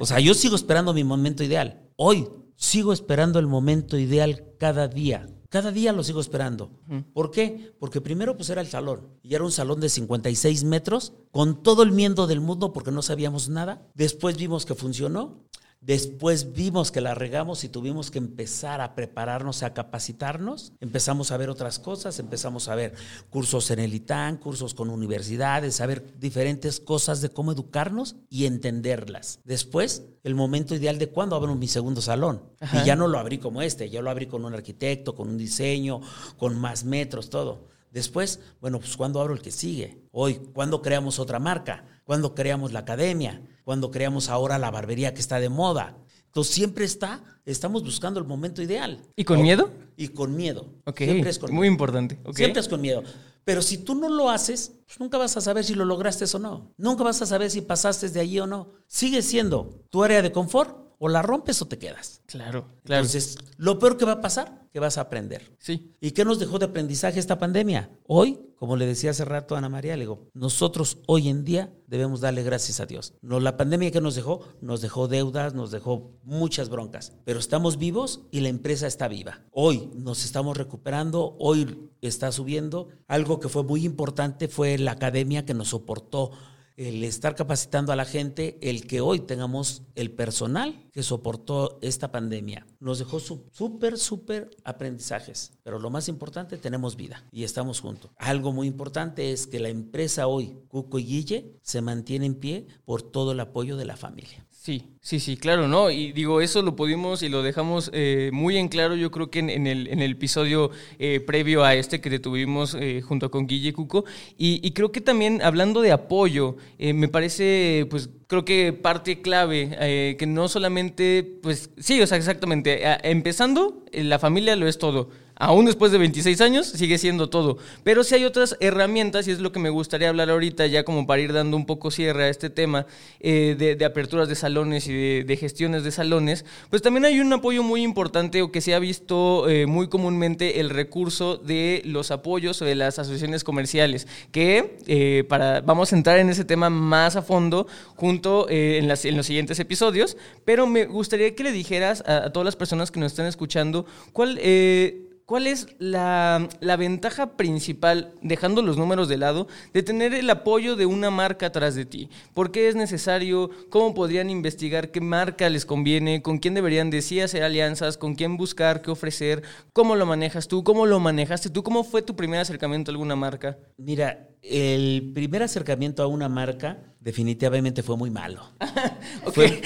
O 0.00 0.06
sea, 0.06 0.18
yo 0.18 0.34
sigo 0.34 0.56
esperando 0.56 0.92
mi 0.92 1.04
momento 1.04 1.44
ideal. 1.44 1.82
Hoy 1.94 2.26
sigo 2.56 2.92
esperando 2.92 3.38
el 3.38 3.46
momento 3.46 3.96
ideal 3.96 4.44
cada 4.58 4.88
día. 4.88 5.28
Cada 5.56 5.72
día 5.72 5.90
lo 5.94 6.04
sigo 6.04 6.20
esperando. 6.20 6.68
¿Por 7.14 7.30
qué? 7.30 7.74
Porque 7.78 8.02
primero 8.02 8.36
pues 8.36 8.50
era 8.50 8.60
el 8.60 8.66
salón. 8.66 9.08
Y 9.22 9.34
era 9.34 9.42
un 9.42 9.50
salón 9.50 9.80
de 9.80 9.88
56 9.88 10.64
metros, 10.64 11.14
con 11.30 11.62
todo 11.62 11.82
el 11.82 11.92
miedo 11.92 12.26
del 12.26 12.42
mundo 12.42 12.74
porque 12.74 12.90
no 12.90 13.00
sabíamos 13.00 13.48
nada. 13.48 13.88
Después 13.94 14.36
vimos 14.36 14.66
que 14.66 14.74
funcionó. 14.74 15.46
Después 15.86 16.52
vimos 16.52 16.90
que 16.90 17.00
la 17.00 17.14
regamos 17.14 17.62
y 17.62 17.68
tuvimos 17.68 18.10
que 18.10 18.18
empezar 18.18 18.80
a 18.80 18.96
prepararnos, 18.96 19.62
a 19.62 19.72
capacitarnos. 19.72 20.72
Empezamos 20.80 21.30
a 21.30 21.36
ver 21.36 21.48
otras 21.48 21.78
cosas, 21.78 22.18
empezamos 22.18 22.66
a 22.66 22.74
ver 22.74 22.94
cursos 23.30 23.70
en 23.70 23.78
el 23.78 23.94
ITAN, 23.94 24.38
cursos 24.38 24.74
con 24.74 24.90
universidades, 24.90 25.80
a 25.80 25.86
ver 25.86 26.18
diferentes 26.18 26.80
cosas 26.80 27.20
de 27.20 27.28
cómo 27.28 27.52
educarnos 27.52 28.16
y 28.28 28.46
entenderlas. 28.46 29.38
Después, 29.44 30.02
el 30.24 30.34
momento 30.34 30.74
ideal 30.74 30.98
de 30.98 31.08
cuándo 31.08 31.36
abro 31.36 31.54
mi 31.54 31.68
segundo 31.68 32.02
salón. 32.02 32.42
Y 32.72 32.84
ya 32.84 32.96
no 32.96 33.06
lo 33.06 33.20
abrí 33.20 33.38
como 33.38 33.62
este, 33.62 33.88
ya 33.88 34.02
lo 34.02 34.10
abrí 34.10 34.26
con 34.26 34.44
un 34.44 34.54
arquitecto, 34.54 35.14
con 35.14 35.28
un 35.28 35.38
diseño, 35.38 36.00
con 36.36 36.58
más 36.58 36.82
metros, 36.82 37.30
todo. 37.30 37.68
Después, 37.92 38.40
bueno, 38.60 38.80
pues 38.80 38.96
cuándo 38.96 39.20
abro 39.20 39.34
el 39.34 39.40
que 39.40 39.52
sigue. 39.52 40.02
Hoy, 40.10 40.34
¿cuándo 40.52 40.82
creamos 40.82 41.20
otra 41.20 41.38
marca? 41.38 41.84
¿Cuándo 42.02 42.34
creamos 42.34 42.72
la 42.72 42.80
academia? 42.80 43.40
Cuando 43.66 43.90
creamos 43.90 44.28
ahora 44.28 44.60
la 44.60 44.70
barbería 44.70 45.12
que 45.12 45.18
está 45.18 45.40
de 45.40 45.48
moda. 45.48 45.96
Entonces 46.26 46.54
siempre 46.54 46.84
está, 46.84 47.20
estamos 47.44 47.82
buscando 47.82 48.20
el 48.20 48.24
momento 48.24 48.62
ideal. 48.62 49.00
¿Y 49.16 49.24
con 49.24 49.42
miedo? 49.42 49.72
Y 49.96 50.06
con 50.06 50.36
miedo. 50.36 50.68
Ok, 50.84 50.98
siempre 50.98 51.30
es 51.30 51.40
con 51.40 51.52
muy 51.52 51.66
importante. 51.66 52.16
Siempre 52.32 52.60
es 52.60 52.68
con 52.68 52.80
miedo. 52.80 53.02
Pero 53.42 53.62
si 53.62 53.78
tú 53.78 53.96
no 53.96 54.08
lo 54.08 54.30
haces, 54.30 54.70
pues 54.86 55.00
nunca 55.00 55.18
vas 55.18 55.36
a 55.36 55.40
saber 55.40 55.64
si 55.64 55.74
lo 55.74 55.84
lograste 55.84 56.26
o 56.32 56.38
no. 56.38 56.74
Nunca 56.76 57.02
vas 57.02 57.20
a 57.22 57.26
saber 57.26 57.50
si 57.50 57.60
pasaste 57.60 58.08
de 58.08 58.20
allí 58.20 58.38
o 58.38 58.46
no. 58.46 58.68
Sigue 58.86 59.20
siendo 59.20 59.82
tu 59.90 60.04
área 60.04 60.22
de 60.22 60.30
confort 60.30 60.85
o 60.98 61.08
la 61.08 61.22
rompes 61.22 61.60
o 61.62 61.66
te 61.66 61.78
quedas. 61.78 62.22
Claro, 62.26 62.66
claro. 62.84 63.02
Entonces, 63.02 63.38
lo 63.56 63.78
peor 63.78 63.96
que 63.96 64.04
va 64.04 64.12
a 64.12 64.20
pasar, 64.20 64.66
que 64.72 64.80
vas 64.80 64.98
a 64.98 65.02
aprender. 65.02 65.56
sí. 65.58 65.92
¿Y 66.00 66.10
qué 66.12 66.24
nos 66.24 66.38
dejó 66.38 66.58
de 66.58 66.66
aprendizaje 66.66 67.18
esta 67.18 67.38
pandemia? 67.38 67.90
Hoy, 68.06 68.38
como 68.56 68.76
le 68.76 68.86
decía 68.86 69.10
hace 69.10 69.24
rato 69.24 69.54
a 69.54 69.58
Ana 69.58 69.68
María, 69.68 69.96
le 69.96 70.02
digo, 70.02 70.28
nosotros 70.34 70.98
hoy 71.06 71.28
en 71.28 71.44
día 71.44 71.72
debemos 71.86 72.20
darle 72.20 72.42
gracias 72.42 72.80
a 72.80 72.86
Dios. 72.86 73.14
No, 73.22 73.40
la 73.40 73.56
pandemia 73.56 73.90
que 73.90 74.00
nos 74.00 74.14
dejó, 74.14 74.40
nos 74.60 74.80
dejó 74.82 75.08
deudas, 75.08 75.54
nos 75.54 75.70
dejó 75.70 76.12
muchas 76.22 76.68
broncas, 76.68 77.12
pero 77.24 77.38
estamos 77.38 77.78
vivos 77.78 78.22
y 78.30 78.40
la 78.40 78.48
empresa 78.48 78.86
está 78.86 79.08
viva. 79.08 79.40
Hoy 79.50 79.90
nos 79.94 80.24
estamos 80.24 80.56
recuperando, 80.56 81.36
hoy 81.38 81.90
está 82.00 82.30
subiendo. 82.30 82.88
Algo 83.08 83.40
que 83.40 83.48
fue 83.48 83.64
muy 83.64 83.84
importante 83.84 84.48
fue 84.48 84.78
la 84.78 84.92
academia 84.92 85.44
que 85.44 85.54
nos 85.54 85.68
soportó 85.68 86.32
el 86.76 87.02
estar 87.04 87.34
capacitando 87.34 87.92
a 87.92 87.96
la 87.96 88.04
gente, 88.04 88.58
el 88.60 88.86
que 88.86 89.00
hoy 89.00 89.20
tengamos 89.20 89.82
el 89.94 90.10
personal 90.10 90.88
que 90.92 91.02
soportó 91.02 91.78
esta 91.80 92.10
pandemia. 92.12 92.66
Nos 92.80 92.98
dejó 92.98 93.18
súper, 93.18 93.98
súper 93.98 94.50
aprendizajes, 94.64 95.52
pero 95.62 95.78
lo 95.78 95.90
más 95.90 96.08
importante, 96.08 96.58
tenemos 96.58 96.96
vida 96.96 97.24
y 97.32 97.44
estamos 97.44 97.80
juntos. 97.80 98.10
Algo 98.16 98.52
muy 98.52 98.66
importante 98.66 99.32
es 99.32 99.46
que 99.46 99.60
la 99.60 99.70
empresa 99.70 100.26
hoy, 100.26 100.58
Cuco 100.68 100.98
y 100.98 101.04
Guille, 101.04 101.58
se 101.62 101.80
mantiene 101.80 102.26
en 102.26 102.34
pie 102.34 102.66
por 102.84 103.02
todo 103.02 103.32
el 103.32 103.40
apoyo 103.40 103.76
de 103.76 103.86
la 103.86 103.96
familia. 103.96 104.45
Sí, 104.66 104.82
sí, 105.00 105.20
sí, 105.20 105.36
claro, 105.36 105.68
¿no? 105.68 105.92
Y 105.92 106.10
digo, 106.10 106.40
eso 106.40 106.60
lo 106.60 106.74
pudimos 106.74 107.22
y 107.22 107.28
lo 107.28 107.44
dejamos 107.44 107.88
eh, 107.94 108.30
muy 108.32 108.56
en 108.56 108.66
claro, 108.66 108.96
yo 108.96 109.12
creo 109.12 109.30
que 109.30 109.38
en, 109.38 109.68
el, 109.68 109.86
en 109.86 110.02
el 110.02 110.10
episodio 110.10 110.72
eh, 110.98 111.20
previo 111.20 111.62
a 111.62 111.76
este 111.76 112.00
que 112.00 112.18
tuvimos 112.18 112.74
eh, 112.74 113.00
junto 113.00 113.30
con 113.30 113.46
Guille 113.46 113.72
Cuco. 113.72 114.04
Y, 114.36 114.58
y 114.66 114.72
creo 114.72 114.90
que 114.90 115.00
también, 115.00 115.40
hablando 115.40 115.82
de 115.82 115.92
apoyo, 115.92 116.56
eh, 116.80 116.94
me 116.94 117.06
parece, 117.06 117.86
pues, 117.90 118.10
creo 118.26 118.44
que 118.44 118.72
parte 118.72 119.22
clave, 119.22 119.70
eh, 119.78 120.16
que 120.18 120.26
no 120.26 120.48
solamente, 120.48 121.22
pues, 121.44 121.70
sí, 121.78 122.00
o 122.02 122.06
sea, 122.08 122.18
exactamente, 122.18 122.80
empezando, 123.08 123.84
eh, 123.92 124.02
la 124.02 124.18
familia 124.18 124.56
lo 124.56 124.66
es 124.66 124.78
todo. 124.78 125.10
Aún 125.38 125.66
después 125.66 125.92
de 125.92 125.98
26 125.98 126.40
años 126.40 126.66
sigue 126.66 126.96
siendo 126.96 127.28
todo. 127.28 127.58
Pero 127.84 128.04
sí 128.04 128.14
hay 128.14 128.24
otras 128.24 128.56
herramientas 128.60 129.28
y 129.28 129.32
es 129.32 129.40
lo 129.40 129.52
que 129.52 129.58
me 129.58 129.68
gustaría 129.68 130.08
hablar 130.08 130.30
ahorita 130.30 130.66
ya 130.66 130.82
como 130.84 131.06
para 131.06 131.20
ir 131.20 131.34
dando 131.34 131.58
un 131.58 131.66
poco 131.66 131.90
cierre 131.90 132.24
a 132.24 132.28
este 132.30 132.48
tema 132.48 132.86
eh, 133.20 133.54
de, 133.58 133.84
aperturas 133.84 134.28
de 134.28 134.34
salones 134.34 134.88
y 134.88 135.22
de, 135.22 135.36
gestiones 135.36 135.84
de 135.84 135.90
salones. 135.90 136.46
Pues 136.70 136.80
también 136.80 137.04
hay 137.04 137.20
un 137.20 137.30
apoyo 137.34 137.62
muy 137.62 137.82
importante 137.82 138.40
o 138.40 138.50
que 138.50 138.62
se 138.62 138.74
ha 138.74 138.78
visto 138.78 139.46
eh, 139.48 139.66
muy 139.66 139.88
comúnmente 139.88 140.58
el 140.58 140.70
recurso 140.70 141.36
de 141.36 141.82
los 141.84 142.10
apoyos 142.10 142.62
o 142.62 142.64
de 142.64 142.74
las 142.74 142.98
asociaciones 142.98 143.44
comerciales. 143.44 144.08
Que 144.32 144.78
eh, 144.86 145.24
para, 145.28 145.60
vamos 145.60 145.92
a 145.92 145.96
entrar 145.96 146.18
en 146.18 146.30
ese 146.30 146.46
tema 146.46 146.70
más 146.70 147.14
a 147.14 147.20
fondo 147.20 147.66
junto 147.94 148.46
en 148.48 148.88
los 148.88 149.26
siguientes 149.26 149.60
episodios. 149.60 150.16
Pero 150.46 150.66
me 150.66 150.86
gustaría 150.86 151.34
que 151.34 151.44
le 151.44 151.52
dijeras 151.52 152.02
a, 152.06 152.24
a 152.24 152.32
todas 152.32 152.46
las 152.46 152.56
personas 152.56 152.90
que 152.90 153.00
nos 153.00 153.12
están 153.12 153.26
escuchando 153.26 153.84
cuál... 154.14 154.38
eh, 154.40 155.02
¿Cuál 155.26 155.48
es 155.48 155.66
la, 155.80 156.48
la 156.60 156.76
ventaja 156.76 157.36
principal, 157.36 158.14
dejando 158.22 158.62
los 158.62 158.78
números 158.78 159.08
de 159.08 159.16
lado, 159.16 159.48
de 159.74 159.82
tener 159.82 160.14
el 160.14 160.30
apoyo 160.30 160.76
de 160.76 160.86
una 160.86 161.10
marca 161.10 161.46
atrás 161.46 161.74
de 161.74 161.84
ti? 161.84 162.08
¿Por 162.32 162.52
qué 162.52 162.68
es 162.68 162.76
necesario? 162.76 163.50
¿Cómo 163.68 163.92
podrían 163.92 164.30
investigar 164.30 164.92
qué 164.92 165.00
marca 165.00 165.50
les 165.50 165.66
conviene? 165.66 166.22
¿Con 166.22 166.38
quién 166.38 166.54
deberían 166.54 166.90
decir 166.90 167.24
hacer 167.24 167.42
alianzas? 167.42 167.98
¿Con 167.98 168.14
quién 168.14 168.36
buscar? 168.36 168.82
¿Qué 168.82 168.92
ofrecer? 168.92 169.42
¿Cómo 169.72 169.96
lo 169.96 170.06
manejas 170.06 170.46
tú? 170.46 170.62
¿Cómo 170.62 170.86
lo 170.86 171.00
manejaste 171.00 171.50
tú? 171.50 171.64
¿Cómo 171.64 171.82
fue 171.82 172.02
tu 172.02 172.14
primer 172.14 172.38
acercamiento 172.38 172.92
a 172.92 172.94
alguna 172.94 173.16
marca? 173.16 173.58
Mira, 173.78 174.28
el 174.42 175.10
primer 175.12 175.42
acercamiento 175.42 176.04
a 176.04 176.06
una 176.06 176.28
marca 176.28 176.78
definitivamente 177.06 177.84
fue 177.84 177.96
muy 177.96 178.10
malo. 178.10 178.42
fue, 179.32 179.62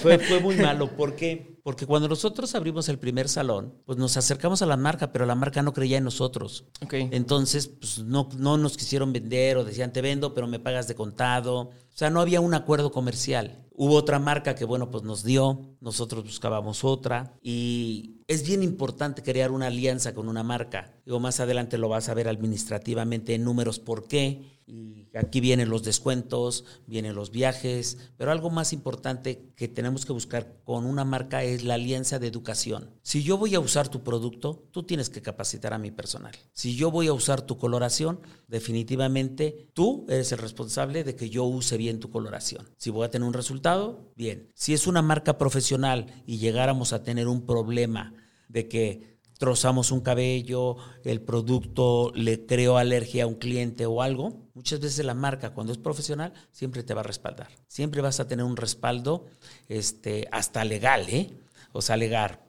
fue, 0.00 0.20
fue 0.20 0.38
muy 0.38 0.54
malo. 0.54 0.88
¿Por 0.96 1.16
qué? 1.16 1.58
Porque 1.64 1.86
cuando 1.86 2.06
nosotros 2.08 2.54
abrimos 2.54 2.88
el 2.88 3.00
primer 3.00 3.28
salón, 3.28 3.74
pues 3.84 3.98
nos 3.98 4.16
acercamos 4.16 4.62
a 4.62 4.66
la 4.66 4.76
marca, 4.76 5.10
pero 5.10 5.26
la 5.26 5.34
marca 5.34 5.60
no 5.60 5.72
creía 5.72 5.98
en 5.98 6.04
nosotros. 6.04 6.66
Entonces, 6.88 7.66
pues 7.66 7.98
no, 7.98 8.28
no 8.38 8.58
nos 8.58 8.76
quisieron 8.76 9.12
vender 9.12 9.56
o 9.56 9.64
decían, 9.64 9.92
te 9.92 10.00
vendo, 10.00 10.34
pero 10.34 10.46
me 10.46 10.60
pagas 10.60 10.86
de 10.86 10.94
contado. 10.94 11.62
O 11.62 11.96
sea, 11.96 12.10
no 12.10 12.20
había 12.20 12.40
un 12.40 12.54
acuerdo 12.54 12.92
comercial. 12.92 13.66
Hubo 13.72 13.96
otra 13.96 14.20
marca 14.20 14.54
que, 14.54 14.64
bueno, 14.64 14.88
pues 14.88 15.02
nos 15.02 15.24
dio, 15.24 15.76
nosotros 15.80 16.22
buscábamos 16.22 16.84
otra 16.84 17.34
y 17.42 18.22
es 18.28 18.46
bien 18.46 18.62
importante 18.62 19.24
crear 19.24 19.50
una 19.50 19.66
alianza 19.66 20.14
con 20.14 20.28
una 20.28 20.44
marca. 20.44 20.94
Digo, 21.04 21.18
más 21.18 21.40
adelante 21.40 21.76
lo 21.76 21.88
vas 21.88 22.08
a 22.08 22.14
ver 22.14 22.28
administrativamente 22.28 23.34
en 23.34 23.42
números 23.42 23.80
por 23.80 24.06
qué. 24.06 24.57
Y 24.70 25.08
aquí 25.16 25.40
vienen 25.40 25.70
los 25.70 25.82
descuentos, 25.82 26.66
vienen 26.86 27.14
los 27.14 27.30
viajes, 27.30 27.96
pero 28.18 28.30
algo 28.30 28.50
más 28.50 28.74
importante 28.74 29.50
que 29.56 29.66
tenemos 29.66 30.04
que 30.04 30.12
buscar 30.12 30.60
con 30.62 30.84
una 30.84 31.06
marca 31.06 31.42
es 31.42 31.64
la 31.64 31.74
alianza 31.74 32.18
de 32.18 32.26
educación. 32.26 32.90
Si 33.00 33.22
yo 33.22 33.38
voy 33.38 33.54
a 33.54 33.60
usar 33.60 33.88
tu 33.88 34.04
producto, 34.04 34.68
tú 34.70 34.82
tienes 34.82 35.08
que 35.08 35.22
capacitar 35.22 35.72
a 35.72 35.78
mi 35.78 35.90
personal. 35.90 36.34
Si 36.52 36.76
yo 36.76 36.90
voy 36.90 37.06
a 37.06 37.14
usar 37.14 37.40
tu 37.40 37.56
coloración, 37.56 38.20
definitivamente 38.46 39.70
tú 39.72 40.04
eres 40.06 40.32
el 40.32 40.38
responsable 40.38 41.02
de 41.02 41.16
que 41.16 41.30
yo 41.30 41.44
use 41.44 41.78
bien 41.78 41.98
tu 41.98 42.10
coloración. 42.10 42.68
Si 42.76 42.90
voy 42.90 43.06
a 43.06 43.10
tener 43.10 43.26
un 43.26 43.32
resultado, 43.32 44.12
bien. 44.16 44.52
Si 44.54 44.74
es 44.74 44.86
una 44.86 45.00
marca 45.00 45.38
profesional 45.38 46.22
y 46.26 46.36
llegáramos 46.36 46.92
a 46.92 47.02
tener 47.02 47.26
un 47.26 47.46
problema 47.46 48.12
de 48.48 48.68
que 48.68 49.18
trozamos 49.38 49.92
un 49.92 50.00
cabello, 50.00 50.76
el 51.04 51.22
producto 51.22 52.12
le 52.14 52.44
creó 52.44 52.76
alergia 52.76 53.24
a 53.24 53.26
un 53.26 53.36
cliente 53.36 53.86
o 53.86 54.02
algo, 54.02 54.47
muchas 54.58 54.80
veces 54.80 55.06
la 55.06 55.14
marca 55.14 55.50
cuando 55.50 55.72
es 55.72 55.78
profesional 55.78 56.32
siempre 56.50 56.82
te 56.82 56.92
va 56.92 57.02
a 57.02 57.04
respaldar. 57.04 57.46
Siempre 57.68 58.00
vas 58.00 58.18
a 58.18 58.26
tener 58.26 58.44
un 58.44 58.56
respaldo 58.56 59.26
este, 59.68 60.26
hasta 60.32 60.64
legal, 60.64 61.08
¿eh? 61.08 61.30
O 61.70 61.80
sea, 61.80 61.96
legal. 61.96 62.40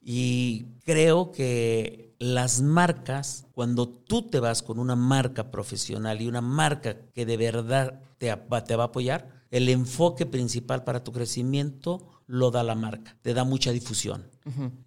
Y 0.00 0.66
creo 0.84 1.32
que 1.32 2.14
las 2.20 2.62
marcas, 2.62 3.46
cuando 3.54 3.88
tú 3.88 4.22
te 4.22 4.38
vas 4.38 4.62
con 4.62 4.78
una 4.78 4.94
marca 4.94 5.50
profesional 5.50 6.22
y 6.22 6.28
una 6.28 6.40
marca 6.40 6.96
que 7.12 7.26
de 7.26 7.36
verdad 7.36 8.00
te, 8.18 8.32
te 8.64 8.76
va 8.76 8.84
a 8.84 8.86
apoyar, 8.86 9.42
el 9.50 9.68
enfoque 9.68 10.26
principal 10.26 10.84
para 10.84 11.02
tu 11.02 11.10
crecimiento 11.10 12.21
lo 12.32 12.50
da 12.50 12.62
la 12.62 12.74
marca, 12.74 13.14
te 13.20 13.34
da 13.34 13.44
mucha 13.44 13.72
difusión. 13.72 14.26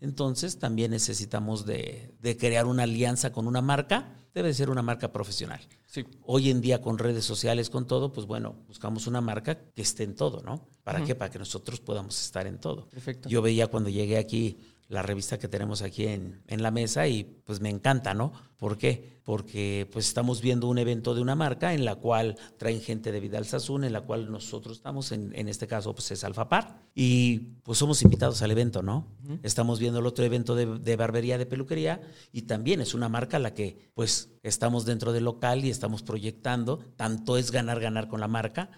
Entonces 0.02 0.58
también 0.58 0.90
necesitamos 0.90 1.64
de, 1.68 2.12
de 2.20 2.38
crear 2.38 2.66
una 2.66 2.84
alianza 2.84 3.32
con 3.32 3.46
una 3.46 3.62
marca, 3.62 4.16
debe 4.34 4.52
ser 4.52 4.72
una 4.72 4.82
marca 4.82 5.12
profesional. 5.12 5.62
Sí. 5.86 6.04
Hoy 6.24 6.50
en 6.50 6.60
día 6.60 6.82
con 6.82 6.98
redes 6.98 7.24
sociales, 7.24 7.70
con 7.70 7.86
todo, 7.86 8.12
pues 8.12 8.26
bueno, 8.26 8.56
buscamos 8.68 9.06
una 9.06 9.22
marca 9.22 9.60
que 9.76 9.84
esté 9.84 10.04
en 10.06 10.16
todo, 10.16 10.42
¿no? 10.42 10.68
¿Para 10.84 11.04
qué? 11.04 11.14
Para 11.14 11.30
que 11.30 11.38
nosotros 11.38 11.80
podamos 11.80 12.20
estar 12.20 12.48
en 12.48 12.58
todo. 12.58 12.90
Perfecto. 12.90 13.30
Yo 13.30 13.44
veía 13.44 13.68
cuando 13.68 13.92
llegué 13.92 14.18
aquí 14.18 14.58
la 14.88 15.02
revista 15.02 15.40
que 15.40 15.48
tenemos 15.48 15.82
aquí 15.82 16.06
en, 16.08 16.42
en 16.48 16.62
la 16.62 16.72
mesa 16.72 17.08
y 17.08 17.24
pues 17.24 17.60
me 17.60 17.70
encanta, 17.70 18.14
¿no? 18.14 18.34
¿Por 18.58 18.78
qué? 18.78 19.20
Porque 19.24 19.90
pues 19.92 20.08
estamos 20.08 20.42
viendo 20.42 20.68
un 20.68 20.78
evento 20.78 21.16
de 21.16 21.22
una 21.22 21.36
marca 21.36 21.74
en 21.74 21.84
la 21.84 21.96
cual 21.96 22.38
traen 22.58 22.80
gente 22.82 23.12
de 23.12 23.20
Vidal 23.20 23.46
Sassoon, 23.46 23.84
en 23.84 23.94
la 23.94 24.02
cual 24.02 24.32
nosotros 24.32 24.78
estamos, 24.78 25.12
en, 25.12 25.36
en 25.36 25.50
este 25.50 25.68
caso 25.68 25.94
pues 25.94 26.12
es 26.12 26.24
Alfapar, 26.24 26.84
y 26.94 27.40
pues 27.64 27.80
somos 27.80 28.02
invitados 28.04 28.42
al 28.44 28.52
evento, 28.52 28.84
¿no? 28.84 29.08
Estamos 29.42 29.80
viendo 29.80 30.00
el 30.00 30.06
otro 30.06 30.24
evento 30.24 30.56
de, 30.56 30.80
de 30.80 30.96
barbería, 30.96 31.38
de 31.38 31.48
peluquería, 31.48 32.02
y 32.32 32.44
también 32.44 32.80
es 32.80 32.94
una 32.94 33.10
marca 33.10 33.38
a 33.38 33.40
la 33.40 33.54
que 33.54 33.90
pues 33.96 34.30
estamos 34.44 34.86
dentro 34.86 35.12
del 35.12 35.24
local 35.24 35.66
y 35.66 35.72
estamos 35.72 36.04
proyectando, 36.04 36.78
tanto 36.96 37.38
es 37.38 37.52
ganar, 37.52 37.80
ganar 37.80 38.08
con 38.08 38.20
la 38.20 38.28
marca, 38.28 38.70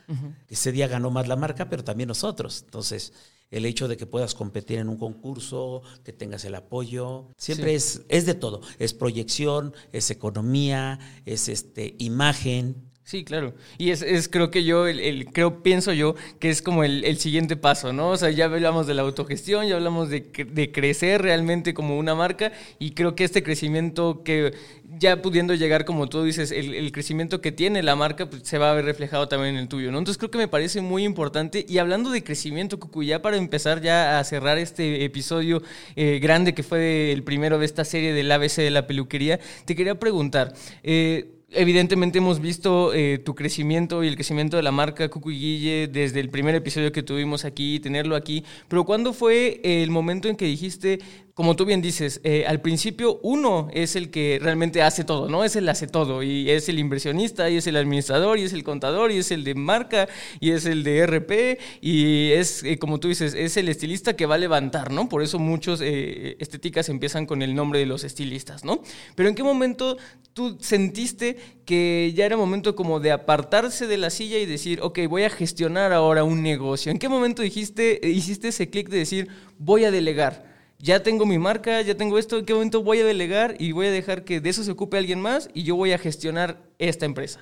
ese 0.48 0.72
día 0.72 0.88
ganó 0.88 1.12
más 1.12 1.28
la 1.28 1.36
marca, 1.36 1.70
pero 1.70 1.84
también 1.84 2.08
nosotros, 2.08 2.64
entonces 2.64 3.14
el 3.52 3.66
hecho 3.66 3.88
de 3.88 3.98
que 3.98 4.06
puedas 4.06 4.36
competir 4.36 4.80
en 4.80 4.90
un 4.90 4.98
concurso, 4.98 5.82
que 6.04 6.14
tengas 6.14 6.46
el 6.46 6.56
apoyo, 6.56 7.28
siempre 7.38 7.76
es, 7.76 8.02
es 8.10 8.26
de 8.26 8.34
todo. 8.34 8.62
Es 8.80 8.94
proyección, 8.94 9.74
es 9.92 10.12
economía, 10.12 11.00
es 11.26 11.50
este 11.50 11.96
imagen. 12.00 12.87
Sí, 13.10 13.24
claro. 13.24 13.54
Y 13.78 13.92
es, 13.92 14.02
es 14.02 14.28
creo 14.28 14.52
que 14.52 14.66
yo, 14.66 14.86
el, 14.86 15.00
el- 15.00 15.26
creo, 15.28 15.64
pienso 15.64 15.94
yo, 15.94 16.16
que 16.40 16.50
es 16.50 16.62
como 16.62 16.84
el, 16.84 17.06
el 17.06 17.18
siguiente 17.20 17.56
paso, 17.56 17.94
¿no? 17.94 18.10
O 18.10 18.18
sea, 18.18 18.32
ya 18.32 18.44
hablamos 18.46 18.86
de 18.86 18.96
la 18.96 19.04
autogestión, 19.04 19.66
ya 19.66 19.76
hablamos 19.78 20.10
de, 20.10 20.20
de 20.20 20.72
crecer 20.74 21.22
realmente 21.22 21.74
como 21.74 21.98
una 21.98 22.16
marca 22.16 22.52
y 22.80 22.92
creo 22.92 23.16
que 23.16 23.24
este 23.24 23.44
crecimiento 23.44 24.24
que 24.26 24.54
ya 25.00 25.22
pudiendo 25.22 25.54
llegar, 25.54 25.86
como 25.86 26.08
tú 26.10 26.22
dices, 26.24 26.52
el, 26.52 26.74
el 26.74 26.92
crecimiento 26.92 27.40
que 27.40 27.54
tiene 27.54 27.82
la 27.82 27.96
marca 27.96 28.30
pues, 28.30 28.42
se 28.44 28.58
va 28.58 28.72
a 28.72 28.74
ver 28.74 28.84
reflejado 28.84 29.30
también 29.30 29.56
en 29.56 29.62
el 29.62 29.68
tuyo, 29.70 29.90
¿no? 29.90 30.00
Entonces 30.00 30.18
creo 30.18 30.30
que 30.32 30.38
me 30.38 30.50
parece 30.50 30.82
muy 30.82 31.06
importante. 31.06 31.66
Y 31.66 31.78
hablando 31.78 32.10
de 32.10 32.26
crecimiento, 32.26 32.78
Cucu, 32.78 33.04
ya 33.04 33.22
para 33.22 33.38
empezar 33.38 33.82
ya 33.82 34.20
a 34.20 34.24
cerrar 34.26 34.58
este 34.58 35.06
episodio 35.06 35.64
eh, 35.96 36.20
grande 36.22 36.54
que 36.54 36.62
fue 36.64 37.14
el 37.14 37.24
primero 37.24 37.58
de 37.58 37.68
esta 37.68 37.86
serie 37.86 38.12
del 38.14 38.30
ABC 38.34 38.58
de 38.58 38.72
la 38.72 38.86
peluquería, 38.86 39.40
te 39.64 39.78
quería 39.78 39.98
preguntar, 39.98 40.54
eh, 40.84 41.32
evidentemente 41.50 42.18
hemos 42.18 42.42
visto 42.42 42.94
eh, 42.94 43.20
tu 43.20 43.34
crecimiento 43.34 44.04
y 44.04 44.08
el 44.08 44.16
crecimiento 44.16 44.58
de 44.58 44.64
la 44.64 44.72
marca 44.72 45.10
Cucu 45.10 45.32
y 45.32 45.40
Guille 45.40 45.88
desde 45.88 46.20
el 46.20 46.30
primer 46.30 46.56
episodio 46.56 46.92
que 46.92 47.04
tuvimos 47.04 47.46
aquí, 47.46 47.80
tenerlo 47.80 48.16
aquí, 48.16 48.44
pero 48.68 48.84
¿cuándo 48.84 49.14
fue 49.14 49.62
el 49.64 49.90
momento 49.90 50.28
en 50.28 50.36
que 50.36 50.46
dijiste, 50.46 51.00
como 51.38 51.56
tú 51.56 51.66
bien 51.66 51.84
dices, 51.84 52.20
eh, 52.24 52.46
al 52.48 52.62
principio 52.62 53.20
uno 53.22 53.70
es 53.72 53.96
el 53.96 54.10
que 54.10 54.40
realmente 54.42 54.82
hace 54.82 55.04
todo, 55.04 55.30
¿no? 55.30 55.44
Es 55.44 55.56
el 55.56 55.70
hace 55.70 55.86
todo 55.86 56.24
y 56.24 56.50
es 56.50 56.68
el 56.68 56.80
inversionista 56.80 57.48
y 57.48 57.58
es 57.58 57.68
el 57.68 57.78
administrador 57.78 58.40
y 58.40 58.44
es 58.44 58.54
el 58.54 58.64
contador 58.64 59.12
y 59.12 59.20
es 59.20 59.30
el 59.30 59.44
de 59.44 59.54
marca 59.54 60.10
y 60.40 60.50
es 60.50 60.66
el 60.66 60.84
de 60.84 61.06
RP 61.06 61.60
y 61.80 62.32
es, 62.32 62.64
eh, 62.64 62.80
como 62.80 63.00
tú 63.00 63.08
dices, 63.08 63.36
es 63.36 63.56
el 63.56 63.70
estilista 63.70 64.16
que 64.16 64.26
va 64.26 64.34
a 64.34 64.40
levantar, 64.40 64.92
¿no? 64.92 65.10
Por 65.10 65.22
eso 65.22 65.38
muchos 65.38 65.80
eh, 65.82 66.38
estéticas 66.40 66.90
empiezan 66.90 67.28
con 67.28 67.44
el 67.44 67.54
nombre 67.54 67.80
de 67.80 67.86
los 67.86 68.04
estilistas, 68.04 68.66
¿no? 68.66 68.82
Pero 69.14 69.30
¿en 69.30 69.36
qué 69.36 69.44
momento 69.44 69.98
tú 70.38 70.56
sentiste 70.62 71.36
que 71.66 72.14
ya 72.16 72.28
era 72.28 72.38
momento 72.38 72.76
como 72.76 73.00
de 73.00 73.12
apartarse 73.12 73.88
de 73.88 73.98
la 73.98 74.12
silla 74.12 74.38
y 74.38 74.46
decir, 74.46 74.82
ok, 74.84 75.00
voy 75.10 75.24
a 75.24 75.32
gestionar 75.32 75.94
ahora 75.94 76.24
un 76.24 76.44
negocio? 76.44 76.92
¿En 76.92 77.00
qué 77.00 77.10
momento 77.10 77.42
dijiste, 77.42 78.00
hiciste 78.04 78.50
ese 78.50 78.70
clic 78.70 78.88
de 78.88 79.00
decir, 79.00 79.30
voy 79.58 79.86
a 79.86 79.90
delegar? 79.90 80.46
ya 80.80 81.02
tengo 81.02 81.26
mi 81.26 81.40
marca, 81.40 81.82
ya 81.82 81.96
tengo 81.96 82.20
esto, 82.20 82.38
¿en 82.38 82.46
qué 82.46 82.54
momento 82.54 82.84
voy 82.84 83.00
a 83.00 83.06
delegar 83.06 83.56
y 83.58 83.72
voy 83.72 83.88
a 83.88 83.92
dejar 83.92 84.24
que 84.24 84.40
de 84.40 84.50
eso 84.50 84.64
se 84.64 84.70
ocupe 84.70 85.00
alguien 85.00 85.20
más 85.20 85.50
y 85.56 85.64
yo 85.64 85.76
voy 85.76 85.92
a 85.92 85.98
gestionar 85.98 86.62
esta 86.78 87.08
empresa? 87.08 87.40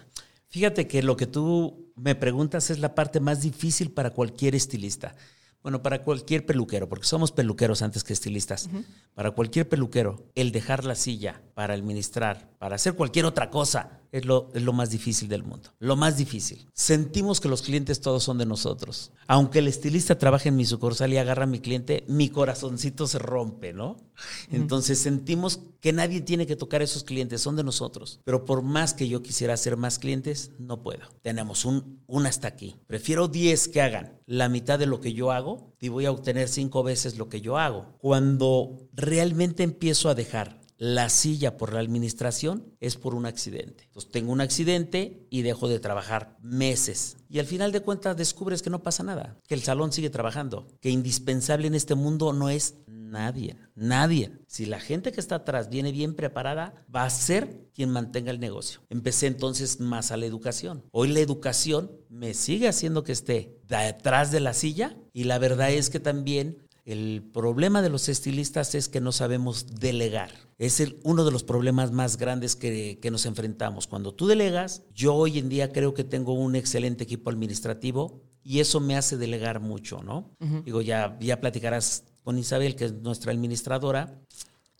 Fíjate 0.47 0.87
que 0.87 1.03
lo 1.03 1.17
que 1.17 1.27
tú 1.27 1.91
me 1.97 2.15
preguntas 2.15 2.69
es 2.69 2.79
la 2.79 2.95
parte 2.95 3.19
más 3.19 3.41
difícil 3.41 3.91
para 3.91 4.11
cualquier 4.11 4.55
estilista. 4.55 5.15
Bueno, 5.65 5.81
para 5.81 6.03
cualquier 6.03 6.45
peluquero, 6.45 6.87
porque 6.87 7.07
somos 7.07 7.31
peluqueros 7.31 7.81
antes 7.81 8.03
que 8.03 8.13
estilistas. 8.13 8.69
Para 9.15 9.31
cualquier 9.31 9.67
peluquero, 9.67 10.29
el 10.35 10.51
dejar 10.51 10.85
la 10.85 10.93
silla 10.93 11.41
para 11.55 11.73
administrar, 11.73 12.51
para 12.59 12.75
hacer 12.75 12.93
cualquier 12.93 13.25
otra 13.25 13.49
cosa, 13.49 14.01
es 14.11 14.25
lo, 14.25 14.49
es 14.53 14.61
lo 14.61 14.73
más 14.73 14.89
difícil 14.89 15.27
del 15.27 15.43
mundo. 15.43 15.69
Lo 15.79 15.95
más 15.95 16.17
difícil. 16.17 16.67
Sentimos 16.73 17.39
que 17.39 17.49
los 17.49 17.61
clientes 17.61 18.01
todos 18.01 18.23
son 18.23 18.37
de 18.37 18.45
nosotros. 18.45 19.11
Aunque 19.27 19.59
el 19.59 19.67
estilista 19.67 20.17
trabaje 20.17 20.49
en 20.49 20.55
mi 20.55 20.65
sucursal 20.65 21.13
y 21.13 21.17
agarra 21.17 21.43
a 21.43 21.47
mi 21.47 21.59
cliente, 21.59 22.05
mi 22.07 22.29
corazoncito 22.29 23.07
se 23.07 23.19
rompe, 23.19 23.73
¿no? 23.73 23.97
Entonces 24.51 24.99
sentimos 24.99 25.59
que 25.81 25.93
nadie 25.93 26.21
tiene 26.21 26.47
que 26.47 26.55
tocar 26.55 26.81
a 26.81 26.85
esos 26.85 27.03
clientes, 27.03 27.41
son 27.41 27.55
de 27.55 27.63
nosotros. 27.63 28.21
Pero 28.23 28.45
por 28.45 28.61
más 28.61 28.93
que 28.93 29.07
yo 29.07 29.21
quisiera 29.21 29.53
hacer 29.53 29.77
más 29.77 29.99
clientes, 29.99 30.51
no 30.57 30.81
puedo. 30.81 31.03
Tenemos 31.21 31.65
un, 31.65 32.01
un 32.07 32.25
hasta 32.25 32.47
aquí. 32.47 32.75
Prefiero 32.87 33.27
10 33.27 33.67
que 33.67 33.81
hagan 33.81 34.19
la 34.25 34.49
mitad 34.49 34.79
de 34.79 34.85
lo 34.85 35.01
que 35.01 35.13
yo 35.13 35.31
hago 35.31 35.75
y 35.79 35.89
voy 35.89 36.05
a 36.05 36.11
obtener 36.11 36.47
cinco 36.47 36.83
veces 36.83 37.17
lo 37.17 37.29
que 37.29 37.41
yo 37.41 37.57
hago. 37.57 37.95
Cuando 37.99 38.87
realmente 38.93 39.63
empiezo 39.63 40.09
a 40.09 40.15
dejar 40.15 40.64
la 40.77 41.09
silla 41.09 41.57
por 41.57 41.73
la 41.73 41.79
administración 41.79 42.73
es 42.79 42.97
por 42.97 43.15
un 43.15 43.25
accidente. 43.25 43.85
Entonces 43.85 44.11
tengo 44.11 44.31
un 44.31 44.41
accidente 44.41 45.25
y 45.29 45.41
dejo 45.41 45.67
de 45.67 45.79
trabajar 45.79 46.37
meses. 46.41 47.17
Y 47.29 47.39
al 47.39 47.45
final 47.45 47.71
de 47.71 47.81
cuentas 47.81 48.17
descubres 48.17 48.61
que 48.61 48.69
no 48.69 48.83
pasa 48.83 49.03
nada, 49.03 49.37
que 49.47 49.55
el 49.55 49.63
salón 49.63 49.91
sigue 49.91 50.09
trabajando, 50.09 50.67
que 50.81 50.89
indispensable 50.89 51.67
en 51.67 51.75
este 51.75 51.95
mundo 51.95 52.33
no 52.33 52.49
es 52.49 52.75
nadie, 52.87 53.55
nadie. 53.75 54.31
Si 54.47 54.65
la 54.65 54.79
gente 54.79 55.11
que 55.11 55.21
está 55.21 55.35
atrás 55.35 55.69
viene 55.69 55.91
bien 55.91 56.15
preparada, 56.15 56.85
va 56.93 57.03
a 57.03 57.09
ser 57.09 57.69
quien 57.73 57.89
mantenga 57.89 58.31
el 58.31 58.39
negocio. 58.39 58.81
Empecé 58.89 59.27
entonces 59.27 59.79
más 59.79 60.11
a 60.11 60.17
la 60.17 60.25
educación. 60.25 60.83
Hoy 60.91 61.09
la 61.09 61.19
educación 61.19 61.91
me 62.09 62.33
sigue 62.33 62.67
haciendo 62.67 63.03
que 63.03 63.11
esté 63.11 63.59
detrás 63.67 64.31
de 64.31 64.39
la 64.39 64.53
silla 64.53 64.97
y 65.13 65.25
la 65.25 65.39
verdad 65.39 65.71
es 65.71 65.89
que 65.89 65.99
también 65.99 66.64
el 66.85 67.23
problema 67.33 67.81
de 67.81 67.89
los 67.89 68.09
estilistas 68.09 68.75
es 68.75 68.89
que 68.89 69.01
no 69.01 69.11
sabemos 69.11 69.75
delegar. 69.79 70.31
Es 70.59 70.79
el, 70.79 70.99
uno 71.03 71.25
de 71.25 71.31
los 71.31 71.43
problemas 71.43 71.91
más 71.91 72.17
grandes 72.17 72.55
que, 72.55 72.99
nos 73.11 73.25
enfrentamos. 73.25 73.87
Cuando 73.87 74.13
tú 74.13 74.27
delegas, 74.27 74.83
yo 74.93 75.15
hoy 75.15 75.39
en 75.39 75.49
día 75.49 75.71
creo 75.71 75.95
que 75.95 76.03
tengo 76.03 76.33
un 76.33 76.55
excelente 76.55 77.03
equipo 77.03 77.31
administrativo 77.31 78.21
y 78.43 78.59
eso 78.59 78.79
me 78.79 78.95
hace 78.95 79.17
delegar 79.17 79.59
mucho, 79.59 80.03
¿no? 80.03 80.29
Digo, 80.63 80.81
ya, 80.81 81.17
ya 81.19 81.41
platicarás 81.41 82.03
con 82.23 82.37
Isabel, 82.37 82.75
que 82.75 82.85
es 82.85 82.93
nuestra 82.93 83.31
administradora, 83.31 84.21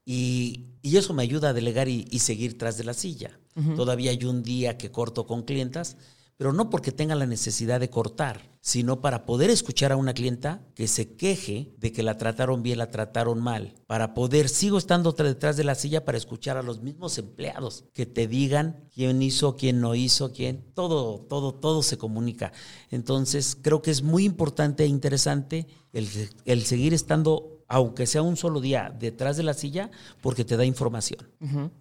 y, 0.06 0.66
eso 0.84 1.16
me 1.16 1.24
ayuda 1.24 1.50
a 1.50 1.54
delegar 1.54 1.90
y, 1.90 2.20
seguir 2.20 2.60
tras 2.60 2.78
de 2.78 2.84
la 2.84 2.94
silla. 2.94 3.40
Todavía 3.76 4.12
hay 4.12 4.24
un 4.26 4.44
día 4.44 4.78
que 4.78 4.92
corto 4.92 5.26
con 5.26 5.44
clientas 5.44 5.98
pero 6.38 6.54
no 6.54 6.70
porque 6.70 6.92
tenga 6.92 7.16
la 7.16 7.26
necesidad 7.26 7.80
de 7.80 7.90
cortar, 7.90 8.56
sino 8.60 9.00
para 9.00 9.26
poder 9.26 9.50
escuchar 9.50 9.92
a 9.92 9.96
una 9.96 10.14
clienta 10.14 10.62
que 10.74 10.88
se 10.88 11.16
queje 11.16 11.76
de 11.78 11.92
que 11.92 12.04
la 12.04 12.18
trataron 12.18 12.64
bien, 12.64 12.80
la 12.80 12.90
trataron 12.90 13.40
mal, 13.40 13.76
para 13.86 14.14
poder, 14.14 14.50
sigo 14.50 14.78
estando 14.78 15.12
detrás 15.12 15.56
de 15.56 15.64
la 15.64 15.76
silla 15.76 16.04
para 16.04 16.18
escuchar 16.18 16.58
a 16.58 16.64
los 16.64 16.82
mismos 16.82 17.18
empleados 17.18 17.86
que 17.94 18.06
te 18.06 18.28
digan 18.28 18.90
quién 18.94 19.22
hizo, 19.22 19.56
quién 19.56 19.80
no 19.80 19.96
hizo, 19.96 20.34
quién, 20.34 20.66
todo, 20.74 21.20
todo, 21.20 21.54
todo 21.54 21.84
se 21.84 21.98
comunica. 21.98 22.52
Entonces, 22.90 23.56
creo 23.62 23.82
que 23.82 23.92
es 23.92 24.02
muy 24.02 24.26
importante 24.26 24.84
e 24.84 24.88
interesante 24.88 25.68
el, 25.94 26.10
el 26.46 26.64
seguir 26.64 26.94
estando 26.94 27.55
aunque 27.68 28.06
sea 28.06 28.22
un 28.22 28.38
solo 28.38 28.62
día 28.62 28.94
detrás 28.98 29.38
de 29.38 29.44
la 29.44 29.54
silla, 29.54 29.92
porque 30.22 30.46
te 30.46 30.58
da 30.58 30.66
información. 30.66 31.28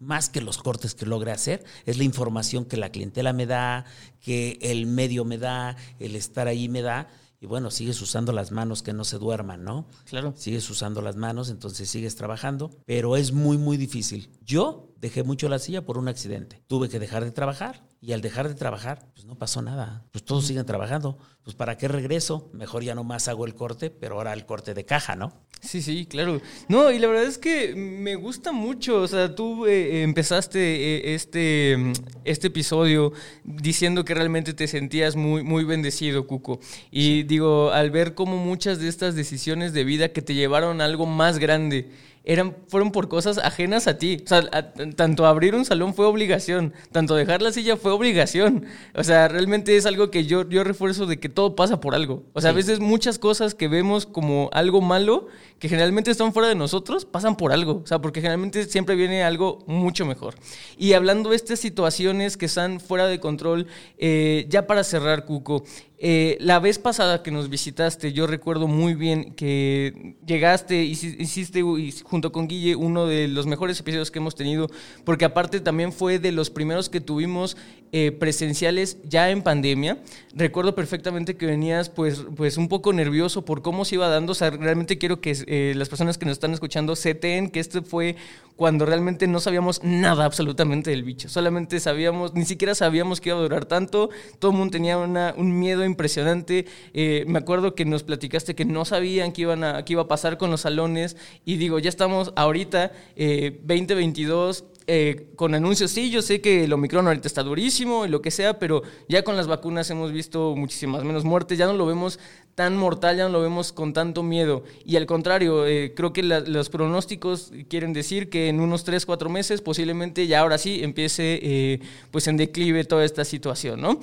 Más 0.01 0.29
que 0.29 0.41
los 0.41 0.59
cortes 0.59 0.95
que 0.95 1.07
logre 1.07 1.33
hacer, 1.33 1.65
es 1.87 1.99
la 1.99 2.05
información 2.05 2.65
que 2.65 2.77
la 2.77 2.91
clientela 2.91 3.33
me 3.33 3.47
da, 3.47 3.85
que 4.21 4.59
el 4.61 4.87
medio 4.87 5.25
me 5.25 5.39
da, 5.39 5.77
el 5.99 6.17
estar 6.17 6.49
ahí 6.49 6.69
me 6.69 6.83
da. 6.83 7.09
Y 7.41 7.47
bueno, 7.47 7.71
sigues 7.71 8.01
usando 8.01 8.33
las 8.33 8.53
manos 8.53 8.83
que 8.83 8.95
no 8.95 9.05
se 9.05 9.19
duerman, 9.19 9.65
¿no? 9.65 9.87
Claro. 10.07 10.33
Sigues 10.35 10.69
usando 10.71 11.03
las 11.03 11.17
manos, 11.17 11.51
entonces 11.51 11.91
sigues 11.91 12.17
trabajando, 12.17 12.71
pero 12.87 13.17
es 13.17 13.33
muy, 13.33 13.59
muy 13.59 13.77
difícil. 13.77 14.31
Yo 14.43 14.95
dejé 14.99 15.23
mucho 15.25 15.51
la 15.51 15.59
silla 15.59 15.85
por 15.85 15.99
un 15.99 16.09
accidente. 16.09 16.63
Tuve 16.67 16.89
que 16.89 16.99
dejar 16.99 17.23
de 17.25 17.33
trabajar 17.33 17.87
y 18.05 18.13
al 18.13 18.21
dejar 18.21 18.49
de 18.49 18.55
trabajar, 18.55 19.07
pues 19.15 19.25
no 19.25 19.39
pasó 19.39 19.63
nada. 19.63 20.05
Pues 20.13 20.23
todos 20.23 20.47
siguen 20.47 20.67
trabajando. 20.67 21.17
Pues 21.43 21.57
¿para 21.57 21.79
qué 21.79 21.89
regreso? 21.89 22.51
Mejor 22.53 22.83
ya 22.83 22.95
nomás 22.95 23.29
hago 23.29 23.47
el 23.47 23.55
corte, 23.55 23.89
pero 23.89 24.17
ahora 24.17 24.35
el 24.35 24.45
corte 24.45 24.75
de 24.75 24.85
caja, 24.85 25.17
¿no? 25.17 25.33
Sí, 25.63 25.81
sí, 25.81 26.05
claro. 26.05 26.43
No, 26.69 26.91
y 26.91 26.99
la 26.99 27.07
verdad 27.07 27.25
es 27.25 27.39
que 27.39 27.75
me 27.75 28.17
gusta 28.17 28.53
mucho. 28.53 29.01
O 29.01 29.09
sea, 29.09 29.35
tú 29.35 29.65
eh, 29.65 30.03
empezaste 30.03 30.59
eh, 30.61 31.15
este, 31.15 31.95
este 32.25 32.49
episodio 32.49 33.15
diciendo 33.43 34.05
que 34.05 34.13
realmente 34.13 34.53
te 34.53 34.69
sentías 34.69 35.17
muy, 35.17 35.43
muy 35.43 35.65
bendecido, 35.65 36.27
Cuco. 36.27 36.61
Y 36.91 37.23
digo, 37.23 37.71
al 37.71 37.91
ver 37.91 38.15
cómo 38.15 38.37
muchas 38.37 38.81
de 38.81 38.89
estas 38.89 39.15
decisiones 39.15 39.73
de 39.73 39.85
vida 39.85 40.13
que 40.13 40.21
te 40.21 40.35
llevaron 40.35 40.83
a 40.83 40.85
algo 40.85 41.07
más 41.07 41.39
grande 41.39 41.91
eran, 42.25 42.57
fueron 42.69 42.91
por 42.91 43.09
cosas 43.09 43.39
ajenas 43.39 43.87
a 43.87 43.99
ti. 43.99 44.19
O 44.25 44.27
sea, 44.27 44.73
tanto 44.97 45.27
abrir 45.27 45.55
un 45.55 45.65
salón 45.65 45.95
fue 45.95 46.07
obligación, 46.07 46.73
tanto 46.91 47.15
dejar 47.15 47.43
la 47.43 47.53
silla 47.53 47.77
fue 47.77 47.93
obligación. 47.93 48.67
O 48.95 49.05
sea, 49.05 49.29
realmente 49.29 49.77
es 49.77 49.87
algo 49.87 50.11
que 50.11 50.25
yo, 50.25 50.49
yo 50.49 50.65
refuerzo 50.65 51.07
de 51.07 51.21
que 51.21 51.29
todo 51.29 51.55
pasa 51.55 51.81
por 51.81 51.95
algo. 51.95 52.23
O 52.33 52.41
sea, 52.41 52.51
a 52.51 52.55
veces 52.55 52.81
muchas 52.81 53.19
cosas 53.19 53.55
que 53.55 53.69
vemos 53.69 54.07
como 54.07 54.49
algo 54.53 54.81
malo, 54.81 55.29
que 55.59 55.69
generalmente 55.69 56.11
están 56.11 56.33
fuera 56.33 56.49
de 56.49 56.55
nosotros, 56.55 57.05
pasan 57.05 57.37
por 57.37 57.53
algo. 57.53 57.83
O 57.85 57.87
sea, 57.87 58.01
porque 58.01 58.21
generalmente 58.21 58.65
siempre 58.65 58.97
viene 58.97 59.23
algo 59.23 59.63
mucho 59.67 60.07
mejor. 60.07 60.35
Y 60.79 60.95
hablando 60.95 61.31
de 61.31 61.37
estas 61.37 61.61
situaciones 61.61 62.37
que 62.37 62.47
están 62.47 62.81
fuera 62.81 63.07
de 63.07 63.21
control, 63.21 63.67
eh, 63.99 64.47
ya 64.49 64.67
para 64.67 64.83
cerrar, 64.83 65.27
Cuco, 65.27 65.65
eh, 66.07 66.37
la 66.39 66.59
vez 66.59 66.79
pasada 66.79 67.23
que 67.23 67.31
nos 67.31 67.49
visitaste, 67.49 68.13
yo 68.13 68.27
recuerdo 68.27 68.69
muy 68.69 68.93
bien 68.93 69.33
que 69.33 70.17
llegaste, 70.27 70.85
hiciste 70.85 71.63
junto 72.03 72.31
con 72.31 72.47
Guille 72.47 72.77
uno 72.77 73.07
de 73.07 73.27
los 73.27 73.47
mejores 73.47 73.81
episodios 73.81 74.11
que 74.11 74.19
hemos 74.19 74.35
tenido, 74.35 74.69
porque 75.07 75.25
aparte 75.25 75.61
también 75.61 75.95
fue 75.95 76.19
de 76.19 76.31
los 76.31 76.51
primeros 76.51 76.91
que 76.91 77.01
tuvimos 77.01 77.57
eh, 77.97 78.11
presenciales 78.11 78.99
ya 79.05 79.31
en 79.31 79.43
pandemia. 79.43 79.99
Recuerdo 80.35 80.75
perfectamente 80.75 81.37
que 81.37 81.47
venías 81.47 81.91
pues, 81.91 82.25
pues 82.35 82.57
un 82.57 82.69
poco 82.69 82.93
nervioso 82.93 83.45
por 83.45 83.63
cómo 83.63 83.85
se 83.85 83.95
iba 83.95 84.09
dando. 84.09 84.33
O 84.33 84.35
sea, 84.35 84.51
realmente 84.51 84.99
quiero 84.99 85.21
que 85.21 85.33
eh, 85.47 85.75
las 85.77 85.89
personas 85.89 86.19
que 86.19 86.27
nos 86.27 86.33
están 86.33 86.53
escuchando 86.53 86.97
seteen 86.97 87.51
que 87.51 87.61
este 87.61 87.83
fue 87.83 88.17
cuando 88.57 88.85
realmente 88.85 89.29
no 89.29 89.39
sabíamos 89.39 89.83
nada 89.85 90.25
absolutamente 90.25 90.91
del 90.91 91.05
bicho. 91.05 91.29
Solamente 91.29 91.79
sabíamos, 91.79 92.35
ni 92.35 92.45
siquiera 92.45 92.75
sabíamos 92.75 93.21
que 93.21 93.29
iba 93.29 93.39
a 93.39 93.43
durar 93.43 93.65
tanto. 93.65 94.11
Todo 94.41 94.51
el 94.51 94.57
mundo 94.57 94.73
tenía 94.73 94.99
un 94.99 95.59
miedo 95.61 95.85
impresionante. 95.95 96.67
Eh, 96.93 97.25
me 97.27 97.39
acuerdo 97.39 97.75
que 97.75 97.85
nos 97.85 98.03
platicaste 98.03 98.55
que 98.55 98.65
no 98.65 98.85
sabían 98.85 99.33
qué, 99.33 99.43
iba 99.43 100.03
a 100.03 100.09
pasar 100.09 100.39
con 100.39 100.51
los 100.51 100.63
salones. 100.63 101.17
Y 101.45 101.57
digo, 101.57 101.79
ya 101.79 101.89
estamos 101.89 102.33
ahorita, 102.37 102.93
2022 103.17 104.65
eh, 104.87 105.29
con 105.37 105.55
anuncios, 105.55 105.93
sí, 105.93 106.11
yo 106.11 106.21
sé 106.21 106.43
que 106.43 106.65
el 106.65 106.73
Omicron 106.75 107.07
ahorita 107.07 107.27
está 107.27 107.43
durísimo 107.43 108.05
y 108.05 108.11
lo 108.11 108.21
que 108.21 108.31
sea, 108.31 108.59
pero 108.59 108.83
ya 109.09 109.25
con 109.25 109.35
las 109.35 109.47
vacunas 109.47 109.89
hemos 109.89 110.13
visto 110.13 110.55
muchísimas 110.55 111.05
menos 111.05 111.25
muertes, 111.25 111.57
ya 111.57 111.65
no 111.65 111.73
lo 111.73 111.87
vemos 111.87 112.19
tan 112.55 112.77
mortal, 112.77 113.17
ya 113.17 113.25
no 113.25 113.31
lo 113.31 113.41
vemos 113.41 113.73
con 113.73 113.95
tanto 113.95 114.23
miedo. 114.23 114.63
Y 114.85 114.97
al 114.97 115.07
contrario, 115.07 115.67
eh, 115.67 115.95
creo 115.97 116.13
que 116.13 116.23
los 116.23 116.69
pronósticos 116.69 117.51
quieren 117.69 117.95
decir 117.95 118.29
que 118.29 118.49
en 118.49 118.61
unos 118.61 118.85
3, 118.85 119.07
4 119.07 119.31
meses 119.31 119.63
posiblemente 119.63 120.27
ya 120.27 120.41
ahora 120.41 120.59
sí 120.59 120.85
empiece 120.85 121.41
eh, 121.43 121.81
pues 122.11 122.27
en 122.29 122.37
declive 122.37 122.85
toda 122.85 123.07
esta 123.07 123.25
situación, 123.25 123.81
¿no? 123.81 123.99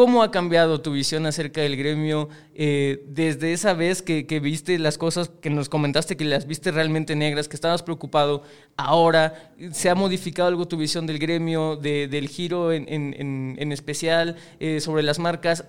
¿Cómo 0.00 0.22
ha 0.22 0.30
cambiado 0.30 0.80
tu 0.80 0.92
visión 0.92 1.26
acerca 1.26 1.60
del 1.60 1.76
gremio 1.76 2.30
eh, 2.54 3.04
desde 3.06 3.52
esa 3.52 3.74
vez 3.74 4.00
que, 4.00 4.24
viste 4.42 4.78
las 4.78 4.96
cosas 4.96 5.28
que 5.42 5.50
nos 5.50 5.68
comentaste, 5.68 6.16
que 6.16 6.24
las 6.24 6.46
viste 6.46 6.70
realmente 6.70 7.14
negras, 7.16 7.48
que 7.48 7.54
estabas 7.54 7.82
preocupado? 7.82 8.42
Ahora, 8.78 9.52
¿se 9.72 9.90
ha 9.90 9.94
modificado 9.94 10.48
algo 10.48 10.66
tu 10.66 10.78
visión 10.78 11.06
del 11.06 11.18
gremio, 11.18 11.76
del 11.76 12.28
giro 12.28 12.72
en, 12.72 13.72
especial, 13.72 14.36
eh, 14.58 14.80
sobre 14.80 15.02
las 15.02 15.18
marcas? 15.18 15.66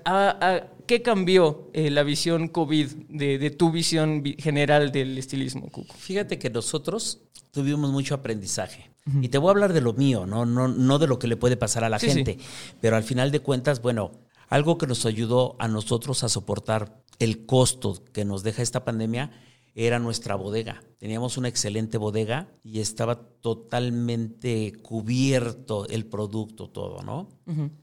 Qué 0.92 1.02
cambió 1.02 1.70
eh, 1.72 1.90
la 1.90 2.04
visión 2.04 2.50
COVID 2.50 2.86
de, 3.08 3.50
tu 3.52 3.72
visión 3.72 4.26
general 4.38 4.92
del 4.92 5.18
estilismo, 5.18 5.70
Cuco? 5.70 5.94
Fíjate 5.94 6.38
que 6.38 6.50
nosotros 6.50 7.22
tuvimos 7.52 7.92
mucho 7.92 8.14
aprendizaje. 8.14 8.92
Y 9.22 9.30
te 9.30 9.38
voy 9.38 9.48
a 9.48 9.52
hablar 9.52 9.72
de 9.72 9.80
lo 9.80 9.94
mío, 9.94 10.26
no, 10.26 10.46
no, 10.46 10.68
no 10.68 11.00
de 11.00 11.08
lo 11.08 11.18
que 11.18 11.28
le 11.28 11.38
puede 11.38 11.56
pasar 11.56 11.86
a 11.86 11.90
la 11.90 11.98
gente. 11.98 12.38
Pero 12.82 12.98
al 12.98 13.04
final 13.04 13.32
de 13.32 13.40
cuentas, 13.40 13.82
bueno, 13.82 14.12
algo 14.50 14.78
que 14.78 14.86
nos 14.86 15.06
ayudó 15.06 15.56
a 15.60 15.70
nosotros 15.70 16.26
a 16.26 16.30
soportar 16.30 17.02
el 17.20 17.46
costo 17.46 18.04
que 18.12 18.26
nos 18.26 18.44
deja 18.44 18.62
esta 18.62 18.84
pandemia 18.84 19.32
era 19.74 20.00
nuestra 20.00 20.36
bodega. 20.36 20.84
Teníamos 20.98 21.38
una 21.38 21.48
excelente 21.48 21.98
bodega 21.98 22.50
y 22.64 22.80
estaba 22.80 23.16
totalmente 23.42 24.74
cubierto 24.82 25.88
el 25.88 26.06
producto, 26.06 26.70
todo, 26.70 27.02
¿no? 27.02 27.30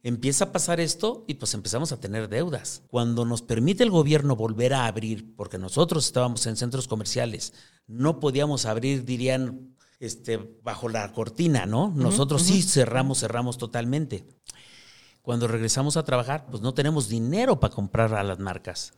Empieza 0.02 0.46
a 0.46 0.52
pasar 0.52 0.80
esto 0.80 1.24
y 1.26 1.34
pues 1.34 1.52
empezamos 1.54 1.92
a 1.92 2.00
tener 2.00 2.28
deudas. 2.28 2.82
Cuando 2.88 3.24
nos 3.24 3.42
permite 3.42 3.82
el 3.82 3.90
gobierno 3.90 4.36
volver 4.36 4.74
a 4.74 4.86
abrir, 4.86 5.34
porque 5.34 5.58
nosotros 5.58 6.06
estábamos 6.06 6.46
en 6.46 6.56
centros 6.56 6.86
comerciales, 6.88 7.54
no 7.86 8.20
podíamos 8.20 8.66
abrir, 8.66 9.04
dirían, 9.04 9.74
este, 9.98 10.38
bajo 10.62 10.88
la 10.88 11.12
cortina, 11.12 11.66
¿no? 11.66 11.92
Nosotros 11.94 12.42
sí 12.42 12.62
cerramos, 12.62 13.20
cerramos 13.20 13.58
totalmente. 13.58 14.24
Cuando 15.22 15.48
regresamos 15.48 15.96
a 15.96 16.04
trabajar, 16.04 16.46
pues 16.50 16.62
no 16.62 16.72
tenemos 16.72 17.08
dinero 17.08 17.58
para 17.60 17.74
comprar 17.74 18.14
a 18.14 18.22
las 18.22 18.38
marcas. 18.38 18.94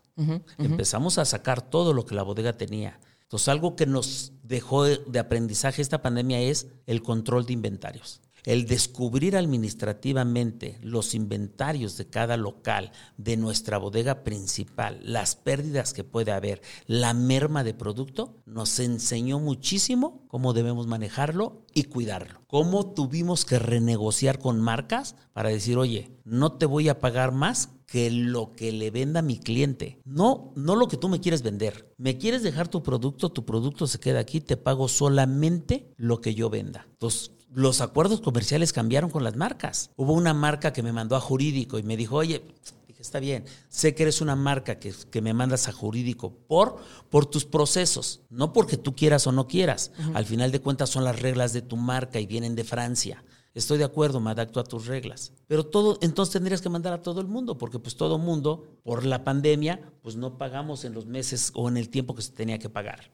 Empezamos 0.59 1.19
a 1.19 1.25
sacar 1.25 1.63
todo 1.63 1.93
lo 1.93 2.05
que 2.05 2.15
la 2.15 2.23
bodega 2.23 2.57
tenía. 2.57 3.01
Entonces, 3.23 3.49
algo 3.49 3.77
que 3.77 3.87
nos 3.87 4.33
dejó 4.43 4.85
de 4.85 5.19
aprendizaje 5.19 5.83
esta 5.83 6.03
pandemia 6.03 6.41
es 6.41 6.67
el 6.87 7.03
control 7.03 7.47
de 7.47 7.53
inventarios 7.53 8.21
el 8.45 8.67
descubrir 8.67 9.37
administrativamente 9.37 10.79
los 10.83 11.15
inventarios 11.15 11.97
de 11.97 12.07
cada 12.07 12.37
local, 12.37 12.93
de 13.17 13.37
nuestra 13.37 13.79
bodega 13.79 14.23
principal, 14.23 15.01
las 15.03 15.37
pérdidas 15.37 15.93
que 15.93 16.05
puede 16.05 16.33
haber, 16.33 16.63
la 16.87 17.15
merma 17.15 17.65
de 17.65 17.75
producto, 17.75 18.37
nos 18.47 18.79
enseñó 18.81 19.39
muchísimo 19.39 20.25
cómo 20.29 20.53
debemos 20.53 20.87
manejarlo 20.87 21.65
y 21.75 21.85
cuidarlo. 21.85 22.41
Cómo 22.47 22.93
tuvimos 22.93 23.45
que 23.45 23.59
renegociar 23.59 24.39
con 24.39 24.61
marcas 24.61 25.17
para 25.33 25.51
decir, 25.51 25.77
oye, 25.79 26.17
no 26.25 26.53
te 26.53 26.67
voy 26.67 26.89
a 26.89 26.99
pagar 26.99 27.33
más 27.33 27.71
que 27.91 28.09
lo 28.09 28.53
que 28.53 28.71
le 28.71 28.93
venda 28.93 29.21
mi 29.21 29.37
cliente. 29.41 30.01
No, 30.05 30.53
no 30.55 30.77
lo 30.77 30.87
que 30.87 30.97
tú 30.97 31.09
me 31.09 31.19
quieres 31.19 31.43
vender. 31.43 31.93
Me 31.99 32.19
quieres 32.19 32.45
dejar 32.45 32.69
tu 32.69 32.85
producto, 32.85 33.33
tu 33.33 33.45
producto 33.45 33.89
se 33.89 33.99
queda 33.99 34.21
aquí, 34.21 34.41
te 34.41 34.57
pago 34.57 34.87
solamente 34.87 35.93
lo 35.97 36.21
que 36.21 36.37
yo 36.37 36.49
venda. 36.51 36.87
Entonces, 36.93 37.33
los 37.53 37.81
acuerdos 37.81 38.21
comerciales 38.21 38.73
cambiaron 38.73 39.11
con 39.11 39.25
las 39.25 39.35
marcas. 39.35 39.91
Hubo 39.97 40.13
una 40.13 40.35
marca 40.35 40.73
que 40.73 40.85
me 40.85 40.93
mandó 40.93 41.17
a 41.17 41.21
jurídico 41.21 41.81
y 41.81 41.83
me 41.83 41.97
dijo, 41.97 42.15
oye, 42.15 42.45
está 43.01 43.19
bien, 43.19 43.45
sé 43.69 43.93
que 43.97 44.05
eres 44.05 44.21
una 44.21 44.37
marca 44.37 44.79
que, 44.79 44.95
que, 45.11 45.21
me 45.21 45.35
mandas 45.35 45.67
a 45.67 45.73
jurídico 45.73 46.33
por, 46.47 46.77
por 47.09 47.27
tus 47.27 47.45
procesos, 47.45 48.21
no 48.31 48.53
porque 48.53 48.77
tú 48.77 48.95
quieras 48.95 49.27
o 49.27 49.33
no 49.33 49.49
quieras. 49.49 49.91
Al 50.15 50.27
final 50.27 50.53
de 50.53 50.61
cuentas 50.61 50.91
son 50.91 51.03
las 51.03 51.21
reglas 51.21 51.53
de 51.53 51.63
tu 51.63 51.77
marca 51.77 52.21
y 52.21 52.27
vienen 52.27 52.55
de 52.55 52.63
Francia. 52.63 53.25
Estoy 53.55 53.79
de 53.79 53.85
acuerdo, 53.85 54.21
me 54.21 54.31
adapto 54.31 54.61
a 54.61 54.65
tus 54.65 54.87
reglas. 54.87 55.33
Pero 55.47 55.67
todo, 55.67 55.99
entonces 56.03 56.33
tendrías 56.33 56.61
que 56.61 56.69
mandar 56.69 56.93
a 56.93 57.03
todo 57.03 57.21
el 57.21 57.27
mundo, 57.27 57.59
porque 57.59 57.79
pues 57.79 57.97
todo 57.97 58.17
el 58.17 58.23
mundo, 58.23 58.79
por 58.83 59.05
la 59.05 59.25
pandemia, 59.25 59.93
pues 60.03 60.17
no 60.17 60.39
pagamos 60.39 60.85
en 60.85 60.95
los 60.95 61.07
meses 61.07 61.51
o 61.55 61.69
en 61.69 61.77
el 61.77 61.89
tiempo 61.89 62.15
que 62.15 62.23
se 62.23 62.33
tenía 62.33 62.59
que 62.59 62.69
pagar 62.69 63.13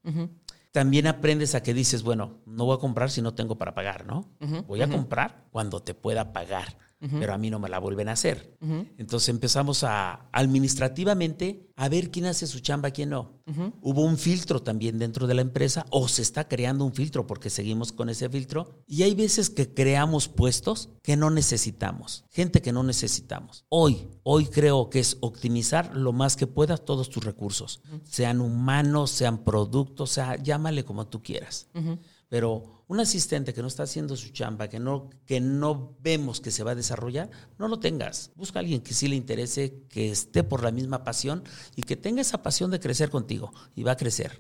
también 0.77 1.07
aprendes 1.07 1.55
a 1.55 1.63
que 1.63 1.73
dices, 1.73 2.03
bueno, 2.03 2.43
no 2.45 2.67
voy 2.67 2.77
a 2.77 2.79
comprar 2.79 3.11
si 3.11 3.23
no 3.23 3.33
tengo 3.33 3.57
para 3.57 3.75
pagar, 3.75 4.05
¿no? 4.05 4.29
voy 4.67 4.83
a 4.83 4.89
comprar 4.91 5.47
cuando 5.51 5.81
te 5.81 5.95
pueda 5.95 6.35
pagar 6.35 6.77
pero 6.99 7.35
a 7.35 7.39
mí 7.39 7.51
no 7.51 7.59
me 7.59 7.69
la 7.69 7.79
vuelven 7.79 8.09
a 8.09 8.13
hacer. 8.13 8.57
Entonces 8.99 9.29
empezamos 9.29 9.85
a 9.85 10.29
administrativamente 10.33 11.71
a 11.77 11.89
ver 11.89 12.11
quién 12.11 12.27
hace 12.27 12.47
su 12.47 12.61
chamba, 12.61 12.91
quién 12.91 13.11
no. 13.11 13.37
Hubo 13.83 14.03
un 14.03 14.17
filtro 14.17 14.63
también 14.63 14.99
dentro 14.99 15.27
de 15.27 15.35
la 15.35 15.43
empresa 15.43 15.87
o 15.91 16.09
se 16.09 16.23
está 16.23 16.49
creando 16.49 16.85
un 16.85 16.93
filtro 16.93 17.27
porque 17.27 17.51
seguimos 17.51 17.93
con 17.93 18.09
ese 18.09 18.29
filtro 18.29 18.83
y 18.87 19.03
hay 19.03 19.15
veces 19.15 19.51
que 19.51 19.73
creamos 19.73 20.29
puestos 20.29 20.89
que 21.03 21.17
no 21.17 21.31
necesitamos, 21.31 22.25
gente 22.31 22.63
que 22.63 22.73
no 22.73 22.83
necesitamos. 22.83 23.65
Hoy, 23.69 24.09
hoy 24.23 24.47
creo 24.47 24.91
que 24.91 25.01
es 25.01 25.19
optimizar 25.21 25.97
lo 25.97 26.13
más 26.13 26.37
que 26.37 26.47
puedas 26.47 26.85
todos 26.85 27.11
tus 27.11 27.25
recursos, 27.25 27.83
sean 28.05 28.41
humanos, 28.41 29.11
sean 29.11 29.45
productos, 29.45 30.11
sea, 30.11 30.37
llámale 30.37 30.85
como 30.85 31.07
tú 31.07 31.23
quieras. 31.23 31.69
Pero 32.29 32.85
un 32.89 33.01
asistente 33.01 33.53
que 33.55 33.63
no 33.63 33.69
está 33.69 33.85
haciendo 33.85 34.17
su 34.17 34.31
chamba, 34.31 34.69
que 34.69 34.79
no, 34.79 35.11
que 35.27 35.41
no 35.41 35.97
vemos 36.01 36.41
que 36.41 36.51
se 36.51 36.65
va 36.65 36.73
a 36.73 36.75
desarrollar, 36.75 37.31
no 37.59 37.69
lo 37.69 37.79
tengas. 37.79 38.33
Busca 38.37 38.59
a 38.59 38.61
alguien 38.61 38.81
que 38.81 38.95
sí 38.95 39.09
le 39.09 39.17
interese, 39.17 39.83
que 39.89 40.11
esté 40.11 40.45
por 40.45 40.63
la 40.63 40.71
misma 40.71 41.05
pasión 41.05 41.43
y 41.75 41.83
que 41.83 41.97
tenga 41.97 42.21
esa 42.21 42.43
pasión 42.43 42.71
de 42.71 42.81
crecer 42.81 43.11
contigo 43.11 43.53
y 43.75 43.83
va 43.83 43.93
a 43.93 43.97
crecer. 43.97 44.39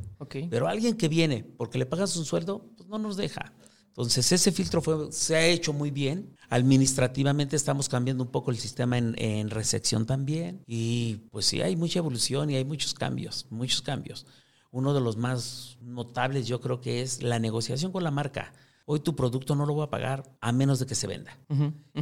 Pero 0.51 0.69
alguien 0.69 0.97
que 0.97 1.09
viene 1.09 1.45
porque 1.57 1.79
le 1.79 1.87
pagas 1.87 2.17
un 2.17 2.25
sueldo, 2.25 2.71
pues 2.77 2.89
no 2.89 2.99
nos 2.99 3.17
deja. 3.17 3.53
Entonces, 3.89 4.31
ese 4.31 4.53
filtro 4.53 4.83
fue, 4.83 5.11
se 5.11 5.37
ha 5.37 5.47
hecho 5.47 5.73
muy 5.73 5.91
bien. 5.91 6.37
Administrativamente 6.51 7.57
estamos 7.57 7.89
cambiando 7.89 8.25
un 8.25 8.31
poco 8.31 8.51
el 8.51 8.59
sistema 8.59 8.99
en, 8.99 9.15
en 9.19 9.49
recepción 9.49 10.05
también. 10.05 10.63
Y 10.67 11.29
pues 11.31 11.47
sí, 11.47 11.63
hay 11.63 11.77
mucha 11.77 12.01
evolución 12.01 12.51
y 12.51 12.57
hay 12.57 12.65
muchos 12.65 12.93
cambios, 12.93 13.47
muchos 13.49 13.81
cambios 13.81 14.27
uno 14.77 14.93
de 14.93 15.01
los 15.01 15.17
más 15.17 15.79
notables 15.81 16.47
yo 16.47 16.61
creo 16.61 16.83
que 16.83 17.01
es 17.01 17.23
la 17.23 17.39
negociación 17.39 17.93
con 17.93 18.05
la 18.05 18.11
marca. 18.11 18.53
Hoy 18.85 19.01
tu 19.01 19.17
producto 19.17 19.57
no 19.57 19.65
lo 19.65 19.73
voy 19.73 19.85
a 19.85 19.91
pagar 19.91 20.37
a 20.43 20.53
menos 20.53 20.79
de 20.79 20.85
que 20.85 20.95
se 20.95 21.07
venda. 21.07 21.39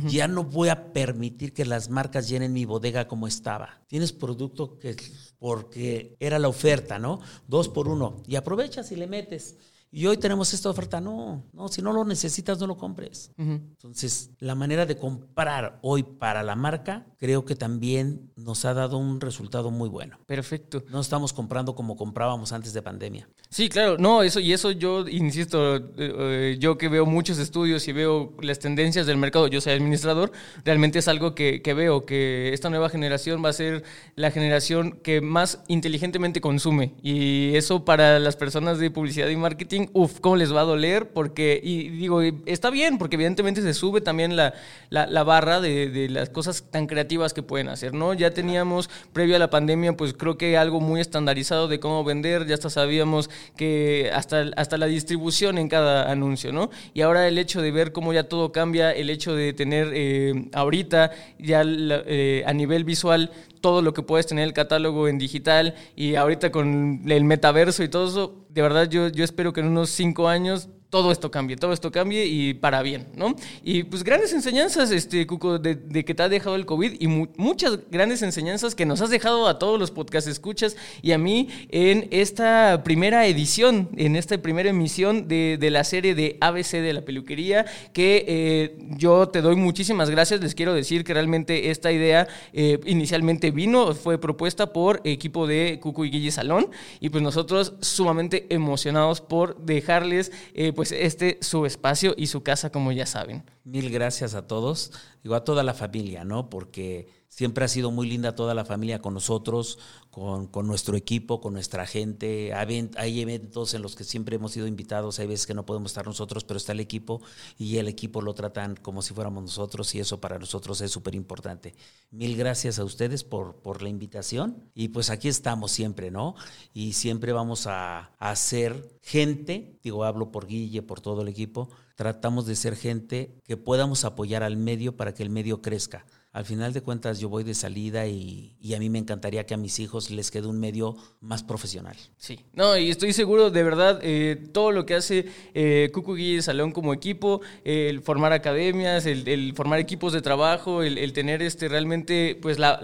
Ya 0.09 0.27
no 0.27 0.43
voy 0.43 0.71
a 0.71 0.93
permitir 0.93 1.55
que 1.55 1.65
las 1.65 1.89
marcas 1.89 2.29
llenen 2.29 2.53
mi 2.53 2.65
bodega 2.65 3.07
como 3.07 3.29
estaba. 3.29 3.81
Tienes 3.87 4.13
producto 4.13 4.77
que 4.81 4.97
porque 5.39 6.17
era 6.19 6.41
la 6.41 6.49
oferta, 6.49 6.99
¿no? 6.99 7.21
Dos 7.47 7.69
por 7.69 7.87
uno. 7.87 8.17
Y 8.27 8.35
aprovechas 8.35 8.91
y 8.91 8.97
le 8.97 9.07
metes 9.07 9.57
y 9.95 10.07
hoy 10.07 10.17
tenemos 10.17 10.53
esta 10.53 10.69
oferta. 10.69 11.01
No, 11.01 11.45
no, 11.53 11.69
si 11.69 11.81
no 11.81 11.93
lo 11.93 12.05
necesitas, 12.05 12.59
no 12.59 12.67
lo 12.67 12.77
compres. 12.77 13.31
Entonces, 13.39 14.31
la 14.41 14.57
manera 14.57 14.87
de 14.87 14.97
comprar 14.97 15.79
hoy 15.83 16.03
para 16.03 16.43
la 16.43 16.57
marca, 16.57 17.07
creo 17.21 17.45
que 17.45 17.55
también 17.55 18.33
nos 18.35 18.65
ha 18.65 18.75
dado 18.75 18.99
un 18.99 19.21
resultado 19.21 19.71
muy 19.71 19.89
bueno. 19.89 20.19
Perfecto. 20.27 20.83
No 20.91 21.01
estamos 21.01 21.33
comprando 21.33 21.77
como 21.77 21.97
comprábamos 21.97 22.53
antes 22.53 22.73
de 22.73 22.83
pandemia. 22.83 23.29
Sí, 23.51 23.69
claro, 23.69 23.97
no, 23.97 24.25
eso, 24.25 24.41
y 24.41 24.53
eso 24.53 24.73
yo 24.73 25.07
insisto, 25.07 25.77
eh, 25.77 25.83
eh, 25.97 26.57
yo 26.59 26.77
que 26.77 26.89
veo 26.89 27.07
muchos 27.07 27.39
estudios 27.39 27.87
y 27.87 27.93
veo 27.93 28.35
las 28.43 28.59
tendencias 28.59 29.07
del 29.07 29.17
mercado, 29.17 29.47
yo 29.47 29.61
soy 29.61 29.75
administrador, 29.75 30.33
realmente 30.65 30.99
es 30.99 31.07
algo 31.07 31.37
que, 31.37 31.63
que 31.63 31.73
veo, 31.73 32.05
que 32.05 32.53
esta 32.53 32.69
nueva 32.69 32.89
generación 32.89 33.45
va 33.45 33.51
a 33.51 33.53
ser 33.53 33.85
la 34.17 34.33
generación 34.33 34.99
que 35.05 35.21
más 35.21 35.63
inteligentemente 35.69 36.41
consume. 36.41 36.95
Y 37.01 37.55
eso 37.55 37.85
para 37.85 38.19
las 38.19 38.35
personas 38.35 38.81
de 38.81 38.91
publicidad 38.91 39.29
y 39.29 39.37
marketing 39.37 39.84
uf, 39.93 40.21
cómo 40.21 40.37
les 40.37 40.55
va 40.55 40.63
a 40.63 40.65
doler, 40.65 41.11
porque, 41.11 41.61
y 41.63 41.89
digo, 41.91 42.23
está 42.47 42.71
bien, 42.71 42.99
porque 42.99 43.17
evidentemente 43.17 43.63
se 43.63 43.75
sube 43.75 44.01
también 44.01 44.37
la, 44.37 44.55
la, 44.91 45.23
barra 45.25 45.61
de, 45.61 45.89
de, 45.91 46.09
las 46.09 46.31
cosas 46.31 46.65
tan 46.71 46.87
creativas 46.87 47.35
que 47.35 47.43
pueden 47.43 47.69
hacer, 47.69 47.95
¿no? 47.95 48.15
Ya 48.15 48.31
teníamos, 48.31 48.91
previo 49.13 49.37
a 49.37 49.39
la 49.39 49.51
pandemia, 49.51 49.97
pues 49.97 50.15
creo 50.15 50.39
que 50.39 50.57
algo 50.57 50.81
muy 50.81 51.01
estandarizado 51.01 51.69
de 51.69 51.81
cómo 51.81 52.05
vender, 52.05 52.47
ya 52.47 52.55
hasta 52.55 52.71
sabíamos 52.71 53.31
que 53.57 54.11
hasta, 54.13 54.47
hasta 54.57 54.79
la 54.79 54.87
distribución 54.87 55.59
en 55.59 55.69
cada 55.69 56.11
anuncio, 56.11 56.53
¿no? 56.53 56.71
Y 56.93 57.03
ahora 57.03 57.29
el 57.29 57.39
hecho 57.39 57.61
de 57.63 57.71
ver 57.71 57.93
cómo 57.93 58.13
ya 58.13 58.25
todo 58.25 58.53
cambia, 58.53 58.93
el 58.93 59.11
hecho 59.11 59.35
de 59.35 59.53
tener 59.53 59.91
eh, 59.95 60.49
ahorita 60.53 61.11
ya 61.39 61.63
eh, 61.65 62.43
a 62.47 62.53
nivel 62.53 62.85
visual 62.85 63.31
todo 63.65 63.81
lo 63.81 63.95
que 63.95 64.03
puedes 64.03 64.27
tener 64.27 64.45
el 64.45 64.53
catálogo 64.53 65.09
en 65.09 65.17
digital 65.17 65.75
y 65.97 66.17
ahorita 66.17 66.53
con 66.53 67.01
el 67.07 67.25
metaverso 67.25 67.83
y 67.83 67.89
todo 67.89 68.07
eso, 68.07 68.45
de 68.51 68.61
verdad 68.61 68.91
yo, 68.91 69.09
yo 69.09 69.25
espero 69.25 69.55
que 69.55 69.61
en 69.61 69.69
unos 69.69 69.89
cinco 69.89 70.29
años 70.29 70.69
todo 70.95 71.11
esto 71.11 71.29
cambie, 71.29 71.57
todo 71.57 71.73
esto 71.73 71.91
cambie 71.91 72.25
y 72.25 72.55
para 72.55 72.81
bien, 72.81 73.09
¿no? 73.17 73.35
Y 73.65 73.83
pues 73.83 74.05
grandes 74.05 74.33
enseñanzas, 74.33 74.93
este, 74.93 75.27
Cuco, 75.27 75.59
de, 75.59 76.05
que 76.05 76.15
te 76.15 76.23
ha 76.23 76.29
dejado 76.29 76.55
el 76.55 76.67
COVID 76.67 77.01
y 77.01 77.09
muchas 77.09 77.81
grandes 77.91 78.23
enseñanzas 78.23 78.77
que 78.77 78.87
nos 78.87 79.01
has 79.01 79.11
dejado 79.11 79.49
a 79.49 79.59
todos 79.59 79.81
los 79.81 79.91
podcast 79.91 80.29
escuchas 80.29 80.77
y 81.03 81.11
a 81.11 81.19
mí 81.19 81.49
en 81.71 82.07
esta 82.13 82.85
primera 82.85 83.27
edición, 83.27 83.89
en 83.97 84.15
esta 84.15 84.39
primera 84.39 84.71
emisión 84.71 85.27
de, 85.27 85.59
la 85.69 85.83
serie 85.83 86.15
de 86.15 86.39
ABC 86.41 86.75
de 86.75 86.93
la 86.93 87.01
peluquería, 87.01 87.67
que 87.93 88.25
eh, 88.29 88.79
yo 88.97 89.29
te 89.31 89.43
doy 89.43 89.57
muchísimas 89.57 90.11
gracias, 90.11 90.41
les 90.43 90.55
quiero 90.55 90.75
decir 90.75 91.03
que 91.03 91.13
realmente 91.13 91.71
esta 91.71 91.91
idea 91.91 92.29
eh, 92.53 92.79
inicialmente 92.87 93.51
vino, 93.51 93.97
fue 93.97 94.19
propuesta 94.19 94.73
por 94.73 95.01
equipo 95.03 95.49
de 95.49 95.81
Cuco 95.83 96.05
y 96.05 96.11
Guille 96.11 96.31
Salón 96.31 96.69
y 97.01 97.09
pues 97.09 97.21
nosotros 97.21 97.73
sumamente 97.81 98.47
emocionados 98.51 99.21
por 99.21 99.57
dejarles 99.57 100.31
eh, 100.55 100.73
pues 100.73 100.84
pues 100.85 101.01
este 101.01 101.39
su 101.41 101.65
espacio 101.65 102.13
y 102.15 102.27
su 102.27 102.43
casa, 102.43 102.69
como 102.69 102.93
ya 102.93 103.07
saben. 103.07 103.43
Mil 103.65 103.91
gracias 103.91 104.35
a 104.35 104.47
todos, 104.47 104.93
digo 105.25 105.35
a 105.35 105.43
toda 105.43 105.65
la 105.65 105.75
familia, 105.75 106.25
¿no? 106.25 106.49
Porque 106.49 107.09
Siempre 107.35 107.65
ha 107.65 107.69
sido 107.69 107.91
muy 107.91 108.09
linda 108.09 108.37
toda 108.37 108.55
la 108.55 108.65
familia 108.65 109.03
con 109.03 109.13
nosotros, 109.13 109.81
con, 110.13 110.47
con 110.47 110.69
nuestro 110.69 110.97
equipo, 110.97 111.41
con 111.41 111.53
nuestra 111.53 111.85
gente. 111.85 112.55
Hay, 112.55 113.21
eventos 113.21 113.75
en 113.75 113.83
los 113.83 113.97
que 113.97 114.05
siempre 114.05 114.37
hemos 114.37 114.53
sido 114.53 114.69
invitados, 114.69 115.19
hay 115.19 115.27
veces 115.27 115.45
que 115.45 115.53
no 115.53 115.67
podemos 115.67 115.91
estar 115.91 116.07
nosotros, 116.07 116.45
pero 116.45 116.59
está 116.59 116.71
el 116.71 116.79
equipo 116.79 117.21
y 117.59 117.79
el 117.79 117.89
equipo 117.89 118.23
lo 118.23 118.35
tratan 118.35 118.77
como 118.77 119.03
si 119.03 119.15
fuéramos 119.15 119.43
nosotros 119.43 119.93
y 119.97 119.99
eso 119.99 120.21
para 120.21 120.39
nosotros 120.39 120.81
es 120.81 120.93
súper 120.93 121.17
importante. 121.17 121.75
Mil 122.13 122.37
gracias 122.37 122.79
a 122.79 122.85
ustedes 122.85 123.25
por, 123.25 123.57
por 123.57 123.83
la 123.83 123.89
invitación 123.89 124.71
y 124.73 124.91
pues 124.91 125.11
aquí 125.11 125.27
estamos 125.27 125.73
siempre, 125.73 126.13
¿no? 126.13 126.37
Y 126.73 126.93
siempre 126.93 127.33
vamos 127.33 127.67
a, 127.67 128.13
a 128.21 128.37
ser 128.37 129.01
gente, 129.03 129.81
digo, 129.83 130.05
hablo 130.05 130.31
por 130.31 130.47
Guille, 130.47 130.83
por 130.83 131.01
todo 131.01 131.23
el 131.23 131.29
equipo, 131.29 131.69
tratamos 131.95 132.47
de 132.47 132.57
ser 132.57 132.77
gente 132.77 133.41
que 133.45 133.57
podamos 133.57 134.05
apoyar 134.05 134.43
al 134.43 134.57
medio 134.57 134.97
para 134.97 135.15
que 135.15 135.23
el 135.23 135.31
medio 135.31 135.63
crezca 135.63 136.07
al 136.35 136.45
final 136.45 136.73
de 136.73 136.83
cuentas 136.83 137.21
yo 137.21 137.29
voy 137.29 137.45
de 137.45 137.55
salida 137.55 138.09
y, 138.09 138.57
a 138.75 138.79
mí 138.81 138.91
me 138.91 138.99
encantaría 138.99 139.47
que 139.47 139.55
a 139.55 139.57
mis 139.57 139.79
hijos 139.79 140.11
les 140.11 140.33
quede 140.33 140.49
un 140.49 140.59
medio 140.59 140.97
más 141.21 141.45
profesional. 141.45 141.97
Sí, 142.19 142.41
no, 142.55 142.77
y 142.77 142.91
estoy 142.91 143.13
seguro, 143.13 143.51
de 143.51 143.63
verdad, 143.63 144.01
eh, 144.03 144.49
todo 144.53 144.73
lo 144.73 144.85
que 144.85 144.97
hace 144.97 145.27
eh, 145.55 145.91
Cucu 145.95 146.17
Guille 146.17 146.43
Salón 146.43 146.73
como 146.73 146.93
equipo, 146.93 147.41
el 147.63 148.01
formar 148.01 148.33
academias, 148.33 149.07
el, 149.07 149.53
formar 149.55 149.79
equipos 149.79 150.13
de 150.13 150.23
trabajo, 150.23 150.83
el, 150.83 151.13
tener 151.13 151.41
este 151.41 151.69
realmente 151.69 152.37
pues 152.43 152.59
la, 152.59 152.81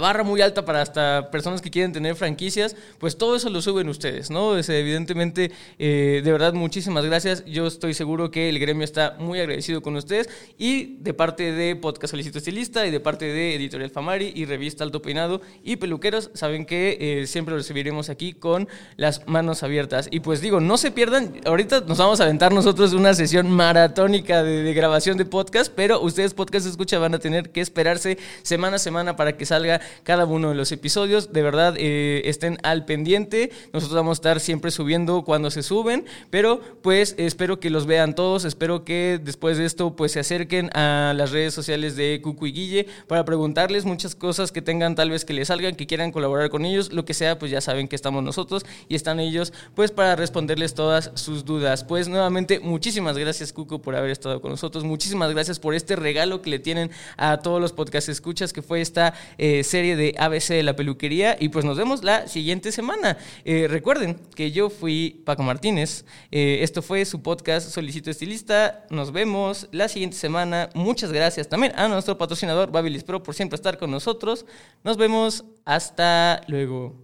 barra 0.00 0.24
muy 0.24 0.40
alta 0.40 0.64
para 0.64 0.80
hasta 0.80 1.30
personas 1.30 1.60
que 1.60 1.70
quieren 1.70 1.92
tener 1.92 2.16
franquicias, 2.16 2.74
pues 2.98 3.18
todo 3.18 3.36
eso 3.36 3.50
lo 3.50 3.60
suben 3.60 3.90
ustedes, 3.90 4.30
¿no? 4.30 4.56
Evidentemente, 4.56 5.52
eh, 5.78 6.22
de 6.24 6.32
verdad, 6.32 6.54
muchísimas 6.54 7.04
gracias. 7.04 7.44
Yo 7.44 7.66
estoy 7.66 7.92
seguro 7.92 8.30
que 8.30 8.48
el 8.48 8.58
gremio 8.58 8.84
está 8.84 9.16
muy 9.18 9.40
agradecido 9.40 9.82
con 9.82 9.94
ustedes 9.94 10.30
y 10.56 10.96
de 11.00 11.12
parte 11.12 11.52
de 11.52 11.76
Podcast 11.76 12.12
Solicito 12.12 12.38
Estilista 12.38 12.86
y 12.86 12.93
de 12.94 13.00
parte 13.00 13.26
de 13.26 13.56
Editorial 13.56 13.90
Famari 13.90 14.32
y 14.34 14.44
Revista 14.44 14.84
Alto 14.84 15.02
Peinado 15.02 15.40
y 15.62 15.76
Peluqueros, 15.76 16.30
saben 16.34 16.64
que 16.64 16.96
eh, 17.00 17.26
siempre 17.26 17.52
lo 17.52 17.58
recibiremos 17.58 18.08
aquí 18.08 18.32
con 18.32 18.68
las 18.96 19.26
manos 19.26 19.62
abiertas. 19.62 20.08
Y 20.10 20.20
pues 20.20 20.40
digo, 20.40 20.60
no 20.60 20.76
se 20.78 20.90
pierdan, 20.90 21.40
ahorita 21.44 21.80
nos 21.86 21.98
vamos 21.98 22.20
a 22.20 22.24
aventar 22.24 22.52
nosotros 22.52 22.92
una 22.92 23.14
sesión 23.14 23.50
maratónica 23.50 24.42
de, 24.42 24.72
grabación 24.74 25.18
de 25.18 25.24
podcast, 25.24 25.72
pero 25.74 26.00
ustedes 26.00 26.34
podcast 26.34 26.66
escucha 26.66 26.98
van 26.98 27.14
a 27.14 27.18
tener 27.18 27.50
que 27.50 27.60
esperarse 27.60 28.18
semana 28.42 28.76
a 28.76 28.78
semana 28.78 29.16
para 29.16 29.36
que 29.36 29.44
salga 29.44 29.80
cada 30.04 30.24
uno 30.24 30.50
de 30.50 30.54
los 30.54 30.70
episodios. 30.72 31.32
De 31.32 31.42
verdad, 31.42 31.74
eh, 31.76 32.22
estén 32.26 32.58
al 32.62 32.84
pendiente. 32.84 33.50
Nosotros 33.72 33.96
vamos 33.96 34.18
a 34.18 34.20
estar 34.20 34.40
siempre 34.40 34.70
subiendo 34.70 35.22
cuando 35.22 35.50
se 35.50 35.62
suben, 35.62 36.04
pero 36.30 36.60
pues 36.82 37.14
espero 37.18 37.58
que 37.58 37.70
los 37.70 37.86
vean 37.86 38.14
todos, 38.14 38.44
espero 38.44 38.84
que 38.84 39.20
después 39.22 39.58
de 39.58 39.64
esto 39.64 39.96
pues 39.96 40.12
se 40.12 40.20
acerquen 40.20 40.70
a 40.74 41.12
las 41.16 41.32
redes 41.32 41.54
sociales 41.54 41.96
de 41.96 42.20
Cucu 42.22 42.46
y 42.46 42.52
Guille 42.52 42.83
para 43.06 43.24
preguntarles 43.24 43.84
muchas 43.84 44.14
cosas 44.14 44.52
que 44.52 44.62
tengan 44.62 44.94
tal 44.94 45.10
vez 45.10 45.24
que 45.24 45.32
les 45.32 45.48
salgan, 45.48 45.74
que 45.74 45.86
quieran 45.86 46.12
colaborar 46.12 46.50
con 46.50 46.64
ellos, 46.64 46.92
lo 46.92 47.04
que 47.04 47.14
sea, 47.14 47.38
pues 47.38 47.50
ya 47.50 47.60
saben 47.60 47.88
que 47.88 47.96
estamos 47.96 48.22
nosotros 48.22 48.64
y 48.88 48.94
están 48.94 49.20
ellos 49.20 49.52
pues 49.74 49.90
para 49.90 50.16
responderles 50.16 50.74
todas 50.74 51.10
sus 51.14 51.44
dudas. 51.44 51.84
Pues 51.84 52.08
nuevamente 52.08 52.60
muchísimas 52.60 53.18
gracias 53.18 53.52
Cuco 53.52 53.80
por 53.80 53.96
haber 53.96 54.10
estado 54.10 54.40
con 54.40 54.50
nosotros, 54.50 54.84
muchísimas 54.84 55.30
gracias 55.32 55.58
por 55.58 55.74
este 55.74 55.96
regalo 55.96 56.42
que 56.42 56.50
le 56.50 56.58
tienen 56.58 56.90
a 57.16 57.38
todos 57.38 57.60
los 57.60 57.72
podcast 57.72 58.08
escuchas 58.08 58.52
que 58.52 58.62
fue 58.62 58.80
esta 58.80 59.14
eh, 59.38 59.64
serie 59.64 59.96
de 59.96 60.14
ABC 60.18 60.48
de 60.48 60.62
la 60.62 60.76
peluquería. 60.76 61.36
Y 61.38 61.48
pues 61.48 61.64
nos 61.64 61.76
vemos 61.76 62.04
la 62.04 62.28
siguiente 62.28 62.72
semana. 62.72 63.16
Eh, 63.44 63.66
recuerden 63.68 64.18
que 64.34 64.52
yo 64.52 64.70
fui 64.70 65.22
Paco 65.24 65.42
Martínez, 65.42 66.04
eh, 66.30 66.58
esto 66.62 66.82
fue 66.82 67.04
su 67.04 67.22
podcast 67.22 67.70
Solicito 67.70 68.10
Estilista, 68.10 68.84
nos 68.90 69.12
vemos 69.12 69.68
la 69.72 69.88
siguiente 69.88 70.16
semana, 70.16 70.68
muchas 70.74 71.12
gracias 71.12 71.48
también 71.48 71.72
a 71.76 71.88
nuestro 71.88 72.16
patrocinador 72.18 72.70
Babilis 72.74 73.04
por 73.04 73.34
siempre 73.34 73.56
estar 73.56 73.78
con 73.78 73.90
nosotros. 73.90 74.44
Nos 74.82 74.96
vemos. 74.96 75.44
Hasta 75.64 76.42
luego. 76.48 76.94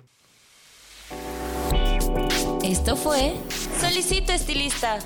Esto 2.63 2.97
fue 2.97 3.35
Solicito 3.81 4.33
Estilista. 4.33 4.99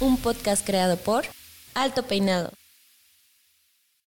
Un 0.00 0.16
podcast 0.16 0.66
creado 0.66 0.96
por 0.96 1.24
Alto 1.74 2.02
Peinado. 2.02 2.50